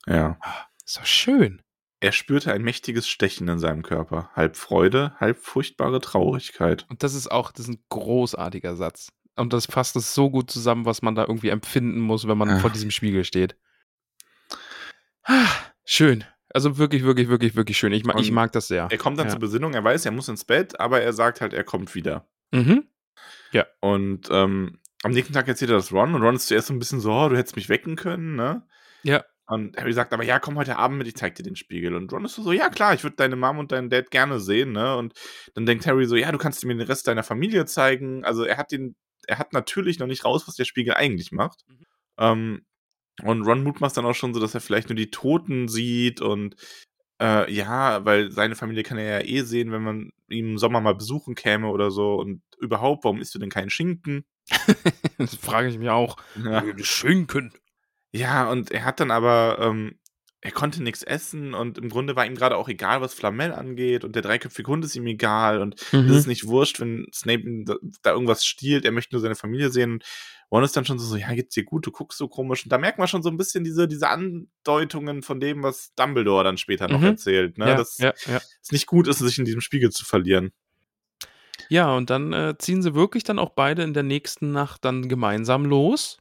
Ja. 0.06 0.38
Ist 0.86 0.96
doch 0.96 1.04
schön. 1.04 1.61
Er 2.01 2.12
spürte 2.12 2.53
ein 2.53 2.62
mächtiges 2.62 3.09
Stechen 3.09 3.49
in 3.49 3.59
seinem 3.59 3.82
Körper. 3.82 4.30
Halb 4.34 4.57
Freude, 4.57 5.14
halb 5.18 5.38
furchtbare 5.38 6.01
Traurigkeit. 6.01 6.86
Und 6.88 7.03
das 7.03 7.14
ist 7.14 7.30
auch, 7.30 7.51
das 7.51 7.66
ist 7.68 7.74
ein 7.74 7.84
großartiger 7.88 8.76
Satz. 8.76 9.12
Und 9.36 9.53
das 9.53 9.66
fasst 9.66 9.96
es 9.96 10.14
so 10.14 10.30
gut 10.30 10.51
zusammen, 10.51 10.84
was 10.84 11.03
man 11.03 11.14
da 11.14 11.22
irgendwie 11.22 11.49
empfinden 11.49 12.01
muss, 12.01 12.26
wenn 12.28 12.38
man 12.38 12.49
Ja. 12.51 12.59
vor 12.59 12.70
diesem 12.70 12.90
Spiegel 12.90 13.24
steht. 13.24 13.57
Ah, 15.24 15.46
Schön. 15.84 16.24
Also 16.55 16.78
wirklich, 16.78 17.03
wirklich, 17.05 17.28
wirklich, 17.28 17.57
wirklich 17.57 17.76
schön. 17.78 17.92
Ich, 17.92 18.05
ma 18.05 18.18
ich 18.18 18.30
mag 18.32 18.53
das 18.53 18.68
sehr. 18.68 18.88
Er 18.90 18.96
kommt 18.99 19.18
dann 19.18 19.26
Ja. 19.26 19.32
zur 19.32 19.40
Besinnung, 19.40 19.74
er 19.74 19.84
weiß, 19.84 20.07
er 20.07 20.12
muss 20.12 20.28
ins 20.28 20.44
Bett, 20.44 20.80
aber 20.80 21.01
er 21.03 21.12
sagt 21.12 21.40
halt, 21.42 21.53
er 21.53 21.64
kommt 21.64 21.94
wieder. 21.94 22.26
Mhm. 22.53 22.84
Und 23.80 24.28
ähm, 24.30 24.78
am 25.03 25.12
nächsten 25.12 25.32
Tag 25.32 25.46
erzählt 25.49 25.70
er 25.70 25.76
das 25.76 25.92
Ron 25.92 26.14
und 26.14 26.22
Ron 26.22 26.36
ist 26.36 26.46
zuerst 26.49 26.68
so 26.68 26.74
ein 26.74 26.78
bisschen 26.78 27.01
so, 27.01 27.12
oh, 27.12 27.28
du 27.28 27.36
hättest 27.36 27.57
mich 27.57 27.68
wecken 27.68 27.96
können, 27.96 28.34
ne? 28.36 28.66
Ja. 29.03 29.24
Und 29.49 29.78
Harry 29.78 29.94
sagt 29.94 30.12
aber, 30.12 30.24
ja, 30.24 30.38
komm 30.38 30.57
heute 30.57 30.76
Abend 30.76 30.99
mit, 30.99 31.07
ich 31.07 31.16
zeig 31.16 31.34
dir 31.34 31.42
den 31.42 31.57
Spiegel. 31.57 31.94
Und 31.94 32.12
Ron 32.12 32.26
ist 32.26 32.34
so, 32.34 32.53
ja 32.53 32.68
klar, 32.68 32.92
ich 32.92 33.03
würde 33.03 33.16
deine 33.16 33.34
Mom 33.34 33.59
und 33.59 33.72
deinen 33.72 33.88
Dad 33.88 34.11
gerne 34.11 34.40
sehen, 34.40 34.72
ne? 34.72 34.94
Und 34.96 35.14
dann 35.55 35.64
denkt 35.64 35.86
Harry 35.86 36.05
so, 36.05 36.16
ja, 36.16 36.30
du 36.30 36.38
kannst 36.38 36.64
mir 36.64 36.76
den 36.76 36.86
Rest 36.86 37.09
deiner 37.09 37.22
Familie 37.22 37.64
zeigen. 37.64 38.24
Also 38.24 38.44
er 38.44 38.59
hat 38.59 38.72
den, 38.72 38.94
er 39.26 39.38
hat 39.38 39.55
natürlich 39.55 39.99
noch 39.99 40.07
nicht 40.07 40.26
raus, 40.26 40.46
was 40.46 40.57
der 40.57 40.66
Spiegel 40.66 40.94
eigentlich 40.94 41.32
macht. 41.32 41.64
Mhm. 41.66 41.86
Ähm, 42.18 42.66
und 43.22 43.42
Ron 43.42 43.62
mutmaßt 43.64 43.96
dann 43.96 44.07
auch 44.07 44.14
schon 44.14 44.34
so, 44.34 44.40
dass 44.40 44.55
er 44.55 44.61
vielleicht 44.61 44.90
nur 44.90 44.96
die 44.96 45.11
Toten 45.11 45.68
sieht 45.68 46.20
und 46.20 46.55
äh, 47.20 47.51
ja, 47.53 48.05
weil 48.05 48.30
seine 48.30 48.55
Familie 48.55 48.82
kann 48.82 48.99
er 48.99 49.20
ja 49.20 49.26
eh 49.26 49.42
sehen, 49.42 49.72
wenn 49.72 49.82
man 49.82 50.11
ihn 50.28 50.51
im 50.51 50.59
Sommer 50.59 50.80
mal 50.80 50.94
besuchen 50.94 51.34
käme 51.34 51.68
oder 51.68 51.90
so. 51.90 52.14
Und 52.14 52.42
überhaupt, 52.61 53.05
warum 53.05 53.20
isst 53.20 53.34
du 53.34 53.38
denn 53.38 53.51
keinen 53.51 53.70
Schinken? 53.70 54.24
Das 55.18 55.34
frage 55.34 55.68
ich 55.68 55.78
mich 55.78 55.88
auch. 55.88 56.16
Ja. 56.44 56.62
Schinken. 56.78 57.53
Ja, 58.12 58.50
und 58.50 58.70
er 58.70 58.84
hat 58.84 59.00
dann 59.00 59.11
aber, 59.11 59.59
ähm, 59.61 59.98
er 60.40 60.52
konnte 60.52 60.82
nichts 60.82 61.02
essen 61.02 61.52
und 61.52 61.78
im 61.78 61.88
Grunde 61.88 62.14
war 62.14 62.24
ihm 62.24 62.36
gerade 62.36 62.56
auch 62.56 62.68
egal, 62.68 63.00
was 63.00 63.12
Flamel 63.12 63.52
angeht 63.52 64.04
und 64.04 64.14
der 64.14 64.22
dreiköpfige 64.22 64.70
Hund 64.70 64.84
ist 64.84 64.94
ihm 64.94 65.06
egal 65.09 65.61
und 65.61 65.74
es 65.80 65.82
Mhm. 65.92 66.11
ist 66.11 66.26
nicht 66.28 66.46
wurscht, 66.46 66.78
wenn 66.80 67.06
Snape 67.12 67.42
da, 67.64 67.74
da 68.02 68.12
irgendwas 68.12 68.44
stiehlt, 68.46 68.84
er 68.84 68.92
möchte 68.92 69.14
nur 69.14 69.20
seine 69.20 69.34
Familie 69.34 69.70
sehen. 69.70 69.94
Und 69.94 70.04
Ron 70.50 70.64
ist 70.64 70.76
dann 70.76 70.84
schon 70.86 70.98
so, 70.98 71.04
so, 71.06 71.16
ja, 71.16 71.34
geht's 71.34 71.54
dir 71.54 71.64
gut, 71.64 71.86
du 71.86 71.90
guckst 71.90 72.18
so 72.18 72.28
komisch. 72.28 72.64
Und 72.64 72.70
da 72.72 72.78
merkt 72.78 72.98
man 72.98 73.09
schon 73.09 73.22
so 73.22 73.28
ein 73.28 73.36
bisschen 73.36 73.64
diese, 73.64 73.88
diese 73.88 74.09
Andeutungen 74.09 75.22
von 75.22 75.40
dem, 75.40 75.62
was 75.62 75.92
Dumbledore 75.96 76.44
dann 76.44 76.56
später 76.56 76.88
noch 76.88 77.00
Mhm. 77.00 77.06
erzählt, 77.06 77.59
ne? 77.59 77.66
Ja, 77.70 77.74
dass 77.74 77.98
ja, 77.98 78.14
ja. 78.24 78.40
es 78.62 78.70
nicht 78.72 78.86
gut 78.86 79.09
ist, 79.09 79.18
sich 79.18 79.38
in 79.38 79.44
diesem 79.44 79.61
Spiegel 79.61 79.90
zu 79.90 80.04
verlieren. 80.06 80.52
ja, 81.68 81.94
und 81.94 82.11
dann 82.11 82.32
äh, 82.32 82.56
ziehen 82.59 82.82
sie 82.82 82.94
wirklich 82.94 83.24
dann 83.24 83.38
auch 83.38 83.50
beide 83.50 83.82
in 83.82 83.92
der 83.94 84.02
nächsten 84.02 84.52
Nacht 84.52 84.84
dann 84.84 85.09
gemeinsam 85.09 85.64
los. 85.64 86.18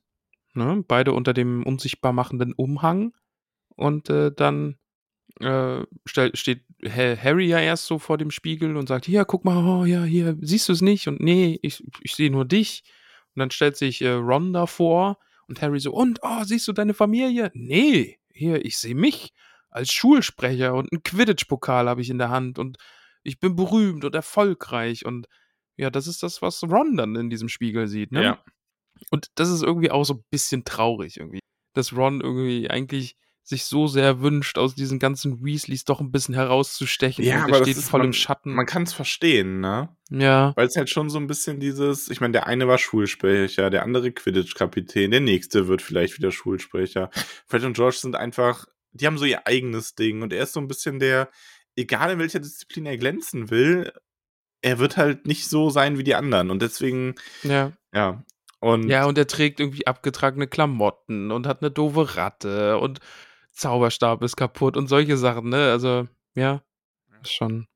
Ne? 0.57 0.83
Beide 0.87 1.13
unter 1.13 1.33
dem 1.33 1.63
unsichtbar 1.63 2.11
machenden 2.11 2.53
Umhang. 2.53 3.13
Und 3.75 4.09
äh, 4.09 4.31
dann 4.35 4.77
äh, 5.39 5.83
steht 6.05 6.65
Ha- 6.83 7.15
Harry 7.15 7.47
ja 7.47 7.59
erst 7.59 7.85
so 7.85 7.99
vor 7.99 8.17
dem 8.17 8.31
Spiegel 8.31 8.75
und 8.75 8.87
sagt, 8.87 9.05
hier, 9.05 9.23
guck 9.23 9.45
mal, 9.45 9.63
oh, 9.63 9.85
ja, 9.85 10.03
hier, 10.03 10.35
siehst 10.41 10.67
du 10.67 10.73
es 10.73 10.81
nicht? 10.81 11.07
Und 11.07 11.19
nee, 11.21 11.59
ich, 11.61 11.83
ich 12.01 12.15
sehe 12.15 12.31
nur 12.31 12.45
dich. 12.45 12.83
Und 13.35 13.39
dann 13.41 13.51
stellt 13.51 13.77
sich 13.77 14.01
äh, 14.01 14.09
Ron 14.09 14.51
davor 14.51 15.19
und 15.47 15.61
Harry 15.61 15.79
so, 15.79 15.93
und, 15.93 16.19
oh, 16.23 16.43
siehst 16.43 16.67
du 16.67 16.73
deine 16.73 16.93
Familie? 16.95 17.51
Nee, 17.53 18.19
hier, 18.33 18.65
ich 18.65 18.77
sehe 18.77 18.95
mich 18.95 19.31
als 19.69 19.91
Schulsprecher 19.91 20.73
und 20.73 20.91
einen 20.91 21.03
Quidditch-Pokal 21.03 21.87
habe 21.87 22.01
ich 22.01 22.09
in 22.09 22.17
der 22.17 22.29
Hand 22.29 22.57
und 22.57 22.77
ich 23.21 23.39
bin 23.39 23.55
berühmt 23.55 24.05
und 24.05 24.15
erfolgreich 24.15 25.05
und 25.05 25.27
ja, 25.75 25.91
das 25.91 26.07
ist 26.07 26.23
das, 26.23 26.41
was 26.41 26.63
Ron 26.63 26.97
dann 26.97 27.15
in 27.15 27.29
diesem 27.29 27.49
Spiegel 27.49 27.87
sieht, 27.87 28.11
ne? 28.11 28.23
Ja. 28.23 28.43
Und 29.09 29.27
das 29.35 29.49
ist 29.49 29.63
irgendwie 29.63 29.91
auch 29.91 30.03
so 30.03 30.15
ein 30.15 30.23
bisschen 30.29 30.65
traurig 30.65 31.17
irgendwie, 31.17 31.39
dass 31.73 31.95
Ron 31.95 32.21
irgendwie 32.21 32.69
eigentlich 32.69 33.15
sich 33.47 33.63
so 33.63 33.87
sehr 33.87 34.19
wünscht, 34.19 34.57
aus 34.57 34.75
diesen 34.75 34.99
ganzen 34.99 35.41
Weasleys 35.41 35.85
doch 35.85 36.01
ein 36.01 36.11
bisschen 36.11 36.35
herauszustechen. 36.35 37.23
Ja, 37.23 37.37
und 37.37 37.43
aber 37.43 37.53
er 37.53 37.59
das 37.59 37.69
steht 37.69 37.77
ist, 37.77 37.89
voll 37.89 38.01
man, 38.01 38.07
im 38.07 38.13
Schatten. 38.13 38.53
Man 38.53 38.65
kann 38.65 38.83
es 38.83 38.91
verstehen, 38.91 39.61
ne? 39.61 39.87
ja, 40.09 40.51
Weil 40.57 40.67
es 40.67 40.75
halt 40.75 40.89
schon 40.89 41.09
so 41.09 41.17
ein 41.17 41.27
bisschen 41.27 41.61
dieses, 41.61 42.09
ich 42.09 42.19
meine, 42.19 42.33
der 42.33 42.47
eine 42.47 42.67
war 42.67 42.77
Schulsprecher, 42.77 43.69
der 43.69 43.83
andere 43.83 44.11
Quidditch-Kapitän, 44.11 45.11
der 45.11 45.21
nächste 45.21 45.69
wird 45.69 45.81
vielleicht 45.81 46.17
wieder 46.17 46.31
Schulsprecher. 46.31 47.09
Fred 47.45 47.63
und 47.63 47.77
George 47.77 47.95
sind 48.01 48.17
einfach, 48.17 48.65
die 48.91 49.07
haben 49.07 49.17
so 49.17 49.23
ihr 49.23 49.47
eigenes 49.47 49.95
Ding 49.95 50.23
und 50.23 50.33
er 50.33 50.43
ist 50.43 50.51
so 50.51 50.59
ein 50.59 50.67
bisschen 50.67 50.99
der, 50.99 51.29
egal 51.77 52.11
in 52.11 52.19
welcher 52.19 52.39
Disziplin 52.39 52.85
er 52.85 52.97
glänzen 52.97 53.49
will, 53.49 53.93
er 54.61 54.77
wird 54.79 54.97
halt 54.97 55.25
nicht 55.25 55.47
so 55.47 55.69
sein 55.69 55.97
wie 55.97 56.03
die 56.03 56.15
anderen 56.15 56.51
und 56.51 56.61
deswegen, 56.61 57.15
ja. 57.43 57.71
ja. 57.93 58.25
Und 58.59 58.89
Ja, 58.89 59.05
und 59.05 59.17
er 59.17 59.27
trägt 59.27 59.59
irgendwie 59.59 59.85
abgetragene 59.87 60.47
Klamotten 60.47 61.31
und 61.31 61.45
hat 61.47 61.61
eine 61.61 61.71
doofe 61.71 62.15
Ratte 62.17 62.77
und 62.79 62.99
Zauberstab 63.53 64.21
ist 64.23 64.35
kaputt 64.35 64.77
und 64.77 64.87
solche 64.87 65.17
Sachen, 65.17 65.49
ne? 65.49 65.71
Also, 65.71 66.07
ja, 66.35 66.61
ist 67.21 67.33
schon. 67.33 67.67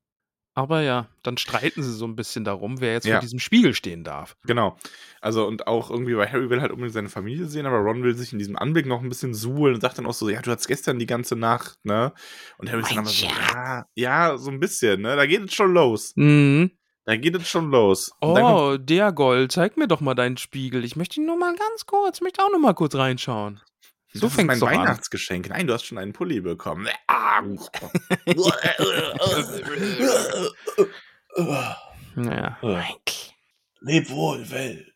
Aber 0.54 0.82
ja, 0.82 1.08
dann 1.22 1.38
streiten 1.38 1.82
sie 1.82 1.92
so 1.94 2.04
ein 2.04 2.14
bisschen 2.14 2.44
darum, 2.44 2.80
wer 2.80 2.92
jetzt 2.92 3.06
Ja. 3.06 3.14
vor 3.14 3.20
diesem 3.22 3.38
Spiegel 3.38 3.72
stehen 3.74 4.04
darf. 4.04 4.36
Genau. 4.44 4.76
Also, 5.22 5.46
und 5.46 5.66
auch 5.66 5.90
irgendwie, 5.90 6.14
weil 6.16 6.30
Harry 6.30 6.50
will 6.50 6.60
halt 6.60 6.70
unbedingt 6.72 6.92
seine 6.92 7.08
Familie 7.08 7.46
sehen, 7.46 7.64
aber 7.64 7.78
Ron 7.78 8.02
will 8.02 8.14
sich 8.14 8.32
in 8.34 8.38
diesem 8.38 8.56
Anblick 8.56 8.84
noch 8.86 9.00
ein 9.02 9.08
bisschen 9.08 9.32
suhlen 9.32 9.74
und 9.76 9.80
sagt 9.80 9.96
dann 9.98 10.06
auch 10.06 10.12
so, 10.12 10.28
ja, 10.28 10.42
du 10.42 10.50
hattest 10.50 10.68
gestern 10.68 10.98
die 10.98 11.06
ganze 11.06 11.36
Nacht, 11.36 11.78
ne? 11.84 12.12
Und 12.58 12.70
Harry 12.70 12.82
ist 12.82 12.90
dann 12.90 12.98
aber 12.98 13.08
so, 13.08 13.26
ja, 13.26 13.86
ja, 13.94 14.36
so 14.36 14.50
ein 14.50 14.60
bisschen, 14.60 15.00
ne? 15.00 15.16
Da 15.16 15.24
geht 15.26 15.40
es 15.42 15.54
schon 15.54 15.72
los. 15.72 16.12
Mhm. 16.16 16.70
Da 17.04 17.16
geht 17.16 17.34
es 17.36 17.48
schon 17.48 17.70
los. 17.70 18.12
Dann 18.20 18.44
Oh, 18.44 18.76
der 18.76 19.12
Gold, 19.12 19.50
zeig 19.52 19.76
mir 19.76 19.88
doch 19.88 20.00
mal 20.00 20.14
deinen 20.14 20.36
Spiegel. 20.36 20.84
Ich 20.84 20.94
möchte 20.96 21.20
ihn 21.20 21.26
nur 21.26 21.36
mal 21.36 21.54
ganz 21.56 21.84
kurz, 21.86 22.20
möchte 22.20 22.42
auch 22.42 22.50
nur 22.50 22.60
mal 22.60 22.74
kurz 22.74 22.94
reinschauen. 22.94 23.60
So 24.14 24.20
das 24.20 24.30
ist 24.30 24.36
fängt's 24.36 24.46
mein 24.46 24.60
doch 24.60 24.68
an. 24.68 24.78
Weihnachtsgeschenk. 24.86 25.48
Nein, 25.48 25.66
du 25.66 25.72
hast 25.74 25.84
schon 25.84 25.98
einen 25.98 26.12
Pulli 26.12 26.40
bekommen. 26.40 26.86
Ah. 27.08 27.42
Naja. 32.14 32.58
Leb 33.80 34.10
wohl, 34.10 34.48
Welt. 34.50 34.92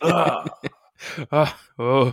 Ah. 0.00 0.44
Ah, 1.32 1.48
oh. 1.78 2.12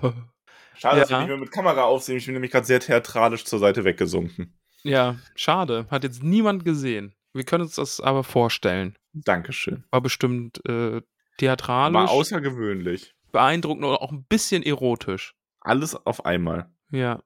Schade, 0.76 1.02
dass 1.02 1.10
wir 1.10 1.18
Ja. 1.18 1.20
nicht 1.20 1.28
mehr 1.30 1.38
mit 1.38 1.52
Kamera 1.52 1.84
aufsehen. 1.84 2.18
Ich 2.18 2.26
bin 2.26 2.34
nämlich 2.34 2.50
gerade 2.52 2.66
sehr 2.66 2.80
theatralisch 2.80 3.46
zur 3.46 3.60
Seite 3.60 3.84
weggesunken. 3.84 4.58
Ja, 4.82 5.16
schade. 5.36 5.86
Hat 5.92 6.04
jetzt 6.04 6.24
niemand 6.24 6.66
gesehen. 6.66 7.14
Wir 7.34 7.44
können 7.44 7.64
uns 7.64 7.76
das 7.76 8.00
aber 8.02 8.24
vorstellen. 8.24 8.98
Dankeschön. 9.14 9.86
War 9.92 10.02
bestimmt 10.02 10.64
äh, 10.68 11.02
theatralisch, 11.38 11.96
War 11.96 12.10
außergewöhnlich. 12.10 13.14
beeindruckend 13.32 13.86
oder 13.86 14.02
auch 14.02 14.12
ein 14.12 14.24
bisschen 14.26 14.64
erotisch. 14.64 15.36
Alles 15.62 15.96
auf 15.96 16.26
einmal. 16.26 16.72
Ja. 16.92 17.22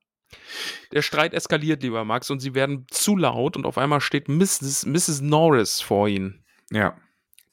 Der 0.91 1.01
Streit 1.03 1.33
eskaliert, 1.33 1.83
lieber 1.83 2.03
Max, 2.05 2.29
und 2.31 2.39
sie 2.39 2.55
werden 2.55 2.87
zu 2.89 3.15
laut 3.15 3.55
und 3.55 3.65
auf 3.65 3.77
einmal 3.77 4.01
steht 4.01 4.27
Mrs. 4.29 4.85
Mrs. 4.85 5.21
Norris 5.21 5.79
vor 5.81 6.07
ihnen. 6.07 6.43
Ja. 6.71 6.97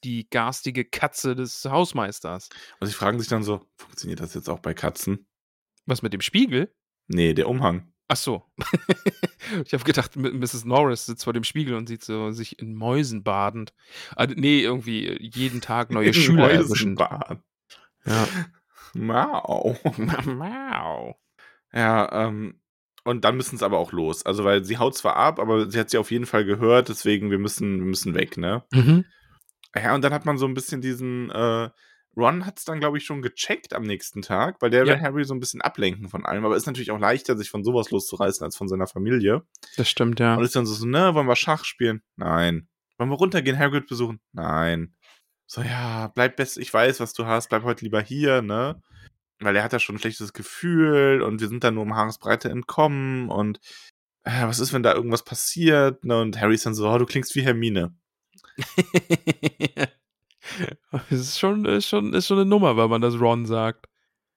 Die 0.02 0.28
garstige 0.30 0.84
Katze 0.86 1.36
des 1.36 1.64
Hausmeisters. 1.66 2.48
Und 2.80 2.86
sie 2.86 2.94
fragen 2.94 3.18
sich 3.20 3.28
dann 3.28 3.42
so, 3.42 3.66
funktioniert 3.76 4.20
das 4.20 4.32
jetzt 4.34 4.48
auch 4.48 4.60
bei 4.60 4.72
Katzen? 4.72 5.26
Was 5.84 6.00
mit 6.02 6.14
dem 6.14 6.22
Spiegel? 6.22 6.74
Nee, 7.06 7.34
der 7.34 7.48
Umhang. 7.48 7.92
Ach 8.08 8.16
so. 8.16 8.44
Ich 9.64 9.72
habe 9.72 9.84
gedacht, 9.84 10.16
Mrs. 10.16 10.64
Norris 10.64 11.06
sitzt 11.06 11.24
vor 11.24 11.32
dem 11.32 11.44
Spiegel 11.44 11.74
und 11.74 11.88
sieht 11.88 12.02
so 12.04 12.30
sich 12.30 12.58
in 12.58 12.74
Mäusen 12.74 13.22
badend. 13.22 13.72
Ah, 14.16 14.26
nee, 14.26 14.60
irgendwie 14.60 15.16
jeden 15.20 15.60
Tag 15.60 15.90
neue 15.90 16.08
In 16.08 16.14
Schüler 16.14 16.50
erwischen. 16.50 16.94
Mäusenbad. 16.94 17.38
Ja. 18.04 18.28
Mau. 18.94 19.76
Mau. 20.26 21.16
Ja, 21.72 22.26
ähm, 22.26 22.60
und 23.04 23.24
dann 23.24 23.36
müssen 23.36 23.56
es 23.56 23.62
aber 23.62 23.78
auch 23.78 23.92
los. 23.92 24.26
Also, 24.26 24.44
weil 24.44 24.64
sie 24.64 24.78
haut 24.78 24.96
zwar 24.96 25.16
ab, 25.16 25.38
aber 25.38 25.70
sie 25.70 25.78
hat 25.78 25.90
sie 25.90 25.98
auf 25.98 26.10
jeden 26.10 26.26
Fall 26.26 26.44
gehört, 26.44 26.88
deswegen 26.88 27.30
wir 27.30 27.38
müssen, 27.38 27.78
wir 27.78 27.86
müssen 27.86 28.14
weg, 28.14 28.36
ne? 28.36 28.64
Mhm. 28.72 29.04
Ja, 29.74 29.94
und 29.94 30.02
dann 30.02 30.12
hat 30.12 30.26
man 30.26 30.36
so 30.36 30.46
ein 30.46 30.54
bisschen 30.54 30.80
diesen, 30.80 31.30
äh, 31.30 31.70
Ron 32.16 32.44
hat 32.44 32.58
es 32.58 32.64
dann, 32.64 32.80
glaube 32.80 32.98
ich, 32.98 33.04
schon 33.04 33.22
gecheckt 33.22 33.72
am 33.72 33.82
nächsten 33.84 34.22
Tag, 34.22 34.60
weil 34.60 34.70
der 34.70 34.84
Ja. 34.84 34.94
will 34.94 35.00
Harry 35.00 35.24
so 35.24 35.32
ein 35.34 35.40
bisschen 35.40 35.60
ablenken 35.60 36.08
von 36.08 36.26
allem, 36.26 36.44
aber 36.44 36.56
ist 36.56 36.66
natürlich 36.66 36.90
auch 36.90 36.98
leichter, 36.98 37.36
sich 37.36 37.50
von 37.50 37.62
sowas 37.62 37.90
loszureißen, 37.90 38.44
als 38.44 38.56
von 38.56 38.68
seiner 38.68 38.86
Familie. 38.86 39.42
Das 39.76 39.88
stimmt, 39.88 40.18
ja. 40.20 40.34
Und 40.34 40.44
ist 40.44 40.56
dann 40.56 40.66
so, 40.66 40.86
ne, 40.86 41.14
wollen 41.14 41.28
wir 41.28 41.36
Schach 41.36 41.64
spielen? 41.64 42.02
Nein. 42.16 42.68
Wollen 42.98 43.10
wir 43.10 43.16
runtergehen, 43.16 43.58
Hagrid 43.58 43.86
besuchen? 43.86 44.20
Nein. 44.32 44.94
So, 45.46 45.62
ja, 45.62 46.08
bleib 46.14 46.36
best, 46.36 46.58
ich 46.58 46.72
weiß, 46.72 47.00
was 47.00 47.12
du 47.12 47.26
hast, 47.26 47.48
bleib 47.48 47.62
heute 47.62 47.84
lieber 47.84 48.00
hier, 48.00 48.42
ne? 48.42 48.82
Weil 49.40 49.56
er 49.56 49.62
hat 49.64 49.72
ja 49.72 49.78
schon 49.78 49.96
ein 49.96 49.98
schlechtes 49.98 50.32
Gefühl 50.32 51.22
und 51.22 51.40
wir 51.40 51.48
sind 51.48 51.64
dann 51.64 51.74
nur 51.74 51.84
um 51.84 51.94
Haaresbreite 51.96 52.50
entkommen 52.50 53.30
und 53.30 53.58
äh, 54.24 54.46
was 54.46 54.58
ist, 54.58 54.72
wenn 54.72 54.82
da 54.82 54.92
irgendwas 54.94 55.24
passiert? 55.24 56.04
Ne? 56.04 56.20
Und 56.20 56.38
Harry 56.40 56.54
ist 56.54 56.66
dann 56.66 56.74
so, 56.74 56.88
oh, 56.90 56.98
du 56.98 57.06
klingst 57.06 57.34
wie 57.34 57.42
Hermine. 57.42 57.96
das 60.90 61.18
ist 61.18 61.38
schon, 61.38 61.64
ist, 61.64 61.88
schon, 61.88 62.12
ist 62.14 62.26
schon 62.26 62.38
eine 62.38 62.48
Nummer, 62.48 62.76
weil 62.76 62.88
man 62.88 63.00
das 63.00 63.20
Ron 63.20 63.46
sagt. 63.46 63.86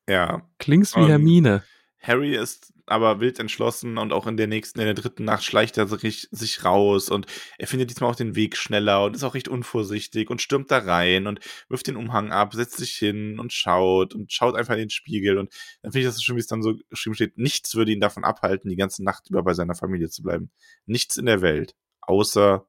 Ja. 0.07 0.47
Klingst 0.59 0.95
wie 0.95 1.01
Ähm, 1.01 1.07
Hermine. 1.07 1.63
Harry 2.03 2.35
ist 2.35 2.73
aber 2.85 3.21
wild 3.21 3.39
entschlossen 3.39 3.97
und 3.97 4.11
auch 4.11 4.27
in 4.27 4.35
der 4.35 4.47
nächsten, 4.47 4.79
in 4.79 4.85
der 4.85 4.93
dritten 4.93 5.23
Nacht 5.23 5.45
schleicht 5.45 5.77
er 5.77 5.87
sich, 5.87 6.65
raus 6.65 7.09
und 7.09 7.27
er 7.57 7.67
findet 7.67 7.89
diesmal 7.89 8.11
auch 8.11 8.15
den 8.15 8.35
Weg 8.35 8.57
schneller 8.57 9.05
und 9.05 9.15
ist 9.15 9.23
auch 9.23 9.35
recht 9.35 9.47
unvorsichtig 9.47 10.29
und 10.29 10.41
stürmt 10.41 10.69
da 10.69 10.79
rein 10.79 11.27
und 11.27 11.39
wirft 11.69 11.87
den 11.87 11.95
Umhang 11.95 12.33
ab, 12.33 12.53
setzt 12.53 12.77
sich 12.77 12.91
hin 12.91 13.39
und 13.39 13.53
schaut 13.53 14.13
und 14.13 14.33
schaut 14.33 14.55
einfach 14.55 14.73
in 14.73 14.81
den 14.81 14.89
Spiegel 14.89 15.37
und 15.37 15.53
dann 15.81 15.93
finde 15.93 16.01
ich 16.01 16.07
das 16.07 16.17
so 16.17 16.23
schön, 16.23 16.35
wie 16.35 16.41
es 16.41 16.47
dann 16.47 16.61
so 16.61 16.75
geschrieben 16.89 17.15
steht, 17.15 17.37
nichts 17.37 17.73
würde 17.75 17.93
ihn 17.93 18.01
davon 18.01 18.25
abhalten, 18.25 18.69
die 18.69 18.75
ganze 18.75 19.01
Nacht 19.01 19.29
über 19.29 19.43
bei 19.43 19.53
seiner 19.53 19.75
Familie 19.75 20.09
zu 20.09 20.21
bleiben. 20.21 20.51
Nichts 20.85 21.15
in 21.15 21.25
der 21.25 21.41
Welt, 21.41 21.73
außer 22.01 22.67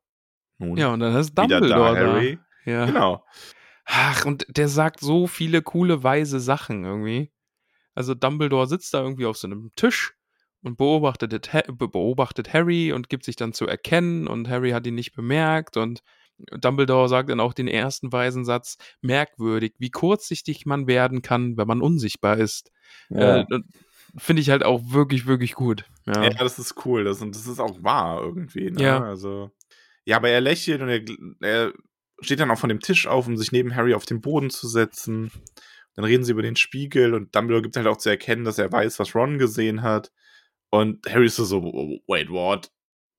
nun 0.58 0.76
Ja, 0.76 0.92
und 0.92 1.00
dann 1.00 1.16
ist 1.16 1.32
wieder 1.32 1.60
Dumbledore 1.60 1.94
da, 1.94 1.96
Harry. 1.96 2.38
Ja. 2.64 2.86
Genau. 2.86 3.24
Ach, 3.84 4.24
und 4.24 4.46
der 4.48 4.68
sagt 4.68 5.00
so 5.00 5.26
viele 5.26 5.62
coole, 5.62 6.02
weise 6.02 6.40
Sachen 6.40 6.84
irgendwie. 6.84 7.30
Also 7.94 8.14
Dumbledore 8.14 8.66
sitzt 8.66 8.94
da 8.94 9.02
irgendwie 9.02 9.26
auf 9.26 9.36
so 9.36 9.46
einem 9.46 9.70
Tisch 9.76 10.14
und 10.62 10.76
beobachtet, 10.76 11.50
beobachtet 11.76 12.52
Harry 12.52 12.92
und 12.92 13.08
gibt 13.08 13.24
sich 13.24 13.36
dann 13.36 13.52
zu 13.52 13.66
erkennen 13.66 14.26
und 14.26 14.48
Harry 14.48 14.70
hat 14.70 14.86
ihn 14.86 14.94
nicht 14.94 15.14
bemerkt 15.14 15.76
und 15.76 16.00
Dumbledore 16.38 17.08
sagt 17.08 17.28
dann 17.28 17.38
auch 17.38 17.52
den 17.52 17.68
ersten 17.68 18.10
weisen 18.10 18.44
Satz, 18.44 18.76
merkwürdig, 19.00 19.74
wie 19.78 19.90
kurzsichtig 19.90 20.66
man 20.66 20.88
werden 20.88 21.22
kann, 21.22 21.56
wenn 21.56 21.68
man 21.68 21.80
unsichtbar 21.80 22.38
ist. 22.38 22.72
Äh, 23.10 23.44
und 23.50 23.66
Finde 24.16 24.42
ich 24.42 24.50
halt 24.50 24.62
auch 24.62 24.80
wirklich, 24.92 25.26
wirklich 25.26 25.54
gut. 25.54 25.84
Ja. 26.06 26.22
Ja, 26.22 26.30
das 26.30 26.58
ist 26.58 26.86
cool. 26.86 27.04
Das, 27.04 27.20
und 27.20 27.34
das 27.34 27.46
ist 27.46 27.58
auch 27.58 27.82
wahr 27.82 28.22
irgendwie. 28.22 28.70
Ne? 28.70 28.82
Ja. 28.82 29.02
Also, 29.02 29.50
ja, 30.04 30.16
aber 30.16 30.28
er 30.28 30.40
lächelt 30.40 30.80
und 30.82 30.88
er, 30.88 31.02
er 31.40 31.72
steht 32.20 32.40
dann 32.40 32.50
auch 32.50 32.58
von 32.58 32.68
dem 32.68 32.80
Tisch 32.80 33.06
auf, 33.06 33.26
um 33.26 33.36
sich 33.36 33.52
neben 33.52 33.74
Harry 33.74 33.94
auf 33.94 34.06
den 34.06 34.20
Boden 34.20 34.50
zu 34.50 34.68
setzen. 34.68 35.30
Dann 35.94 36.04
reden 36.04 36.24
sie 36.24 36.32
über 36.32 36.42
den 36.42 36.56
Spiegel 36.56 37.14
und 37.14 37.34
Dumbledore 37.34 37.62
gibt 37.62 37.76
halt 37.76 37.86
auch 37.86 37.98
zu 37.98 38.10
erkennen, 38.10 38.44
dass 38.44 38.58
er 38.58 38.70
weiß, 38.70 38.98
was 38.98 39.14
Ron 39.14 39.38
gesehen 39.38 39.82
hat. 39.82 40.10
Und 40.70 41.06
Harry 41.08 41.26
ist 41.26 41.36
so, 41.36 41.62
wait, 42.08 42.30
what? 42.30 42.70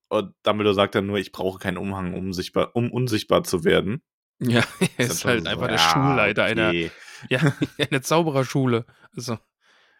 Und 0.10 0.34
Dumbledore 0.44 0.76
sagt 0.76 0.96
dann 0.96 1.08
nur, 1.08 1.18
ich 1.18 1.32
brauche 1.32 1.60
keinen 1.60 1.78
Umhang, 1.78 2.14
um, 2.14 2.34
sichtbar, 2.34 2.76
um 2.76 2.92
unsichtbar 2.92 3.44
zu 3.44 3.64
werden. 3.64 4.02
Ja, 4.40 4.64
er 4.98 5.06
ist 5.06 5.22
schon 5.22 5.32
halt 5.32 5.44
so, 5.44 5.50
einfach 5.50 5.68
der 5.68 5.78
ja, 5.78 5.90
Schulleiter 5.90 6.44
einer, 6.44 6.68
okay. 6.70 6.92
ja, 7.30 7.54
einer 7.78 8.02
Zaubererschule. 8.02 8.86
Also, 9.16 9.40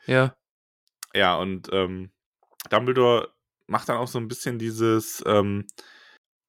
ja. 0.06 0.36
Ja, 1.14 1.36
und 1.38 1.70
ähm, 1.72 2.12
Dumbledore 2.70 3.34
macht 3.68 3.88
dann 3.88 3.98
auch 3.98 4.08
so 4.08 4.20
ein 4.20 4.28
bisschen 4.28 4.60
dieses, 4.60 5.24
ähm, 5.26 5.66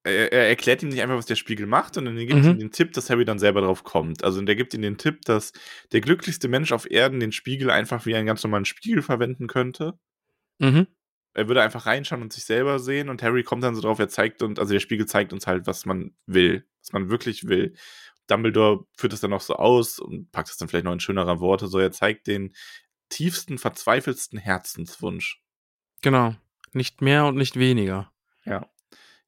er, 0.06 0.32
er 0.32 0.48
erklärt 0.48 0.82
ihm 0.82 0.88
nicht 0.90 1.02
einfach, 1.02 1.16
was 1.16 1.26
der 1.26 1.36
Spiegel 1.36 1.66
macht, 1.66 1.94
sondern 1.94 2.16
er 2.16 2.26
gibt 2.26 2.42
Mhm. 2.42 2.50
ihm 2.52 2.58
den 2.58 2.70
Tipp, 2.72 2.92
dass 2.92 3.10
Harry 3.10 3.24
dann 3.24 3.38
selber 3.38 3.60
drauf 3.60 3.84
kommt. 3.84 4.24
Also 4.24 4.40
der 4.42 4.56
gibt 4.56 4.72
ihm 4.74 4.82
den 4.82 4.98
Tipp, 4.98 5.22
dass 5.24 5.52
der 5.92 6.00
glücklichste 6.00 6.48
Mensch 6.48 6.72
auf 6.72 6.90
Erden 6.90 7.20
den 7.20 7.32
Spiegel 7.32 7.70
einfach 7.70 8.06
wie 8.06 8.14
einen 8.14 8.26
ganz 8.26 8.42
normalen 8.42 8.64
Spiegel 8.64 9.02
verwenden 9.02 9.46
könnte. 9.46 9.98
Mhm. 10.58 10.86
Er 11.34 11.48
würde 11.48 11.62
einfach 11.62 11.84
reinschauen 11.84 12.22
und 12.22 12.32
sich 12.32 12.44
selber 12.44 12.78
sehen 12.78 13.10
und 13.10 13.22
Harry 13.22 13.42
kommt 13.42 13.62
dann 13.62 13.74
so 13.74 13.82
drauf, 13.82 13.98
er 13.98 14.08
zeigt 14.08 14.42
uns, 14.42 14.58
also 14.58 14.72
der 14.72 14.80
Spiegel 14.80 15.06
zeigt 15.06 15.34
uns 15.34 15.46
halt, 15.46 15.66
was 15.66 15.84
man 15.84 16.14
will, 16.24 16.64
was 16.80 16.92
man 16.92 17.10
wirklich 17.10 17.46
will. 17.46 17.74
Dumbledore 18.26 18.86
führt 18.96 19.12
es 19.12 19.20
dann 19.20 19.34
auch 19.34 19.42
so 19.42 19.54
aus 19.56 19.98
und 19.98 20.32
packt 20.32 20.48
es 20.48 20.56
dann 20.56 20.68
vielleicht 20.68 20.86
noch 20.86 20.92
in 20.92 21.00
schönerer 21.00 21.38
Worte, 21.40 21.68
so 21.68 21.78
er 21.78 21.92
zeigt 21.92 22.26
den 22.26 22.54
tiefsten, 23.10 23.58
verzweifelsten 23.58 24.38
Herzenswunsch. 24.38 25.42
Genau. 26.02 26.34
Nicht 26.72 27.02
mehr 27.02 27.26
und 27.26 27.36
nicht 27.36 27.56
weniger. 27.58 28.10
Ja. 28.44 28.68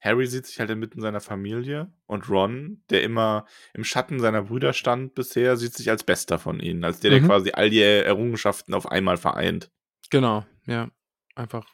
Harry 0.01 0.27
sieht 0.27 0.45
sich 0.45 0.59
halt 0.59 0.69
inmitten 0.69 1.01
seiner 1.01 1.19
Familie 1.19 1.91
und 2.05 2.29
Ron, 2.29 2.83
der 2.89 3.03
immer 3.03 3.45
im 3.73 3.83
Schatten 3.83 4.19
seiner 4.19 4.43
Brüder 4.43 4.73
stand 4.73 5.13
bisher, 5.13 5.57
sieht 5.57 5.73
sich 5.73 5.89
als 5.89 6.03
bester 6.03 6.39
von 6.39 6.59
ihnen, 6.59 6.83
als 6.83 6.99
der, 7.01 7.11
der 7.11 7.21
Mhm. 7.21 7.25
quasi 7.25 7.51
all 7.51 7.69
die 7.69 7.81
Errungenschaften 7.81 8.73
auf 8.73 8.89
einmal 8.89 9.17
vereint. 9.17 9.71
Genau, 10.09 10.45
ja. 10.65 10.89
Einfach 11.35 11.65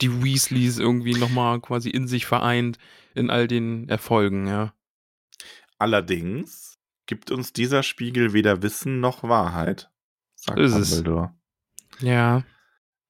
die 0.00 0.22
Weasleys 0.22 0.78
irgendwie 0.78 1.14
nochmal 1.14 1.60
quasi 1.60 1.90
in 1.90 2.06
sich 2.06 2.26
vereint 2.26 2.78
in 3.14 3.30
all 3.30 3.48
den 3.48 3.88
Erfolgen, 3.88 4.46
ja. 4.46 4.74
Allerdings 5.78 6.78
gibt 7.06 7.30
uns 7.30 7.52
dieser 7.52 7.82
Spiegel 7.82 8.32
weder 8.32 8.62
Wissen 8.62 9.00
noch 9.00 9.22
Wahrheit, 9.22 9.90
sagt 10.34 10.58
Ist 10.58 10.74
es. 10.74 10.90
Dumbledore. 10.90 11.34
Ja. 12.00 12.44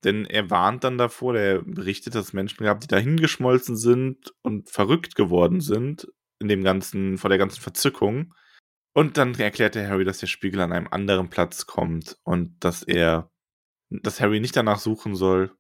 Denn 0.06 0.24
er 0.24 0.50
warnt 0.50 0.84
dann 0.84 0.98
davor, 0.98 1.32
der 1.32 1.62
berichtet, 1.62 2.14
dass 2.14 2.32
Menschen 2.32 2.62
gab, 2.62 2.78
die 2.78 2.86
dahingeschmolzen 2.86 3.76
sind 3.76 4.32
und 4.40 4.70
verrückt 4.70 5.16
geworden 5.16 5.60
sind 5.60 6.06
in 6.38 6.46
dem 6.46 6.62
ganzen, 6.62 7.18
vor 7.18 7.28
der 7.28 7.38
ganzen 7.38 7.60
Verzückung. 7.60 8.32
Und 8.94 9.16
dann 9.16 9.34
erklärt 9.34 9.74
der 9.74 9.88
Harry, 9.88 10.04
dass 10.04 10.18
der 10.18 10.28
Spiegel 10.28 10.60
an 10.60 10.72
einem 10.72 10.86
anderen 10.86 11.28
Platz 11.28 11.66
kommt 11.66 12.18
und 12.22 12.54
dass 12.60 12.84
er, 12.84 13.32
dass 13.90 14.20
Harry 14.20 14.38
nicht 14.38 14.54
danach 14.54 14.78
suchen 14.78 15.16
soll. 15.16 15.52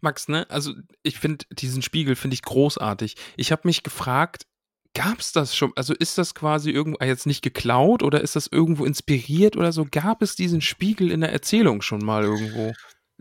Max, 0.00 0.28
ne? 0.28 0.48
Also 0.50 0.72
ich 1.02 1.18
finde 1.18 1.44
diesen 1.50 1.82
Spiegel 1.82 2.14
finde 2.14 2.34
ich 2.34 2.42
großartig. 2.42 3.16
Ich 3.36 3.50
habe 3.50 3.62
mich 3.64 3.82
gefragt, 3.82 4.46
gab 4.94 5.18
es 5.18 5.32
das 5.32 5.56
schon? 5.56 5.72
Also 5.74 5.94
ist 5.94 6.16
das 6.16 6.36
quasi 6.36 6.70
irgendwo 6.70 6.98
ah, 7.00 7.06
jetzt 7.06 7.26
nicht 7.26 7.42
geklaut 7.42 8.04
oder 8.04 8.20
ist 8.20 8.36
das 8.36 8.46
irgendwo 8.46 8.84
inspiriert 8.84 9.56
oder 9.56 9.72
so? 9.72 9.84
Gab 9.90 10.22
es 10.22 10.36
diesen 10.36 10.60
Spiegel 10.60 11.10
in 11.10 11.22
der 11.22 11.32
Erzählung 11.32 11.82
schon 11.82 12.04
mal 12.04 12.22
irgendwo? 12.22 12.72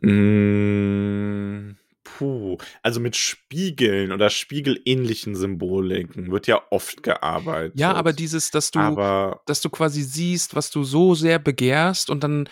Mm, 0.02 1.76
puh. 2.04 2.58
Also 2.84 3.00
mit 3.00 3.16
Spiegeln 3.16 4.12
oder 4.12 4.30
spiegelähnlichen 4.30 5.36
Symboliken 5.36 6.32
wird 6.32 6.48
ja 6.48 6.62
oft 6.70 7.04
gearbeitet. 7.04 7.80
Ja, 7.80 7.94
aber 7.94 8.14
dieses, 8.14 8.52
dass 8.52 8.72
du 8.72 8.80
aber 8.80 9.42
dass 9.46 9.62
du 9.62 9.70
quasi 9.70 10.04
siehst, 10.04 10.56
was 10.56 10.70
du 10.72 10.84
so 10.84 11.16
sehr 11.16 11.40
begehrst 11.40 12.10
und 12.10 12.24
dann 12.24 12.48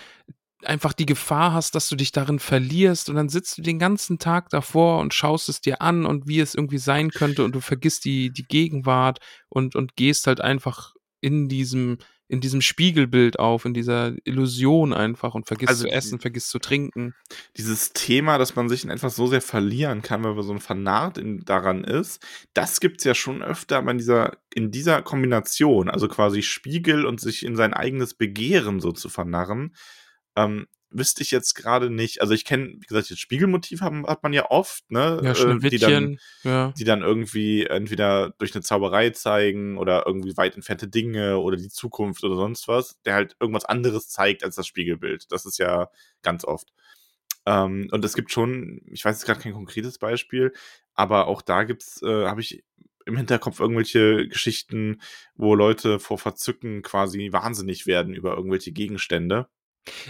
einfach 0.63 0.93
die 0.93 1.05
Gefahr 1.05 1.53
hast, 1.53 1.75
dass 1.75 1.87
du 1.87 1.95
dich 1.95 2.11
darin 2.11 2.39
verlierst 2.39 3.09
und 3.09 3.15
dann 3.15 3.29
sitzt 3.29 3.57
du 3.57 3.61
den 3.61 3.79
ganzen 3.79 4.19
Tag 4.19 4.49
davor 4.49 4.99
und 4.99 5.13
schaust 5.13 5.49
es 5.49 5.61
dir 5.61 5.81
an 5.81 6.05
und 6.05 6.27
wie 6.27 6.39
es 6.39 6.55
irgendwie 6.55 6.79
sein 6.79 7.11
könnte 7.11 7.43
und 7.43 7.53
du 7.53 7.61
vergisst 7.61 8.05
die, 8.05 8.31
die 8.31 8.43
Gegenwart 8.43 9.19
und, 9.49 9.75
und 9.75 9.95
gehst 9.95 10.27
halt 10.27 10.41
einfach 10.41 10.93
in 11.21 11.47
diesem, 11.47 11.99
in 12.29 12.41
diesem 12.41 12.61
Spiegelbild 12.61 13.39
auf, 13.39 13.63
in 13.65 13.73
dieser 13.73 14.13
Illusion 14.25 14.93
einfach 14.93 15.33
und 15.33 15.47
vergisst 15.47 15.69
Also 15.69 15.83
zu 15.83 15.87
die- 15.89 15.93
essen, 15.93 16.19
vergisst 16.19 16.49
zu 16.49 16.59
trinken. 16.59 17.13
dieses 17.55 17.93
Thema, 17.93 18.37
dass 18.37 18.55
man 18.55 18.67
sich 18.67 18.83
in 18.83 18.89
etwas 18.89 19.15
so 19.15 19.27
sehr 19.27 19.41
verlieren 19.41 20.01
kann, 20.01 20.23
weil 20.23 20.33
man 20.33 20.43
so 20.43 20.57
vernarrt 20.59 21.17
in, 21.17 21.45
daran 21.45 21.83
ist, 21.85 22.21
das 22.53 22.79
gibt's 22.81 23.03
ja 23.05 23.15
schon 23.15 23.41
öfter, 23.41 23.77
aber 23.77 23.91
in 23.91 23.97
dieser, 23.97 24.37
in 24.53 24.71
dieser 24.71 25.01
Kombination, 25.01 25.89
also 25.89 26.07
quasi 26.07 26.41
Spiegel 26.43 27.05
und 27.05 27.21
sich 27.21 27.45
in 27.45 27.55
sein 27.55 27.73
eigenes 27.73 28.13
Begehren 28.13 28.79
so 28.81 28.91
zu 28.91 29.07
vernarren, 29.09 29.73
ähm, 30.35 30.67
wüsste 30.89 31.21
ich 31.21 31.31
jetzt 31.31 31.53
gerade 31.53 31.89
nicht. 31.89 32.21
Also 32.21 32.33
ich 32.33 32.45
kenne, 32.45 32.75
wie 32.77 32.85
gesagt, 32.85 33.11
das 33.11 33.19
Spiegelmotiv 33.19 33.81
haben, 33.81 34.07
hat 34.07 34.23
man 34.23 34.33
ja 34.33 34.49
oft, 34.49 34.89
ne? 34.91 35.19
Ja, 35.23 35.31
äh, 35.31 35.59
die 35.69 35.77
dann 35.77 36.17
ja. 36.43 36.73
die 36.77 36.83
dann 36.83 37.01
irgendwie 37.01 37.65
entweder 37.65 38.31
durch 38.37 38.55
eine 38.55 38.63
Zauberei 38.63 39.09
zeigen 39.09 39.77
oder 39.77 40.05
irgendwie 40.05 40.37
weit 40.37 40.55
entfernte 40.55 40.87
Dinge 40.87 41.39
oder 41.39 41.57
die 41.57 41.69
Zukunft 41.69 42.23
oder 42.23 42.35
sonst 42.35 42.67
was, 42.67 42.99
der 43.03 43.15
halt 43.15 43.35
irgendwas 43.39 43.65
anderes 43.65 44.07
zeigt 44.09 44.43
als 44.43 44.55
das 44.55 44.67
Spiegelbild. 44.67 45.31
Das 45.31 45.45
ist 45.45 45.59
ja 45.59 45.89
ganz 46.21 46.45
oft. 46.45 46.71
Ähm, 47.45 47.87
und 47.91 48.03
es 48.03 48.13
gibt 48.13 48.31
schon, 48.31 48.81
ich 48.85 49.03
weiß 49.05 49.17
jetzt 49.17 49.25
gerade 49.25 49.39
kein 49.39 49.53
konkretes 49.53 49.97
Beispiel, 49.97 50.53
aber 50.93 51.27
auch 51.27 51.41
da 51.41 51.63
gibt's, 51.63 52.01
äh, 52.01 52.25
habe 52.25 52.41
ich 52.41 52.63
im 53.05 53.15
Hinterkopf 53.15 53.59
irgendwelche 53.59 54.27
Geschichten, 54.27 55.01
wo 55.35 55.55
Leute 55.55 55.99
vor 55.99 56.17
Verzücken 56.17 56.81
quasi 56.81 57.29
wahnsinnig 57.31 57.87
werden 57.87 58.13
über 58.13 58.35
irgendwelche 58.35 58.73
Gegenstände. 58.73 59.47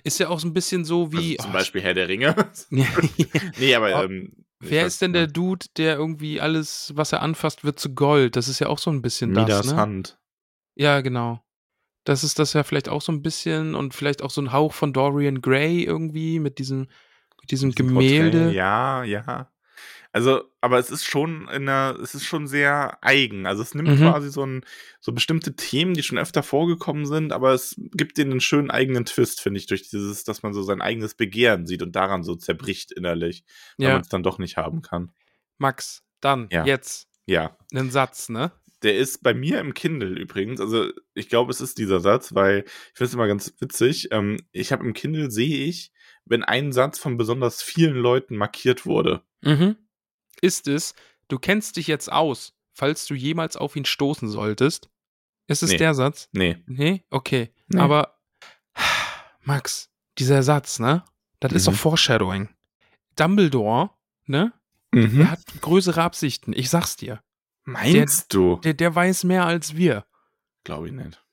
Ist 0.04 0.20
ja 0.20 0.30
auch 0.30 0.40
so 0.40 0.48
ein 0.48 0.54
bisschen 0.54 0.86
so 0.86 1.12
wie. 1.12 1.38
also 1.38 1.44
zum 1.44 1.52
oh, 1.52 1.54
Beispiel 1.54 1.82
Herr 1.82 1.94
der 1.94 2.08
Ringe. 2.08 2.36
Nee, 2.70 3.76
aber 3.76 4.04
ähm, 4.04 4.34
Wer 4.60 4.86
weiß 4.86 4.94
ist 4.94 5.02
denn 5.02 5.14
der 5.14 5.28
Dude, 5.28 5.68
der 5.78 5.98
irgendwie 5.98 6.42
alles, 6.42 6.92
was 6.96 7.14
er 7.14 7.22
anfasst, 7.22 7.64
wird 7.64 7.80
zu 7.80 7.94
Gold? 7.94 8.36
Das 8.36 8.48
ist 8.48 8.60
ja 8.60 8.68
auch 8.68 8.80
so 8.80 8.90
ein 8.90 9.02
bisschen 9.02 9.30
Midas 9.30 9.68
das, 9.68 9.72
ne? 9.72 9.78
Hand. 9.78 10.20
Ja, 10.76 11.02
genau. 11.02 11.44
Das 12.06 12.24
ist 12.24 12.40
das 12.40 12.54
ja 12.54 12.64
vielleicht 12.64 12.90
auch 12.90 13.02
so 13.02 13.12
ein 13.12 13.22
bisschen 13.22 13.76
und 13.76 13.94
vielleicht 13.94 14.24
auch 14.24 14.32
so 14.32 14.42
ein 14.42 14.54
Hauch 14.54 14.74
von 14.74 14.94
Dorian 14.94 15.42
Gray 15.42 15.84
irgendwie 15.84 16.40
mit 16.40 16.58
diesem, 16.58 16.88
mit 17.42 17.52
diesem 17.52 17.72
Gemälde. 17.72 18.40
Porträt, 18.40 18.56
Ja, 18.56 19.04
ja. 19.04 19.52
Also, 20.18 20.46
aber 20.62 20.80
es 20.80 20.90
ist 20.90 21.06
schon 21.06 21.48
in 21.50 21.68
der, 21.68 21.96
es 22.02 22.16
ist 22.16 22.26
schon 22.26 22.48
sehr 22.48 22.98
eigen. 23.04 23.46
Also 23.46 23.62
es 23.62 23.76
nimmt 23.76 23.90
Mhm. 23.90 23.98
quasi 23.98 24.32
so 24.32 24.44
ein, 24.44 24.66
so 25.00 25.12
bestimmte 25.12 25.56
Themen, 25.56 25.94
die 25.94 26.02
schon 26.02 26.18
öfter 26.18 26.42
vorgekommen 26.42 27.06
sind, 27.06 27.32
aber 27.32 27.54
es 27.54 27.76
gibt 27.92 28.18
denen 28.18 28.32
einen 28.32 28.42
schönen 28.42 28.72
eigenen 28.72 29.06
Twist, 29.06 29.40
finde 29.42 29.60
ich, 29.60 29.68
durch 29.68 29.88
dieses, 29.92 30.24
dass 30.24 30.42
man 30.42 30.54
so 30.56 30.64
sein 30.64 30.82
eigenes 30.82 31.14
Begehren 31.14 31.68
sieht 31.68 31.84
und 31.84 31.96
daran 31.96 32.24
so 32.24 32.36
zerbricht 32.36 32.92
innerlich, 32.92 33.44
weil 33.78 33.86
Ja, 33.90 33.94
man 33.94 34.02
es 34.02 34.10
dann 34.10 34.24
doch 34.24 34.40
nicht 34.40 34.58
haben 34.58 34.82
kann. 34.82 35.12
Max, 35.60 36.04
dann, 36.20 36.48
Ja. 36.52 36.66
jetzt, 36.66 37.08
Ja. 37.28 37.56
einen 37.72 37.92
Satz, 37.92 38.30
ne? 38.30 38.52
Der 38.82 38.98
ist 38.98 39.22
bei 39.22 39.36
mir 39.36 39.60
im 39.60 39.76
Kindle 39.76 40.20
übrigens. 40.20 40.60
Also 40.60 40.90
ich 41.14 41.30
glaube, 41.30 41.52
es 41.52 41.62
ist 41.62 41.78
dieser 41.78 42.00
Satz, 42.00 42.34
weil 42.34 42.64
ich 42.66 42.98
finde 42.98 43.06
es 43.10 43.14
immer 43.14 43.28
ganz 43.28 43.54
witzig. 43.60 44.08
Ähm, 44.12 44.38
ich 44.52 44.72
habe 44.72 44.84
im 44.84 44.94
Kindle 44.94 45.30
sehe 45.30 45.66
ich, 45.68 45.92
wenn 46.26 46.44
ein 46.44 46.72
Satz 46.72 46.98
von 46.98 47.18
besonders 47.18 47.62
vielen 47.62 47.96
Leuten 47.98 48.36
markiert 48.36 48.88
wurde. 48.88 49.22
Mhm. 49.42 49.76
Ist 50.42 50.68
es, 50.68 50.94
du 51.28 51.40
kennst 51.40 51.78
dich 51.78 51.88
jetzt 51.88 52.12
aus, 52.12 52.54
falls 52.74 53.06
du 53.08 53.14
jemals 53.16 53.58
auf 53.58 53.76
ihn 53.76 53.86
stoßen 53.86 54.30
solltest. 54.30 54.90
Ist 55.48 55.64
es 55.64 55.72
Nee. 55.72 55.78
der 55.78 55.94
Satz? 55.94 56.30
Nee. 56.34 56.58
Nee? 56.68 57.04
Okay. 57.10 57.54
Nee. 57.68 57.80
Aber, 57.80 58.20
Max, 59.42 59.90
dieser 60.18 60.44
Satz, 60.44 60.80
ne? 60.80 61.04
Das 61.40 61.54
ist 61.54 61.68
Mhm. 61.68 61.72
doch 61.72 61.80
Foreshadowing. 61.80 62.50
Dumbledore, 63.16 63.92
ne? 64.26 64.54
Mhm. 64.92 65.18
Der 65.18 65.32
hat 65.32 65.40
größere 65.62 66.02
Absichten, 66.02 66.54
ich 66.54 66.70
sag's 66.70 66.96
dir. 66.96 67.22
Meinst 67.64 68.34
du? 68.34 68.58
Der, 68.64 68.74
der 68.74 68.94
weiß 68.96 69.24
mehr 69.26 69.46
als 69.46 69.76
wir. 69.76 70.06
Glaube 70.64 70.88
ich 70.88 70.94
nicht. 70.94 71.24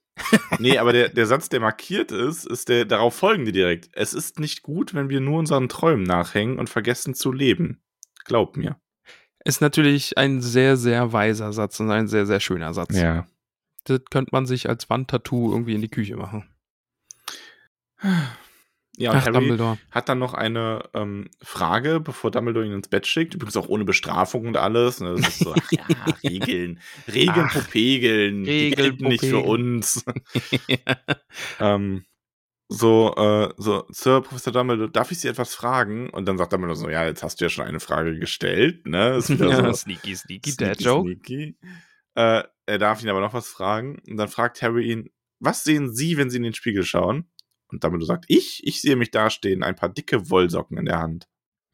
nee, 0.58 0.78
aber 0.78 0.92
der, 0.92 1.08
der 1.08 1.26
Satz, 1.26 1.48
der 1.48 1.60
markiert 1.60 2.12
ist, 2.12 2.46
ist 2.46 2.68
der, 2.68 2.84
darauf 2.84 3.14
folgen 3.16 3.44
die 3.44 3.52
direkt. 3.52 3.88
Es 3.92 4.14
ist 4.14 4.38
nicht 4.38 4.62
gut, 4.62 4.94
wenn 4.94 5.08
wir 5.08 5.20
nur 5.20 5.38
unseren 5.38 5.68
Träumen 5.68 6.04
nachhängen 6.04 6.58
und 6.58 6.70
vergessen 6.70 7.14
zu 7.14 7.32
leben. 7.32 7.82
Glaub 8.24 8.56
mir. 8.56 8.80
Ist 9.44 9.60
natürlich 9.60 10.16
ein 10.16 10.40
sehr, 10.40 10.76
sehr 10.76 11.12
weiser 11.12 11.52
Satz 11.52 11.78
und 11.80 11.90
ein 11.90 12.08
sehr, 12.08 12.26
sehr 12.26 12.40
schöner 12.40 12.72
Satz. 12.72 12.98
Ja. 12.98 13.26
Das 13.84 14.00
könnte 14.10 14.30
man 14.32 14.46
sich 14.46 14.68
als 14.68 14.88
Wandtattoo 14.88 15.52
irgendwie 15.52 15.74
in 15.74 15.82
die 15.82 15.90
Küche 15.90 16.16
machen. 16.16 16.48
Ja, 18.96 19.10
und 19.10 19.16
Ach, 19.16 19.26
Harry 19.26 19.32
Dumbledore. 19.32 19.78
hat 19.90 20.08
dann 20.08 20.18
noch 20.18 20.34
eine 20.34 20.88
ähm, 20.94 21.28
Frage, 21.42 22.00
bevor 22.00 22.30
Dumbledore 22.30 22.64
ihn 22.64 22.72
ins 22.72 22.88
Bett 22.88 23.06
schickt. 23.06 23.34
Übrigens 23.34 23.56
auch 23.56 23.68
ohne 23.68 23.84
Bestrafung 23.84 24.46
und 24.46 24.56
alles. 24.56 25.00
Ne? 25.00 25.16
Das 25.16 25.28
ist 25.28 25.38
so, 25.40 25.52
ach 25.52 25.72
ja, 25.72 25.84
Regeln. 26.22 26.80
Regeln, 27.12 27.46
Ach, 27.48 27.54
Popegeln. 27.54 28.44
Die 28.44 28.50
Regeln, 28.50 28.76
gelten 28.76 29.08
nicht 29.08 29.24
für 29.24 29.40
uns. 29.40 30.04
ähm, 31.60 32.04
so, 32.68 33.14
äh, 33.16 33.52
so, 33.56 33.84
Sir 33.90 34.22
Professor 34.22 34.52
Dumbledore, 34.52 34.90
darf 34.90 35.10
ich 35.10 35.20
Sie 35.20 35.28
etwas 35.28 35.54
fragen? 35.54 36.10
Und 36.10 36.26
dann 36.26 36.38
sagt 36.38 36.52
Dumbledore 36.52 36.78
so, 36.78 36.88
ja, 36.88 37.04
jetzt 37.04 37.22
hast 37.22 37.40
du 37.40 37.44
ja 37.44 37.48
schon 37.48 37.66
eine 37.66 37.80
Frage 37.80 38.18
gestellt, 38.18 38.86
ne? 38.86 39.16
Ist 39.16 39.30
wieder 39.30 39.48
ja, 39.50 39.64
so, 39.64 39.72
sneaky, 39.72 40.16
sneaky, 40.16 40.50
sneaky, 40.50 40.56
Dad 40.56 40.80
Joke. 40.80 41.08
sneaky. 41.08 41.56
Äh, 42.14 42.44
er 42.66 42.78
darf 42.78 43.02
ihn 43.02 43.10
aber 43.10 43.20
noch 43.20 43.34
was 43.34 43.48
fragen. 43.48 43.98
Und 44.08 44.16
dann 44.16 44.28
fragt 44.28 44.62
Harry 44.62 44.90
ihn, 44.90 45.10
was 45.40 45.64
sehen 45.64 45.94
Sie, 45.94 46.16
wenn 46.16 46.30
Sie 46.30 46.38
in 46.38 46.42
den 46.42 46.54
Spiegel 46.54 46.84
schauen? 46.84 47.28
Und 47.68 47.84
Dumbledore 47.84 48.06
sagt, 48.06 48.24
ich, 48.28 48.62
ich 48.64 48.80
sehe 48.80 48.96
mich 48.96 49.10
dastehen, 49.10 49.62
ein 49.62 49.76
paar 49.76 49.88
dicke 49.88 50.30
Wollsocken 50.30 50.78
in 50.78 50.86
der 50.86 51.00
Hand. 51.00 51.28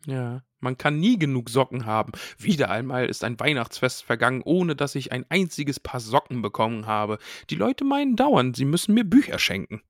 Ja, 0.07 0.43
man 0.61 0.79
kann 0.79 0.99
nie 0.99 1.19
genug 1.19 1.51
Socken 1.51 1.85
haben. 1.85 2.13
Wieder 2.39 2.71
einmal 2.71 3.07
ist 3.07 3.23
ein 3.23 3.39
Weihnachtsfest 3.39 4.03
vergangen, 4.03 4.43
ohne 4.45 4.75
dass 4.75 4.95
ich 4.95 5.13
ein 5.13 5.27
einziges 5.29 5.79
Paar 5.79 6.01
Socken 6.01 6.43
bekommen 6.43 6.87
habe. 6.87 7.19
Die 7.51 7.55
Leute 7.55 7.85
meinen 7.85 8.17
dauernd, 8.17 8.57
sie 8.57 8.65
müssen 8.65 8.95
mir 8.95 9.05
Bücher 9.05 9.39
schenken. 9.39 9.83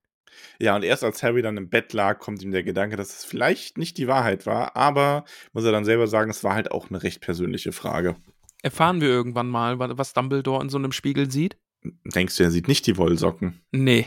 Ja, 0.59 0.75
und 0.75 0.83
erst 0.83 1.03
als 1.03 1.21
Harry 1.23 1.41
dann 1.41 1.57
im 1.57 1.69
Bett 1.69 1.93
lag, 1.93 2.19
kommt 2.19 2.41
ihm 2.41 2.51
der 2.51 2.63
Gedanke, 2.63 2.95
dass 2.95 3.09
es 3.17 3.25
vielleicht 3.25 3.77
nicht 3.77 3.97
die 3.97 4.07
Wahrheit 4.07 4.45
war, 4.45 4.75
aber 4.75 5.25
muss 5.53 5.65
er 5.65 5.71
dann 5.71 5.85
selber 5.85 6.07
sagen, 6.07 6.29
es 6.31 6.43
war 6.43 6.53
halt 6.53 6.71
auch 6.71 6.89
eine 6.89 7.03
recht 7.03 7.21
persönliche 7.21 7.71
Frage. 7.71 8.15
Erfahren 8.63 9.01
wir 9.01 9.07
irgendwann 9.09 9.47
mal, 9.49 9.79
wa- 9.79 9.97
was 9.97 10.13
Dumbledore 10.13 10.61
in 10.61 10.69
so 10.69 10.77
einem 10.77 10.91
Spiegel 10.91 11.31
sieht? 11.31 11.57
Denkst 12.05 12.37
du, 12.37 12.43
er 12.43 12.51
sieht 12.51 12.67
nicht 12.67 12.85
die 12.85 12.97
Wollsocken? 12.97 13.61
Nee. 13.71 14.05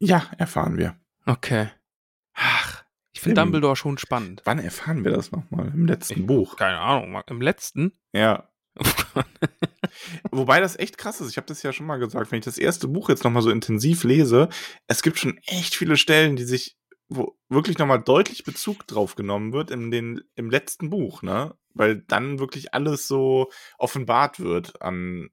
Ja, 0.00 0.26
erfahren 0.38 0.76
wir. 0.76 0.96
Okay. 1.24 1.68
Ach, 2.34 2.82
ich 3.14 3.20
finde 3.20 3.40
Dumbledore 3.40 3.76
schon 3.76 3.96
spannend. 3.96 4.42
Wann 4.44 4.58
erfahren 4.58 5.04
wir 5.04 5.12
das 5.12 5.30
nochmal? 5.32 5.68
Im 5.72 5.86
letzten 5.86 6.20
Ich- 6.20 6.26
Buch. 6.26 6.56
Keine 6.56 6.78
Ahnung, 6.78 7.22
im 7.28 7.40
letzten? 7.40 7.92
Ja. 8.12 8.50
Wobei 10.30 10.60
das 10.60 10.78
echt 10.78 10.98
krass 10.98 11.20
ist. 11.20 11.30
Ich 11.30 11.36
habe 11.36 11.46
das 11.46 11.62
ja 11.62 11.72
schon 11.72 11.86
mal 11.86 11.98
gesagt, 11.98 12.30
wenn 12.30 12.38
ich 12.38 12.44
das 12.44 12.58
erste 12.58 12.88
Buch 12.88 13.08
jetzt 13.08 13.24
nochmal 13.24 13.42
so 13.42 13.50
intensiv 13.50 14.04
lese, 14.04 14.48
es 14.86 15.02
gibt 15.02 15.18
schon 15.18 15.38
echt 15.46 15.74
viele 15.74 15.96
Stellen, 15.96 16.36
die 16.36 16.44
sich, 16.44 16.76
wo 17.08 17.38
wirklich 17.48 17.78
nochmal 17.78 18.02
deutlich 18.02 18.44
Bezug 18.44 18.86
drauf 18.86 19.14
genommen 19.14 19.52
wird 19.52 19.70
in 19.70 19.90
den, 19.90 20.22
im 20.34 20.50
letzten 20.50 20.90
Buch, 20.90 21.22
ne? 21.22 21.54
Weil 21.74 22.02
dann 22.02 22.38
wirklich 22.38 22.74
alles 22.74 23.06
so 23.06 23.50
offenbart 23.78 24.40
wird 24.40 24.80
an 24.82 25.28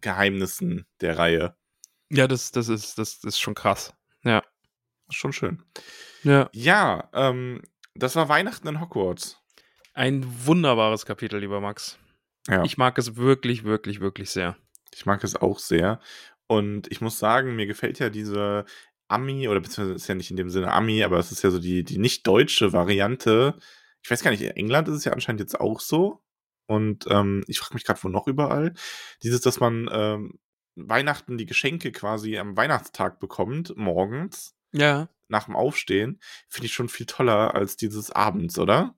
Geheimnissen 0.00 0.86
der 1.00 1.18
Reihe. 1.18 1.56
ja, 2.10 2.28
das, 2.28 2.52
das, 2.52 2.68
ist, 2.68 2.98
das 2.98 3.24
ist 3.24 3.40
schon 3.40 3.54
krass. 3.54 3.94
Schon 5.10 5.32
schön. 5.32 5.62
Ja. 6.24 6.48
Ja, 6.52 7.10
ähm, 7.12 7.62
das 7.94 8.16
war 8.16 8.28
Weihnachten 8.28 8.66
in 8.68 8.80
Hogwarts. 8.80 9.40
Ein 9.94 10.26
wunderbares 10.46 11.06
Kapitel, 11.06 11.40
lieber 11.40 11.60
Max. 11.60 11.98
Ja. 12.48 12.62
Ich 12.64 12.78
mag 12.78 12.96
es 12.98 13.16
wirklich, 13.16 13.64
wirklich, 13.64 14.00
wirklich 14.00 14.30
sehr. 14.30 14.56
Ich 14.94 15.06
mag 15.06 15.22
es 15.24 15.36
auch 15.36 15.58
sehr. 15.58 16.00
Und 16.46 16.90
ich 16.92 17.00
muss 17.00 17.18
sagen, 17.18 17.56
mir 17.56 17.66
gefällt 17.66 17.98
ja 17.98 18.08
diese 18.08 18.64
Ami, 19.08 19.48
oder 19.48 19.60
beziehungsweise 19.60 19.94
ist 19.94 20.08
ja 20.08 20.14
nicht 20.14 20.30
in 20.30 20.36
dem 20.36 20.50
Sinne 20.50 20.72
Ami, 20.72 21.02
aber 21.04 21.18
es 21.18 21.32
ist 21.32 21.42
ja 21.42 21.50
so 21.50 21.58
die, 21.58 21.84
die 21.84 21.98
nicht 21.98 22.26
deutsche 22.26 22.72
Variante. 22.72 23.58
Ich 24.02 24.10
weiß 24.10 24.22
gar 24.22 24.30
nicht, 24.30 24.42
in 24.42 24.50
England 24.52 24.88
ist 24.88 24.94
es 24.96 25.04
ja 25.04 25.12
anscheinend 25.12 25.40
jetzt 25.40 25.58
auch 25.60 25.80
so. 25.80 26.22
Und 26.68 27.06
ähm, 27.10 27.44
ich 27.46 27.58
frage 27.60 27.74
mich 27.74 27.84
gerade, 27.84 28.02
wo 28.02 28.08
noch 28.08 28.26
überall. 28.26 28.74
Dieses, 29.22 29.40
dass 29.40 29.60
man 29.60 29.88
ähm, 29.92 30.38
Weihnachten 30.76 31.38
die 31.38 31.46
Geschenke 31.46 31.92
quasi 31.92 32.38
am 32.38 32.56
Weihnachtstag 32.56 33.18
bekommt, 33.20 33.76
morgens, 33.76 34.54
Ja. 34.72 35.08
nach 35.28 35.44
dem 35.44 35.56
Aufstehen, 35.56 36.20
finde 36.48 36.66
ich 36.66 36.74
schon 36.74 36.88
viel 36.88 37.06
toller 37.06 37.54
als 37.54 37.76
dieses 37.76 38.10
abends, 38.10 38.58
oder? 38.58 38.96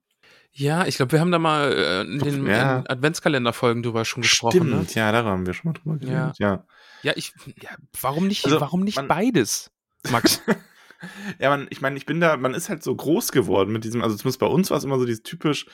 Ja, 0.59 0.86
ich 0.86 0.96
glaube, 0.96 1.12
wir 1.12 1.20
haben 1.20 1.30
da 1.30 1.38
mal 1.38 1.72
äh, 1.72 2.00
in 2.02 2.18
den 2.18 2.46
Ja. 2.46 2.82
Adventskalenderfolgen 2.88 3.82
drüber 3.82 4.04
schon 4.04 4.22
gesprochen. 4.22 4.70
Ne? 4.70 4.86
ja, 4.94 5.12
darüber 5.12 5.30
haben 5.30 5.46
wir 5.46 5.54
schon 5.54 5.72
mal 5.72 5.78
drüber 5.78 5.96
geredet, 5.98 6.38
ja. 6.38 6.64
Ja, 7.02 7.12
ich, 7.14 7.32
ja, 7.62 7.70
warum 8.00 8.26
nicht, 8.26 8.44
Also, 8.44 8.61
warum 8.61 8.82
nicht 8.82 8.96
man- 8.96 9.09
beides, 9.09 9.70
Max? 10.11 10.42
Ja, 11.38 11.50
man, 11.50 11.68
ich 11.70 11.80
meine, 11.80 11.96
ich 11.96 12.06
bin 12.06 12.20
da, 12.20 12.36
man 12.36 12.54
ist 12.54 12.68
halt 12.68 12.82
so 12.82 12.92
groß 12.96 13.30
geworden 13.30 13.72
mit 13.72 13.84
diesem, 13.84 14.02
also 14.02 14.16
zumindest 14.16 14.40
bei 14.40 14.46
uns 14.46 14.68
war 14.70 14.78
es 14.78 14.84
immer 14.84 14.98
so 14.98 15.04
dieses 15.04 15.22
typisch, 15.22 15.66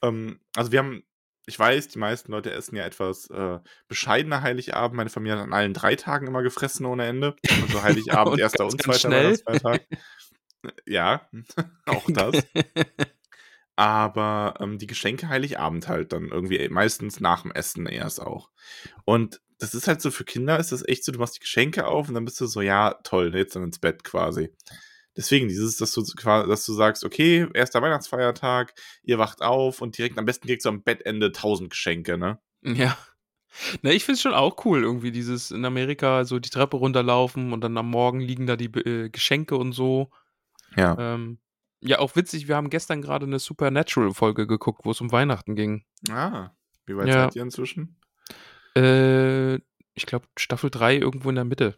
ähm, 0.00 0.40
also 0.56 0.72
wir 0.72 0.78
haben, 0.78 1.02
ich 1.44 1.58
weiß, 1.58 1.88
die 1.88 1.98
meisten 1.98 2.32
Leute 2.32 2.52
essen 2.52 2.76
ja 2.76 2.84
etwas 2.86 3.28
äh, 3.28 3.58
bescheidener 3.88 4.40
Heiligabend. 4.40 4.96
Meine 4.96 5.10
Familie 5.10 5.36
hat 5.36 5.44
an 5.44 5.52
allen 5.52 5.74
drei 5.74 5.94
Tagen 5.96 6.26
immer 6.26 6.42
gefressen 6.42 6.86
ohne 6.86 7.04
Ende. 7.04 7.36
Also 7.62 7.82
Heiligabend, 7.82 8.32
Und 8.34 8.38
erster 8.40 8.64
ganz, 8.64 8.72
und 8.74 8.82
ganz 8.82 9.00
zweiter 9.00 9.08
schnell. 9.14 9.24
Weihnachtsfeiertag. 9.44 9.86
Ja, 10.86 11.28
auch 11.86 12.04
das. 12.08 12.42
Aber 13.76 14.54
ähm, 14.60 14.78
die 14.78 14.86
Geschenke 14.86 15.28
Heiligabend 15.28 15.88
halt 15.88 16.12
dann 16.12 16.28
irgendwie 16.28 16.68
meistens 16.68 17.20
nach 17.20 17.42
dem 17.42 17.52
Essen 17.52 17.86
erst 17.86 18.20
auch. 18.20 18.50
Und 19.04 19.40
das 19.58 19.74
ist 19.74 19.86
halt 19.86 20.02
so 20.02 20.10
für 20.10 20.24
Kinder 20.24 20.58
ist 20.58 20.72
das 20.72 20.86
echt 20.86 21.04
so, 21.04 21.12
du 21.12 21.20
machst 21.20 21.36
die 21.36 21.40
Geschenke 21.40 21.86
auf 21.86 22.08
und 22.08 22.14
dann 22.14 22.24
bist 22.24 22.40
du 22.40 22.46
so, 22.46 22.60
ja, 22.60 22.94
toll, 23.04 23.32
jetzt 23.34 23.54
dann 23.54 23.62
ins 23.62 23.78
Bett 23.78 24.02
quasi. 24.02 24.50
Deswegen 25.16 25.48
dieses, 25.48 25.76
dass 25.76 25.92
du, 25.92 26.02
dass 26.02 26.66
du 26.66 26.72
sagst, 26.72 27.04
okay, 27.04 27.46
erster 27.54 27.82
Weihnachtsfeiertag, 27.82 28.74
ihr 29.02 29.18
wacht 29.18 29.42
auf 29.42 29.80
und 29.80 29.96
direkt 29.96 30.18
am 30.18 30.24
besten 30.24 30.46
direkt 30.46 30.62
so 30.62 30.70
am 30.70 30.82
Bettende 30.82 31.32
tausend 31.32 31.70
Geschenke, 31.70 32.18
ne? 32.18 32.38
ja. 32.62 32.96
Na, 33.82 33.90
ich 33.90 34.04
finde 34.04 34.14
es 34.14 34.22
schon 34.22 34.34
auch 34.34 34.64
cool, 34.64 34.82
irgendwie 34.82 35.12
dieses 35.12 35.50
in 35.50 35.64
Amerika 35.64 36.24
so 36.24 36.38
die 36.38 36.48
Treppe 36.48 36.78
runterlaufen 36.78 37.52
und 37.52 37.60
dann 37.60 37.76
am 37.76 37.90
Morgen 37.90 38.20
liegen 38.20 38.46
da 38.46 38.56
die 38.56 38.72
äh, 38.80 39.10
Geschenke 39.10 39.56
und 39.56 39.72
so. 39.72 40.10
Ja. 40.76 40.96
Ähm, 40.98 41.38
ja, 41.82 41.98
auch 41.98 42.16
witzig, 42.16 42.48
wir 42.48 42.56
haben 42.56 42.70
gestern 42.70 43.02
gerade 43.02 43.26
eine 43.26 43.38
Supernatural-Folge 43.38 44.46
geguckt, 44.46 44.84
wo 44.84 44.90
es 44.92 45.00
um 45.00 45.12
Weihnachten 45.12 45.54
ging. 45.56 45.84
Ah, 46.10 46.50
wie 46.86 46.96
weit 46.96 47.08
Ja. 47.08 47.24
seid 47.24 47.36
ihr 47.36 47.42
inzwischen? 47.42 47.96
Äh, 48.76 49.56
ich 49.94 50.06
glaube, 50.06 50.26
Staffel 50.38 50.70
3 50.70 50.96
irgendwo 50.96 51.28
in 51.28 51.34
der 51.34 51.44
Mitte. 51.44 51.76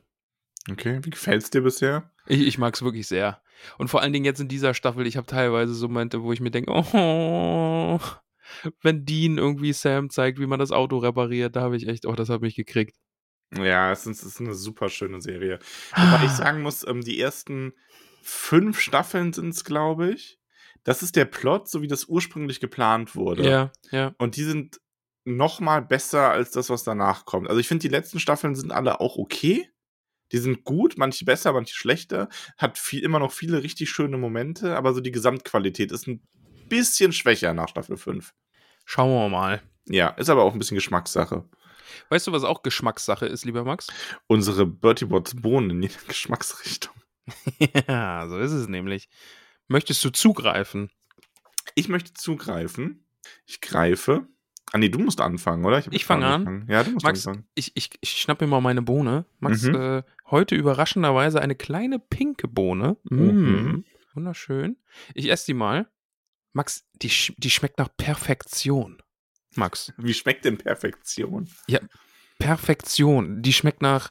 Okay, 0.71 1.01
wie 1.03 1.11
gefällt's 1.11 1.51
dir 1.51 1.63
bisher? 1.63 2.11
Ich, 2.27 2.41
ich 2.41 2.59
mag 2.59 2.75
es 2.75 2.83
wirklich 2.83 3.07
sehr. 3.07 3.43
Und 3.79 3.89
vor 3.89 4.01
allen 4.01 4.13
Dingen 4.13 4.25
jetzt 4.25 4.41
in 4.41 4.49
dieser 4.49 4.75
Staffel, 4.75 5.07
ich 5.07 5.17
habe 5.17 5.27
teilweise 5.27 5.75
so 5.75 5.89
Momente, 5.89 6.23
wo 6.23 6.33
ich 6.33 6.41
mir 6.41 6.51
denke, 6.51 6.71
oh, 6.73 8.01
wenn 8.83 9.05
Dean 9.05 9.39
irgendwie 9.39 9.73
Sam 9.73 10.11
zeigt, 10.11 10.39
wie 10.39 10.47
man 10.47 10.59
das 10.59 10.71
Auto 10.73 10.99
repariert, 10.99 11.57
da 11.57 11.61
habe 11.63 11.77
ich 11.77 11.89
echt, 11.89 12.07
oh, 12.07 12.15
das 12.15 12.29
hat 12.29 12.41
mich 12.41 12.55
gekriegt. 12.57 12.97
Ja, 13.57 13.93
es 13.93 14.07
ist, 14.07 14.23
es 14.23 14.35
ist 14.35 14.41
eine 14.41 14.55
super 14.55 14.89
schöne 14.89 15.21
Serie. 15.21 15.59
Wobei 15.95 16.25
ich 16.25 16.31
sagen 16.33 16.63
muss, 16.63 16.87
ähm, 16.87 17.03
die 17.03 17.21
ersten 17.21 17.73
fünf 18.25 18.81
Staffeln 18.81 19.33
sind's, 19.33 19.65
glaube 19.65 20.11
ich. 20.13 20.39
Das 20.83 21.03
ist 21.03 21.17
der 21.17 21.25
Plot, 21.25 21.69
so 21.69 21.83
wie 21.83 21.89
das 21.89 22.07
ursprünglich 22.07 22.61
geplant 22.61 23.17
wurde. 23.17 23.49
Ja, 23.49 23.73
ja. 23.91 24.15
Und 24.19 24.37
die 24.37 24.45
sind 24.45 24.81
noch 25.25 25.61
mal 25.61 25.81
besser 25.81 26.31
als 26.31 26.51
das, 26.51 26.69
was 26.69 26.85
danach 26.85 27.25
kommt. 27.25 27.49
Also 27.49 27.59
ich 27.59 27.69
finde, 27.69 27.83
die 27.83 27.89
letzten 27.89 28.21
Staffeln 28.21 28.55
sind 28.55 28.73
alle 28.73 29.01
auch 29.01 29.17
okay. 29.17 29.71
Die 30.33 30.39
sind 30.39 30.65
gut, 30.65 30.99
manche 30.99 31.25
besser, 31.25 31.53
manche 31.53 31.75
schlechter. 31.75 32.29
Hat 32.59 32.79
viel, 32.79 33.03
immer 33.03 33.19
noch 33.19 33.33
viele 33.33 33.63
richtig 33.63 33.91
schöne 33.91 34.19
Momente, 34.19 34.77
aber 34.77 34.93
so 34.93 35.01
die 35.01 35.13
Gesamtqualität 35.13 35.93
ist 35.93 36.07
ein 36.07 36.27
bisschen 36.69 37.13
schwächer 37.13 37.55
nach 37.55 37.69
Staffel 37.69 37.97
5. 37.97 38.35
Schauen 38.85 39.11
wir 39.11 39.29
mal. 39.29 39.63
Ja, 39.89 40.09
ist 40.09 40.31
aber 40.31 40.43
auch 40.43 40.53
ein 40.53 40.59
bisschen 40.59 40.77
Geschmackssache. 40.77 41.45
Weißt 42.09 42.27
du, 42.27 42.33
was 42.33 42.45
auch 42.45 42.63
Geschmackssache 42.63 43.27
ist, 43.27 43.45
lieber 43.45 43.65
Max? 43.65 43.89
Unsere 44.27 44.67
Bertie 44.67 45.05
Bots 45.07 45.35
Bohnen 45.41 45.71
in 45.71 45.83
jeder 45.83 46.01
Geschmacksrichtung. 46.09 46.95
ja, 47.89 48.27
so 48.29 48.39
ist 48.39 48.53
es 48.53 48.69
nämlich. 48.69 49.09
Möchtest 49.69 50.05
du 50.05 50.11
zugreifen? 50.11 50.91
Ich 51.75 51.89
möchte 51.89 52.13
zugreifen. 52.15 53.07
Ich 53.47 53.61
greife. 53.61 54.27
Ah, 54.73 54.79
nee, 54.79 54.89
du 54.89 54.99
musst 54.99 55.21
anfangen, 55.21 55.65
oder? 55.65 55.79
Ich 55.79 55.87
jetzt 55.87 56.03
fange 56.05 56.27
an. 56.27 56.33
angefangen. 56.47 56.67
Ja, 56.69 56.83
du 56.83 56.91
musst 56.91 57.05
Max, 57.05 57.27
anfangen. 57.27 57.47
ich, 57.55 57.73
ich, 57.77 57.91
ich 58.01 58.21
schnapp 58.21 58.41
mir 58.41 58.47
mal 58.47 58.61
meine 58.61 58.83
Bohne. 58.83 59.25
Max, 59.39 59.63
Mhm. 59.63 59.75
äh, 59.75 60.03
heute 60.31 60.55
überraschenderweise 60.57 61.41
eine 61.41 61.55
kleine 61.55 61.99
pinke 61.99 62.49
Bohne. 62.49 62.97
Mhm. 63.05 63.19
Mm, 63.19 63.85
wunderschön. 64.15 64.77
Ich 65.15 65.31
esse 65.31 65.47
die 65.47 65.55
mal. 65.55 65.89
Max, 66.53 66.85
die, 66.95 67.11
die 67.37 67.51
schmeckt 67.51 67.79
nach 67.79 67.89
Perfektion. 67.97 69.03
Max. 69.55 69.93
Wie 69.97 70.15
schmeckt 70.15 70.45
denn 70.45 70.59
Perfektion? 70.59 71.49
Perfektion. 72.39 73.43
Die 73.43 73.53
schmeckt 73.53 73.83
nach, 73.83 74.11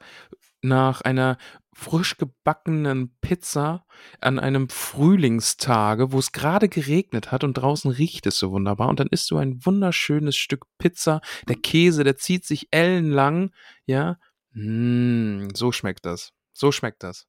nach 0.61 1.01
einer 1.01 1.37
frisch 1.73 2.17
gebackenen 2.17 3.15
Pizza 3.21 3.85
an 4.21 4.39
einem 4.39 4.69
Frühlingstage, 4.69 6.11
wo 6.11 6.19
es 6.19 6.31
gerade 6.31 6.69
geregnet 6.69 7.31
hat 7.31 7.43
und 7.43 7.53
draußen 7.53 7.91
riecht 7.91 8.25
es 8.27 8.37
so 8.37 8.51
wunderbar. 8.51 8.89
Und 8.89 8.99
dann 8.99 9.07
isst 9.07 9.29
du 9.31 9.37
ein 9.37 9.65
wunderschönes 9.65 10.35
Stück 10.35 10.65
Pizza. 10.77 11.21
Der 11.47 11.55
Käse, 11.55 12.03
der 12.03 12.17
zieht 12.17 12.45
sich 12.45 12.67
ellenlang. 12.71 13.51
Ja, 13.85 14.17
mm, 14.53 15.49
so 15.53 15.71
schmeckt 15.71 16.05
das. 16.05 16.31
So 16.53 16.71
schmeckt 16.71 17.03
das. 17.03 17.27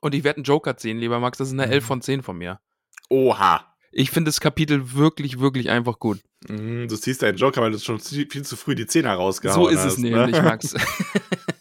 Und 0.00 0.14
ich 0.14 0.24
werde 0.24 0.38
einen 0.38 0.44
Joker 0.44 0.76
ziehen, 0.76 0.98
lieber 0.98 1.20
Max. 1.20 1.38
Das 1.38 1.48
ist 1.48 1.54
eine 1.54 1.66
11 1.66 1.84
von 1.84 2.02
10 2.02 2.22
von 2.22 2.38
mir. 2.38 2.60
Oha. 3.08 3.66
Ich 3.92 4.10
finde 4.10 4.28
das 4.28 4.40
Kapitel 4.40 4.94
wirklich, 4.94 5.40
wirklich 5.40 5.68
einfach 5.68 5.98
gut. 5.98 6.20
Mhm, 6.48 6.88
du 6.88 6.96
ziehst 6.96 7.22
deinen 7.22 7.36
Joker, 7.36 7.60
weil 7.60 7.72
du 7.72 7.78
schon 7.78 7.98
viel 7.98 8.44
zu 8.44 8.56
früh 8.56 8.74
die 8.74 8.86
Zähne 8.86 9.10
rausgehauen 9.10 9.62
So 9.62 9.68
ist 9.68 9.80
hast, 9.80 9.94
es 9.94 9.98
nämlich, 9.98 10.36
ne? 10.36 10.42
Max. 10.42 10.74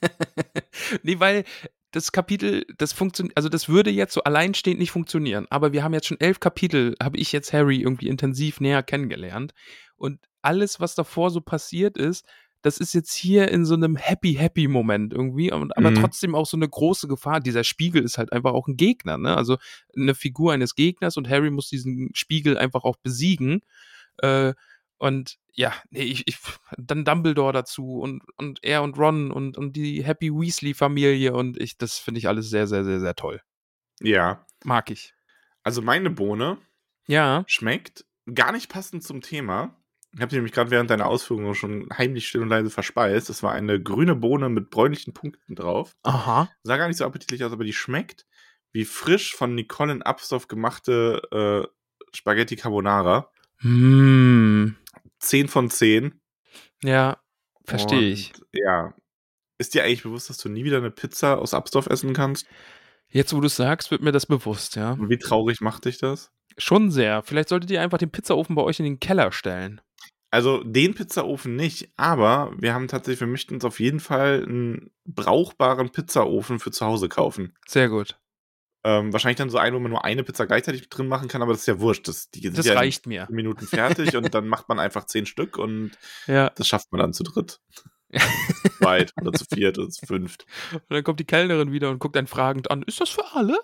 nee, 1.03 1.20
weil 1.20 1.43
das 1.91 2.11
Kapitel, 2.11 2.65
das 2.77 2.93
funktioniert, 2.93 3.35
also 3.35 3.49
das 3.49 3.67
würde 3.67 3.89
jetzt 3.89 4.13
so 4.13 4.23
alleinstehend 4.23 4.79
nicht 4.79 4.91
funktionieren. 4.91 5.47
Aber 5.49 5.73
wir 5.73 5.83
haben 5.83 5.93
jetzt 5.93 6.07
schon 6.07 6.19
elf 6.19 6.39
Kapitel, 6.39 6.95
habe 7.01 7.17
ich 7.17 7.31
jetzt 7.31 7.51
Harry 7.53 7.81
irgendwie 7.81 8.07
intensiv 8.07 8.59
näher 8.61 8.83
kennengelernt. 8.83 9.53
Und 9.95 10.19
alles, 10.41 10.79
was 10.79 10.95
davor 10.95 11.31
so 11.31 11.41
passiert 11.41 11.97
ist, 11.97 12.25
das 12.61 12.77
ist 12.77 12.93
jetzt 12.93 13.13
hier 13.13 13.49
in 13.49 13.65
so 13.65 13.73
einem 13.73 13.95
happy, 13.95 14.33
happy 14.33 14.67
Moment 14.67 15.13
irgendwie, 15.13 15.51
und, 15.51 15.77
aber 15.77 15.91
Mhm. 15.91 15.95
trotzdem 15.95 16.35
auch 16.35 16.45
so 16.45 16.57
eine 16.57 16.67
große 16.67 17.07
Gefahr. 17.07 17.39
Dieser 17.39 17.63
Spiegel 17.63 18.03
ist 18.03 18.17
halt 18.17 18.33
einfach 18.33 18.51
auch 18.51 18.67
ein 18.67 18.75
Gegner, 18.75 19.17
ne? 19.17 19.35
Also 19.35 19.57
eine 19.95 20.13
Figur 20.13 20.51
eines 20.53 20.75
Gegners 20.75 21.15
und 21.15 21.29
Harry 21.29 21.51
muss 21.51 21.69
diesen 21.69 22.09
Spiegel 22.13 22.57
einfach 22.57 22.83
auch 22.83 22.97
besiegen. 22.97 23.61
Äh, 24.17 24.53
und 25.00 25.38
ja, 25.54 25.74
nee, 25.89 26.04
ich, 26.04 26.28
ich, 26.28 26.38
dann 26.78 27.04
Dumbledore 27.04 27.52
dazu 27.52 28.00
und, 28.00 28.22
und 28.38 28.64
er 28.64 28.84
und 28.84 28.97
Ron 28.97 29.32
und, 29.32 29.58
und 29.58 29.76
die 29.76 30.04
Happy 30.04 30.32
Weasley-Familie 30.32 31.34
und 31.34 31.60
ich, 31.60 31.78
das 31.78 31.97
finde 31.97 32.20
ich 32.20 32.28
alles 32.28 32.50
sehr, 32.50 32.68
sehr, 32.68 32.84
sehr, 32.86 33.00
sehr 33.00 33.16
toll. 33.16 33.41
Ja. 34.02 34.45
Mag 34.64 34.91
ich. 34.91 35.14
Also 35.64 35.82
meine 35.82 36.10
Bohne 36.10 36.58
Ja. 37.08 37.43
schmeckt 37.47 38.06
gar 38.34 38.52
nicht 38.52 38.70
passend 38.70 39.04
zum 39.04 39.22
Thema. 39.22 39.76
Ich 40.14 40.22
habe 40.22 40.32
sie 40.32 40.38
nämlich 40.38 40.54
gerade 40.54 40.72
während 40.72 40.89
deiner 40.89 41.06
Ausführungen 41.06 41.54
schon 41.56 41.88
heimlich 41.97 42.28
still 42.28 42.41
und 42.41 42.50
leise 42.50 42.70
verspeist. 42.70 43.30
Es 43.30 43.43
war 43.43 43.52
eine 43.52 43.82
grüne 43.82 44.16
Bohne 44.16 44.50
mit 44.50 44.70
bräunlichen 44.70 45.14
Punkten 45.14 45.56
drauf. 45.56 45.95
Aha. 46.04 46.50
Sah 46.64 46.78
gar 46.78 46.88
nicht 46.88 46.97
so 46.97 47.06
appetitlich 47.06 47.43
aus, 47.43 47.52
aber 47.52 47.64
die 47.64 47.74
schmeckt 47.74 48.26
wie 48.72 48.86
frisch 48.86 49.36
von 49.36 49.56
Nicole 49.56 49.91
in 49.91 50.02
Abstoff 50.04 50.47
gemachte 50.47 51.22
äh, 51.32 51.68
Spaghetti 52.16 52.56
Carbonara. 52.56 53.32
Hm. 53.58 54.78
10 55.20 55.47
von 55.47 55.70
10. 55.70 56.20
Ja, 56.84 57.17
verstehe 57.65 58.11
ich. 58.11 58.34
Ja. 58.53 58.93
Ist 59.57 59.74
dir 59.74 59.84
eigentlich 59.84 60.03
bewusst, 60.03 60.30
dass 60.30 60.38
du 60.38 60.49
nie 60.49 60.63
wieder 60.63 60.78
eine 60.78 60.91
Pizza 60.91 61.38
aus 61.38 61.53
Abstoff 61.53 61.88
essen 61.88 62.13
kannst? 62.13 62.47
Jetzt, 63.09 63.34
wo 63.34 63.41
du 63.41 63.47
es 63.47 63.55
sagst, 63.55 63.91
wird 63.91 64.01
mir 64.01 64.11
das 64.11 64.26
bewusst, 64.26 64.76
ja. 64.76 64.91
Und 64.93 65.09
wie 65.09 65.17
traurig 65.17 65.61
macht 65.61 65.86
dich 65.86 65.97
das? 65.97 66.32
Schon 66.57 66.91
sehr. 66.91 67.24
Vielleicht 67.24 67.49
solltet 67.49 67.72
ihr 67.72 67.82
einfach 67.82 67.97
den 67.97 68.11
Pizzaofen 68.11 68.55
bei 68.55 68.61
euch 68.61 68.80
in 68.80 68.86
den 68.86 68.99
Keller 68.99 69.32
stellen. 69.32 69.82
Also 70.32 70.63
den 70.63 70.93
Pizzaofen 70.93 71.55
nicht, 71.55 71.91
aber 71.97 72.53
wir 72.57 72.74
haben 72.74 72.88
tatsächlich, 72.88 73.22
wir 73.22 73.28
möchten 73.28 73.55
uns 73.55 73.65
auf 73.65 73.80
jeden 73.80 73.99
Fall 73.99 74.43
einen 74.43 74.91
brauchbaren 75.05 75.91
Pizzaofen 75.91 76.59
für 76.59 76.70
zu 76.70 76.86
Hause 76.86 77.09
kaufen. 77.09 77.53
Sehr 77.67 77.89
gut. 77.89 78.20
Ähm, 78.86 79.11
wahrscheinlich 79.11 79.38
dann 79.38 79.49
so 79.49 79.57
einen, 79.57 79.75
wo 79.75 79.80
man 79.80 79.91
nur 79.91 80.05
eine 80.05 80.23
Pizza 80.23 80.45
gleichzeitig 80.47 80.88
drin 80.89 81.07
machen 81.07 81.27
kann, 81.27 81.41
aber 81.41 81.51
das 81.51 81.61
ist 81.61 81.67
ja 81.67 81.80
wurscht. 81.82 82.07
Das, 82.07 82.30
die 82.30 82.39
sind 82.41 82.57
Das 82.57 82.65
ja 82.65 82.75
reicht 82.75 83.07
mir. 83.07 83.21
in 83.23 83.27
10 83.27 83.36
Minuten 83.36 83.67
fertig 83.67 84.15
und 84.15 84.34
dann 84.34 84.47
macht 84.47 84.69
man 84.69 84.80
einfach 84.80 85.05
zehn 85.05 85.25
Stück 85.25 85.57
und 85.57 85.91
Ja. 86.27 86.49
das 86.51 86.67
schafft 86.67 86.91
man 86.91 86.99
dann 87.01 87.13
zu 87.13 87.23
dritt. 87.23 87.59
Zweit 88.80 89.13
oder 89.21 89.34
zu 89.34 89.45
viert 89.53 89.77
oder 89.77 89.89
zu 89.89 90.05
fünft. 90.05 90.45
Und 90.71 90.82
dann 90.89 91.03
kommt 91.03 91.19
die 91.19 91.25
Kellnerin 91.25 91.71
wieder 91.71 91.89
und 91.89 91.99
guckt 91.99 92.15
einen 92.17 92.27
fragend 92.27 92.71
an. 92.71 92.82
Ist 92.84 93.01
das 93.01 93.09
für 93.09 93.25
alle? 93.34 93.59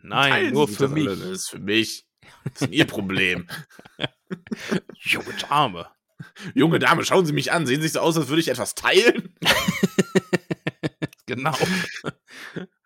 Nein, 0.00 0.30
Teilen 0.32 0.52
nur 0.54 0.68
für 0.68 0.84
das 0.84 0.90
mich. 0.92 1.08
alle. 1.08 1.16
Das 1.16 1.28
ist 1.30 1.48
für 1.50 1.58
mich. 1.58 2.04
Das 2.52 2.62
ist 2.62 2.72
ihr 2.72 2.84
Problem. 2.86 3.48
Junge 5.00 5.32
Dame. 5.48 5.86
Junge 6.54 6.78
Dame, 6.78 7.02
schauen 7.04 7.24
Sie 7.24 7.32
mich 7.32 7.52
an. 7.52 7.66
Sehen 7.66 7.80
Sie 7.80 7.88
so 7.88 8.00
aus, 8.00 8.18
als 8.18 8.28
würde 8.28 8.40
ich 8.40 8.48
etwas 8.48 8.74
teilen? 8.74 9.34
Genau. 11.26 11.56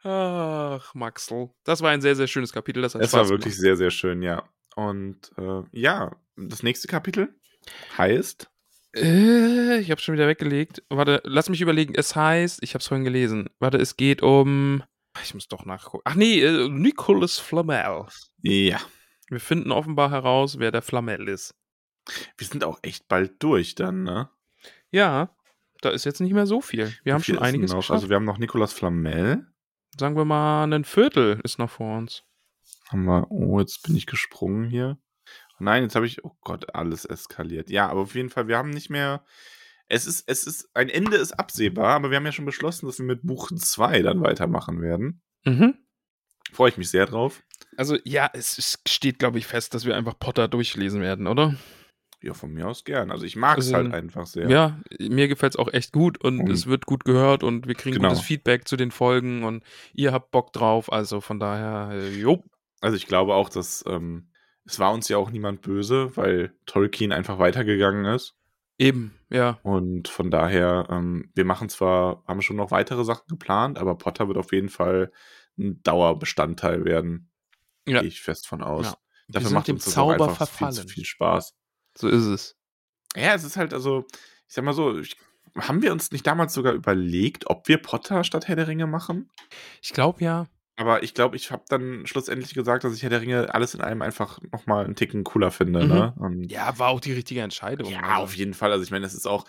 Ach, 0.05 0.95
Maxl. 0.95 1.51
Das 1.65 1.81
war 1.83 1.91
ein 1.91 2.01
sehr, 2.01 2.17
sehr 2.17 2.27
schönes 2.27 2.53
Kapitel. 2.53 2.83
Das 2.83 2.95
hat 2.95 3.03
Es 3.03 3.11
Spaß 3.11 3.21
war 3.21 3.29
wirklich 3.31 3.57
sehr, 3.57 3.77
sehr 3.77 3.91
schön, 3.91 4.23
ja. 4.23 4.43
Und 4.75 5.31
äh, 5.39 5.63
ja, 5.73 6.17
das 6.37 6.63
nächste 6.63 6.89
Kapitel 6.89 7.35
heißt 7.99 8.51
Äh, 8.97 9.79
ich 9.79 9.91
hab's 9.91 10.03
schon 10.03 10.15
wieder 10.15 10.27
weggelegt. 10.29 10.83
Warte, 10.89 11.21
lass 11.25 11.49
mich 11.49 11.61
überlegen. 11.61 11.95
Es 11.95 12.17
heißt, 12.17 12.63
ich 12.63 12.75
hab's 12.75 12.89
vorhin 12.89 13.05
gelesen. 13.05 13.49
Warte, 13.59 13.79
es 13.79 13.97
geht 13.97 14.23
um. 14.23 14.83
Ich 15.23 15.35
muss 15.35 15.47
doch 15.49 15.65
nachgucken. 15.67 16.03
Ach 16.07 16.15
nee, 16.15 16.41
äh, 16.41 16.69
Nicolas 16.69 17.39
Flamel. 17.39 18.07
Ja. 18.43 18.81
Wir 19.29 19.41
finden 19.41 19.71
offenbar 19.73 20.11
heraus, 20.11 20.59
wer 20.59 20.73
der 20.73 20.83
Flamel 20.83 21.29
ist. 21.29 21.55
Wir 22.37 22.47
sind 22.47 22.65
auch 22.65 22.79
echt 22.83 23.09
bald 23.09 23.43
durch 23.43 23.75
dann, 23.75 24.03
ne? 24.03 24.29
Ja, 24.91 25.35
da 25.81 25.91
ist 25.91 26.05
jetzt 26.05 26.21
nicht 26.21 26.33
mehr 26.33 26.47
so 26.47 26.61
viel. 26.61 26.93
Wir 27.05 27.15
haben 27.15 27.21
Wie 27.21 27.25
viel 27.27 27.35
schon 27.37 27.45
einiges 27.45 27.71
noch? 27.71 27.79
geschafft. 27.79 27.95
Also 27.95 28.09
wir 28.09 28.17
haben 28.17 28.25
noch 28.25 28.39
Nicolas 28.39 28.73
Flamel. 28.73 29.47
Sagen 29.99 30.17
wir 30.17 30.25
mal, 30.25 30.73
ein 30.73 30.85
Viertel 30.85 31.41
ist 31.45 31.59
noch 31.59 31.71
vor 31.71 31.99
uns. 31.99 32.25
Haben 32.89 33.05
wir, 33.05 33.31
oh, 33.31 33.61
jetzt 33.61 33.83
bin 33.83 33.97
ich 33.97 34.07
gesprungen 34.07 34.65
hier. 34.65 34.99
Nein, 35.59 35.85
jetzt 35.85 35.95
habe 35.95 36.07
ich, 36.07 36.25
oh 36.25 36.37
Gott, 36.41 36.75
alles 36.75 37.05
eskaliert. 37.05 37.71
Ja, 37.71 37.89
aber 37.89 38.01
auf 38.01 38.15
jeden 38.15 38.31
Fall, 38.31 38.49
wir 38.49 38.57
haben 38.57 38.71
nicht 38.71 38.91
mehr. 38.91 39.25
Es 39.89 40.07
ist, 40.07 40.25
es 40.27 40.47
ist, 40.47 40.75
ein 40.75 40.89
Ende 40.89 41.17
ist 41.17 41.33
absehbar, 41.33 41.95
aber 41.95 42.11
wir 42.11 42.17
haben 42.17 42.25
ja 42.25 42.33
schon 42.33 42.47
beschlossen, 42.47 42.87
dass 42.87 42.99
wir 42.99 43.07
mit 43.07 43.23
Buch 43.23 43.51
2 43.55 44.03
dann 44.03 44.23
weitermachen 44.23 44.81
werden. 44.81 45.23
Mhm. 45.45 45.75
Freue 46.53 46.71
ich 46.71 46.79
mich 46.79 46.91
sehr 46.91 47.07
drauf. 47.07 47.43
Also 47.77 47.97
ja, 48.05 48.31
es, 48.33 48.59
es 48.59 48.79
steht, 48.87 49.19
glaube 49.19 49.39
ich, 49.39 49.47
fest, 49.47 49.75
dass 49.75 49.85
wir 49.85 49.97
einfach 49.97 50.19
Potter 50.19 50.49
durchlesen 50.49 51.01
werden, 51.01 51.27
oder? 51.27 51.57
Ja, 52.23 52.35
von 52.35 52.53
mir 52.53 52.69
aus 52.69 52.85
gern. 52.85 53.11
Also 53.11 53.25
ich 53.25 53.35
mag 53.37 53.59
es 53.59 53.67
Also, 53.73 53.77
halt 53.77 53.93
einfach 53.95 54.27
sehr. 54.27 54.49
Ja, 54.49 54.81
mir 55.01 55.27
gefällt 55.29 55.55
es 55.55 55.59
auch 55.59 55.73
echt 55.73 55.93
gut 55.93 56.23
und 56.23 56.41
Und- 56.41 56.51
es 56.51 56.67
wird 56.67 56.87
gut 56.87 57.05
gehört 57.05 57.43
und 57.43 57.67
wir 57.67 57.75
kriegen 57.75 57.97
Genau. 57.97 58.09
gutes 58.11 58.23
Feedback 58.25 58.69
zu 58.69 58.77
den 58.77 58.91
Folgen 58.93 59.43
und 59.45 59.65
ihr 59.93 60.13
habt 60.13 60.31
Bock 60.31 60.53
drauf. 60.53 60.93
Also 60.93 61.21
von 61.21 61.41
daher, 61.41 61.91
äh, 61.93 62.11
jo. 62.17 62.45
Also 62.81 62.97
ich 62.97 63.07
glaube 63.07 63.35
auch, 63.35 63.49
dass 63.49 63.85
ähm, 63.89 64.29
es 64.65 64.79
war 64.79 64.93
uns 64.93 65.09
ja 65.09 65.17
auch 65.17 65.31
niemand 65.31 65.63
böse, 65.63 66.17
weil 66.17 66.55
Tolkien 66.67 67.11
einfach 67.13 67.41
weitergegangen 67.41 68.05
ist. 68.05 68.37
Eben, 68.79 69.13
ja. 69.29 69.59
Und 69.65 70.09
von 70.09 70.31
daher, 70.31 70.87
ähm, 70.91 71.31
wir 71.35 71.45
machen 71.45 71.69
zwar, 71.69 72.23
haben 72.27 72.43
schon 72.43 72.57
noch 72.57 72.71
weitere 72.71 73.05
Sachen 73.05 73.27
geplant, 73.29 73.79
aber 73.79 73.97
Potter 73.97 74.29
wird 74.29 74.39
auf 74.39 74.53
jeden 74.53 74.69
Fall 74.69 75.13
ein 75.59 75.83
Dauerbestandteil 75.83 76.85
werden. 76.85 77.31
Ja. 77.87 78.01
Gehe 78.01 78.09
ich 78.09 78.23
fest 78.23 78.47
von 78.47 78.63
aus. 78.63 78.87
Ja. 78.87 78.97
Dafür 79.29 79.51
macht 79.51 79.69
dem 79.69 79.77
uns 79.77 79.85
das 79.85 79.95
Zauber 79.95 80.25
auch 80.25 80.29
einfach 80.29 80.49
viel, 80.49 80.69
zu 80.69 80.75
verfallen. 80.75 80.89
viel 80.89 81.05
Spaß. 81.05 81.55
So 81.97 82.09
ist 82.09 82.25
es. 82.27 82.57
Ja, 83.17 83.35
es 83.35 83.45
ist 83.45 83.57
halt 83.57 83.75
also, 83.75 84.07
ich 84.49 84.55
sag 84.55 84.65
mal 84.65 84.73
so, 84.73 84.99
ich, 84.99 85.17
haben 85.59 85.83
wir 85.83 85.93
uns 85.93 86.13
nicht 86.13 86.27
damals 86.27 86.55
sogar 86.55 86.73
überlegt, 86.73 87.49
ob 87.49 87.69
wir 87.69 87.79
Potter 87.79 88.25
statt 88.25 88.49
Herr 88.49 88.57
der 88.57 88.69
Ringe 88.69 88.87
machen? 88.87 89.31
Ich 89.83 89.93
glaube 89.93 90.25
ja. 90.25 90.47
Aber 90.77 91.03
ich 91.03 91.13
glaube, 91.13 91.37
ich 91.37 91.51
habe 91.51 91.65
dann 91.69 92.07
schlussendlich 92.07 92.55
gesagt, 92.55 92.85
dass 92.85 92.95
ich 92.95 93.03
Herr 93.03 93.11
der 93.11 93.21
Ringe 93.21 93.55
alles 93.55 93.75
in 93.75 93.83
allem 93.83 94.01
einfach 94.01 94.39
nochmal 94.51 94.85
einen 94.87 94.97
Ticken 94.97 95.23
cooler 95.25 95.51
finde. 95.51 95.83
Mhm. 95.85 95.89
Ne? 95.89 96.15
Und 96.19 96.51
Ja, 96.51 96.79
war 96.79 96.89
auch 96.89 97.01
die 97.01 97.13
richtige 97.13 97.43
Entscheidung. 97.43 97.91
Ja, 97.93 98.01
also. 98.01 98.23
auf 98.23 98.35
jeden 98.37 98.55
Fall. 98.55 98.73
Also 98.73 98.83
ich 98.83 98.91
meine, 98.91 99.05
es 99.05 99.13
ist 99.15 99.27
auch, 99.27 99.45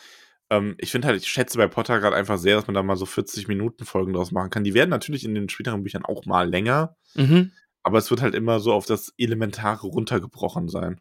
ähm, 0.49 0.75
ich 0.79 0.91
finde 0.91 1.07
halt, 1.07 1.21
ich 1.21 1.29
schätze 1.31 1.57
bei 1.57 1.67
Potter 1.67 1.99
gerade 2.01 2.17
einfach 2.17 2.37
sehr, 2.37 2.57
dass 2.57 2.67
man 2.67 2.73
da 2.73 2.83
mal 2.83 2.97
so 2.97 3.05
40 3.05 3.47
Minuten 3.47 3.85
Folgen 3.85 4.11
draus 4.11 4.31
machen 4.31 4.49
kann. 4.49 4.65
Die 4.65 4.73
werden 4.73 4.89
natürlich 4.89 5.23
in 5.23 5.33
den 5.33 5.47
späteren 5.47 5.83
Büchern 5.83 6.03
auch 6.03 6.25
mal 6.25 6.49
länger, 6.49 6.97
Mhm. 7.15 7.53
aber 7.83 7.97
es 7.99 8.11
wird 8.11 8.21
halt 8.21 8.35
immer 8.35 8.59
so 8.59 8.73
auf 8.73 8.85
das 8.85 9.13
Elementare 9.17 9.87
runtergebrochen 9.87 10.67
sein. 10.67 10.99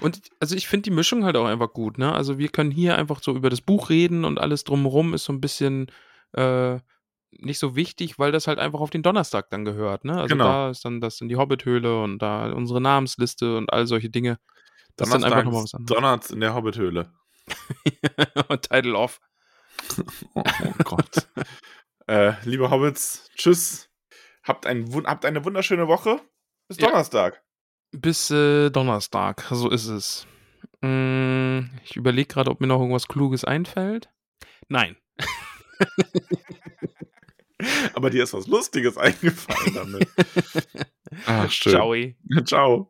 Und 0.00 0.20
also 0.40 0.56
ich 0.56 0.68
finde 0.68 0.82
die 0.84 0.90
Mischung 0.90 1.24
halt 1.24 1.36
auch 1.36 1.46
einfach 1.46 1.72
gut, 1.72 1.98
ne? 1.98 2.12
Also 2.12 2.38
wir 2.38 2.48
können 2.48 2.70
hier 2.70 2.96
einfach 2.96 3.22
so 3.22 3.34
über 3.34 3.50
das 3.50 3.60
Buch 3.60 3.88
reden 3.90 4.24
und 4.24 4.38
alles 4.38 4.64
drumherum 4.64 5.14
ist 5.14 5.24
so 5.24 5.32
ein 5.32 5.40
bisschen 5.40 5.90
äh, 6.32 6.78
nicht 7.32 7.58
so 7.60 7.76
wichtig, 7.76 8.18
weil 8.18 8.32
das 8.32 8.46
halt 8.48 8.58
einfach 8.58 8.80
auf 8.80 8.90
den 8.90 9.02
Donnerstag 9.02 9.50
dann 9.50 9.64
gehört, 9.64 10.04
ne? 10.04 10.14
Also 10.20 10.34
Genau. 10.34 10.44
da 10.44 10.70
ist 10.70 10.84
dann 10.84 11.00
das 11.00 11.20
in 11.20 11.28
die 11.28 11.36
Hobbithöhle 11.36 12.02
und 12.02 12.18
da 12.18 12.50
unsere 12.52 12.80
Namensliste 12.80 13.56
und 13.56 13.72
all 13.72 13.86
solche 13.86 14.10
Dinge. 14.10 14.38
Das 14.96 15.08
ist 15.08 15.14
dann 15.14 15.24
einfach 15.24 15.44
nochmal 15.44 15.62
was 15.62 15.74
anderes. 15.74 15.96
Donnerts 15.96 16.30
in 16.30 16.40
der 16.40 16.54
Hobbithöhle. 16.54 17.12
und 18.48 18.62
Title 18.62 18.96
off. 18.96 19.20
Oh, 20.34 20.42
oh 20.44 20.72
Gott. 20.84 21.28
äh, 22.06 22.32
liebe 22.44 22.70
Hobbits, 22.70 23.30
tschüss. 23.36 23.88
Habt, 24.42 24.66
ein, 24.66 24.92
habt 25.06 25.24
eine 25.24 25.44
wunderschöne 25.44 25.88
Woche. 25.88 26.20
Bis 26.68 26.78
Ja. 26.78 26.88
Donnerstag. 26.88 27.42
Bis 27.92 28.30
äh, 28.30 28.70
Donnerstag, 28.70 29.46
so 29.50 29.68
ist 29.68 29.86
es. 29.86 30.26
Mm, 30.80 31.60
ich 31.84 31.96
überlege 31.96 32.28
gerade, 32.28 32.50
ob 32.50 32.60
mir 32.60 32.66
noch 32.66 32.80
irgendwas 32.80 33.08
Kluges 33.08 33.44
einfällt. 33.44 34.08
Nein. 34.68 34.96
Aber 37.94 38.10
dir 38.10 38.22
ist 38.22 38.32
was 38.32 38.46
Lustiges 38.46 38.96
eingefallen 38.96 39.74
damit. 39.74 40.08
Ach, 41.26 41.50
schön. 41.50 41.72
Ciao. 41.72 41.94
Ciao. 42.44 42.89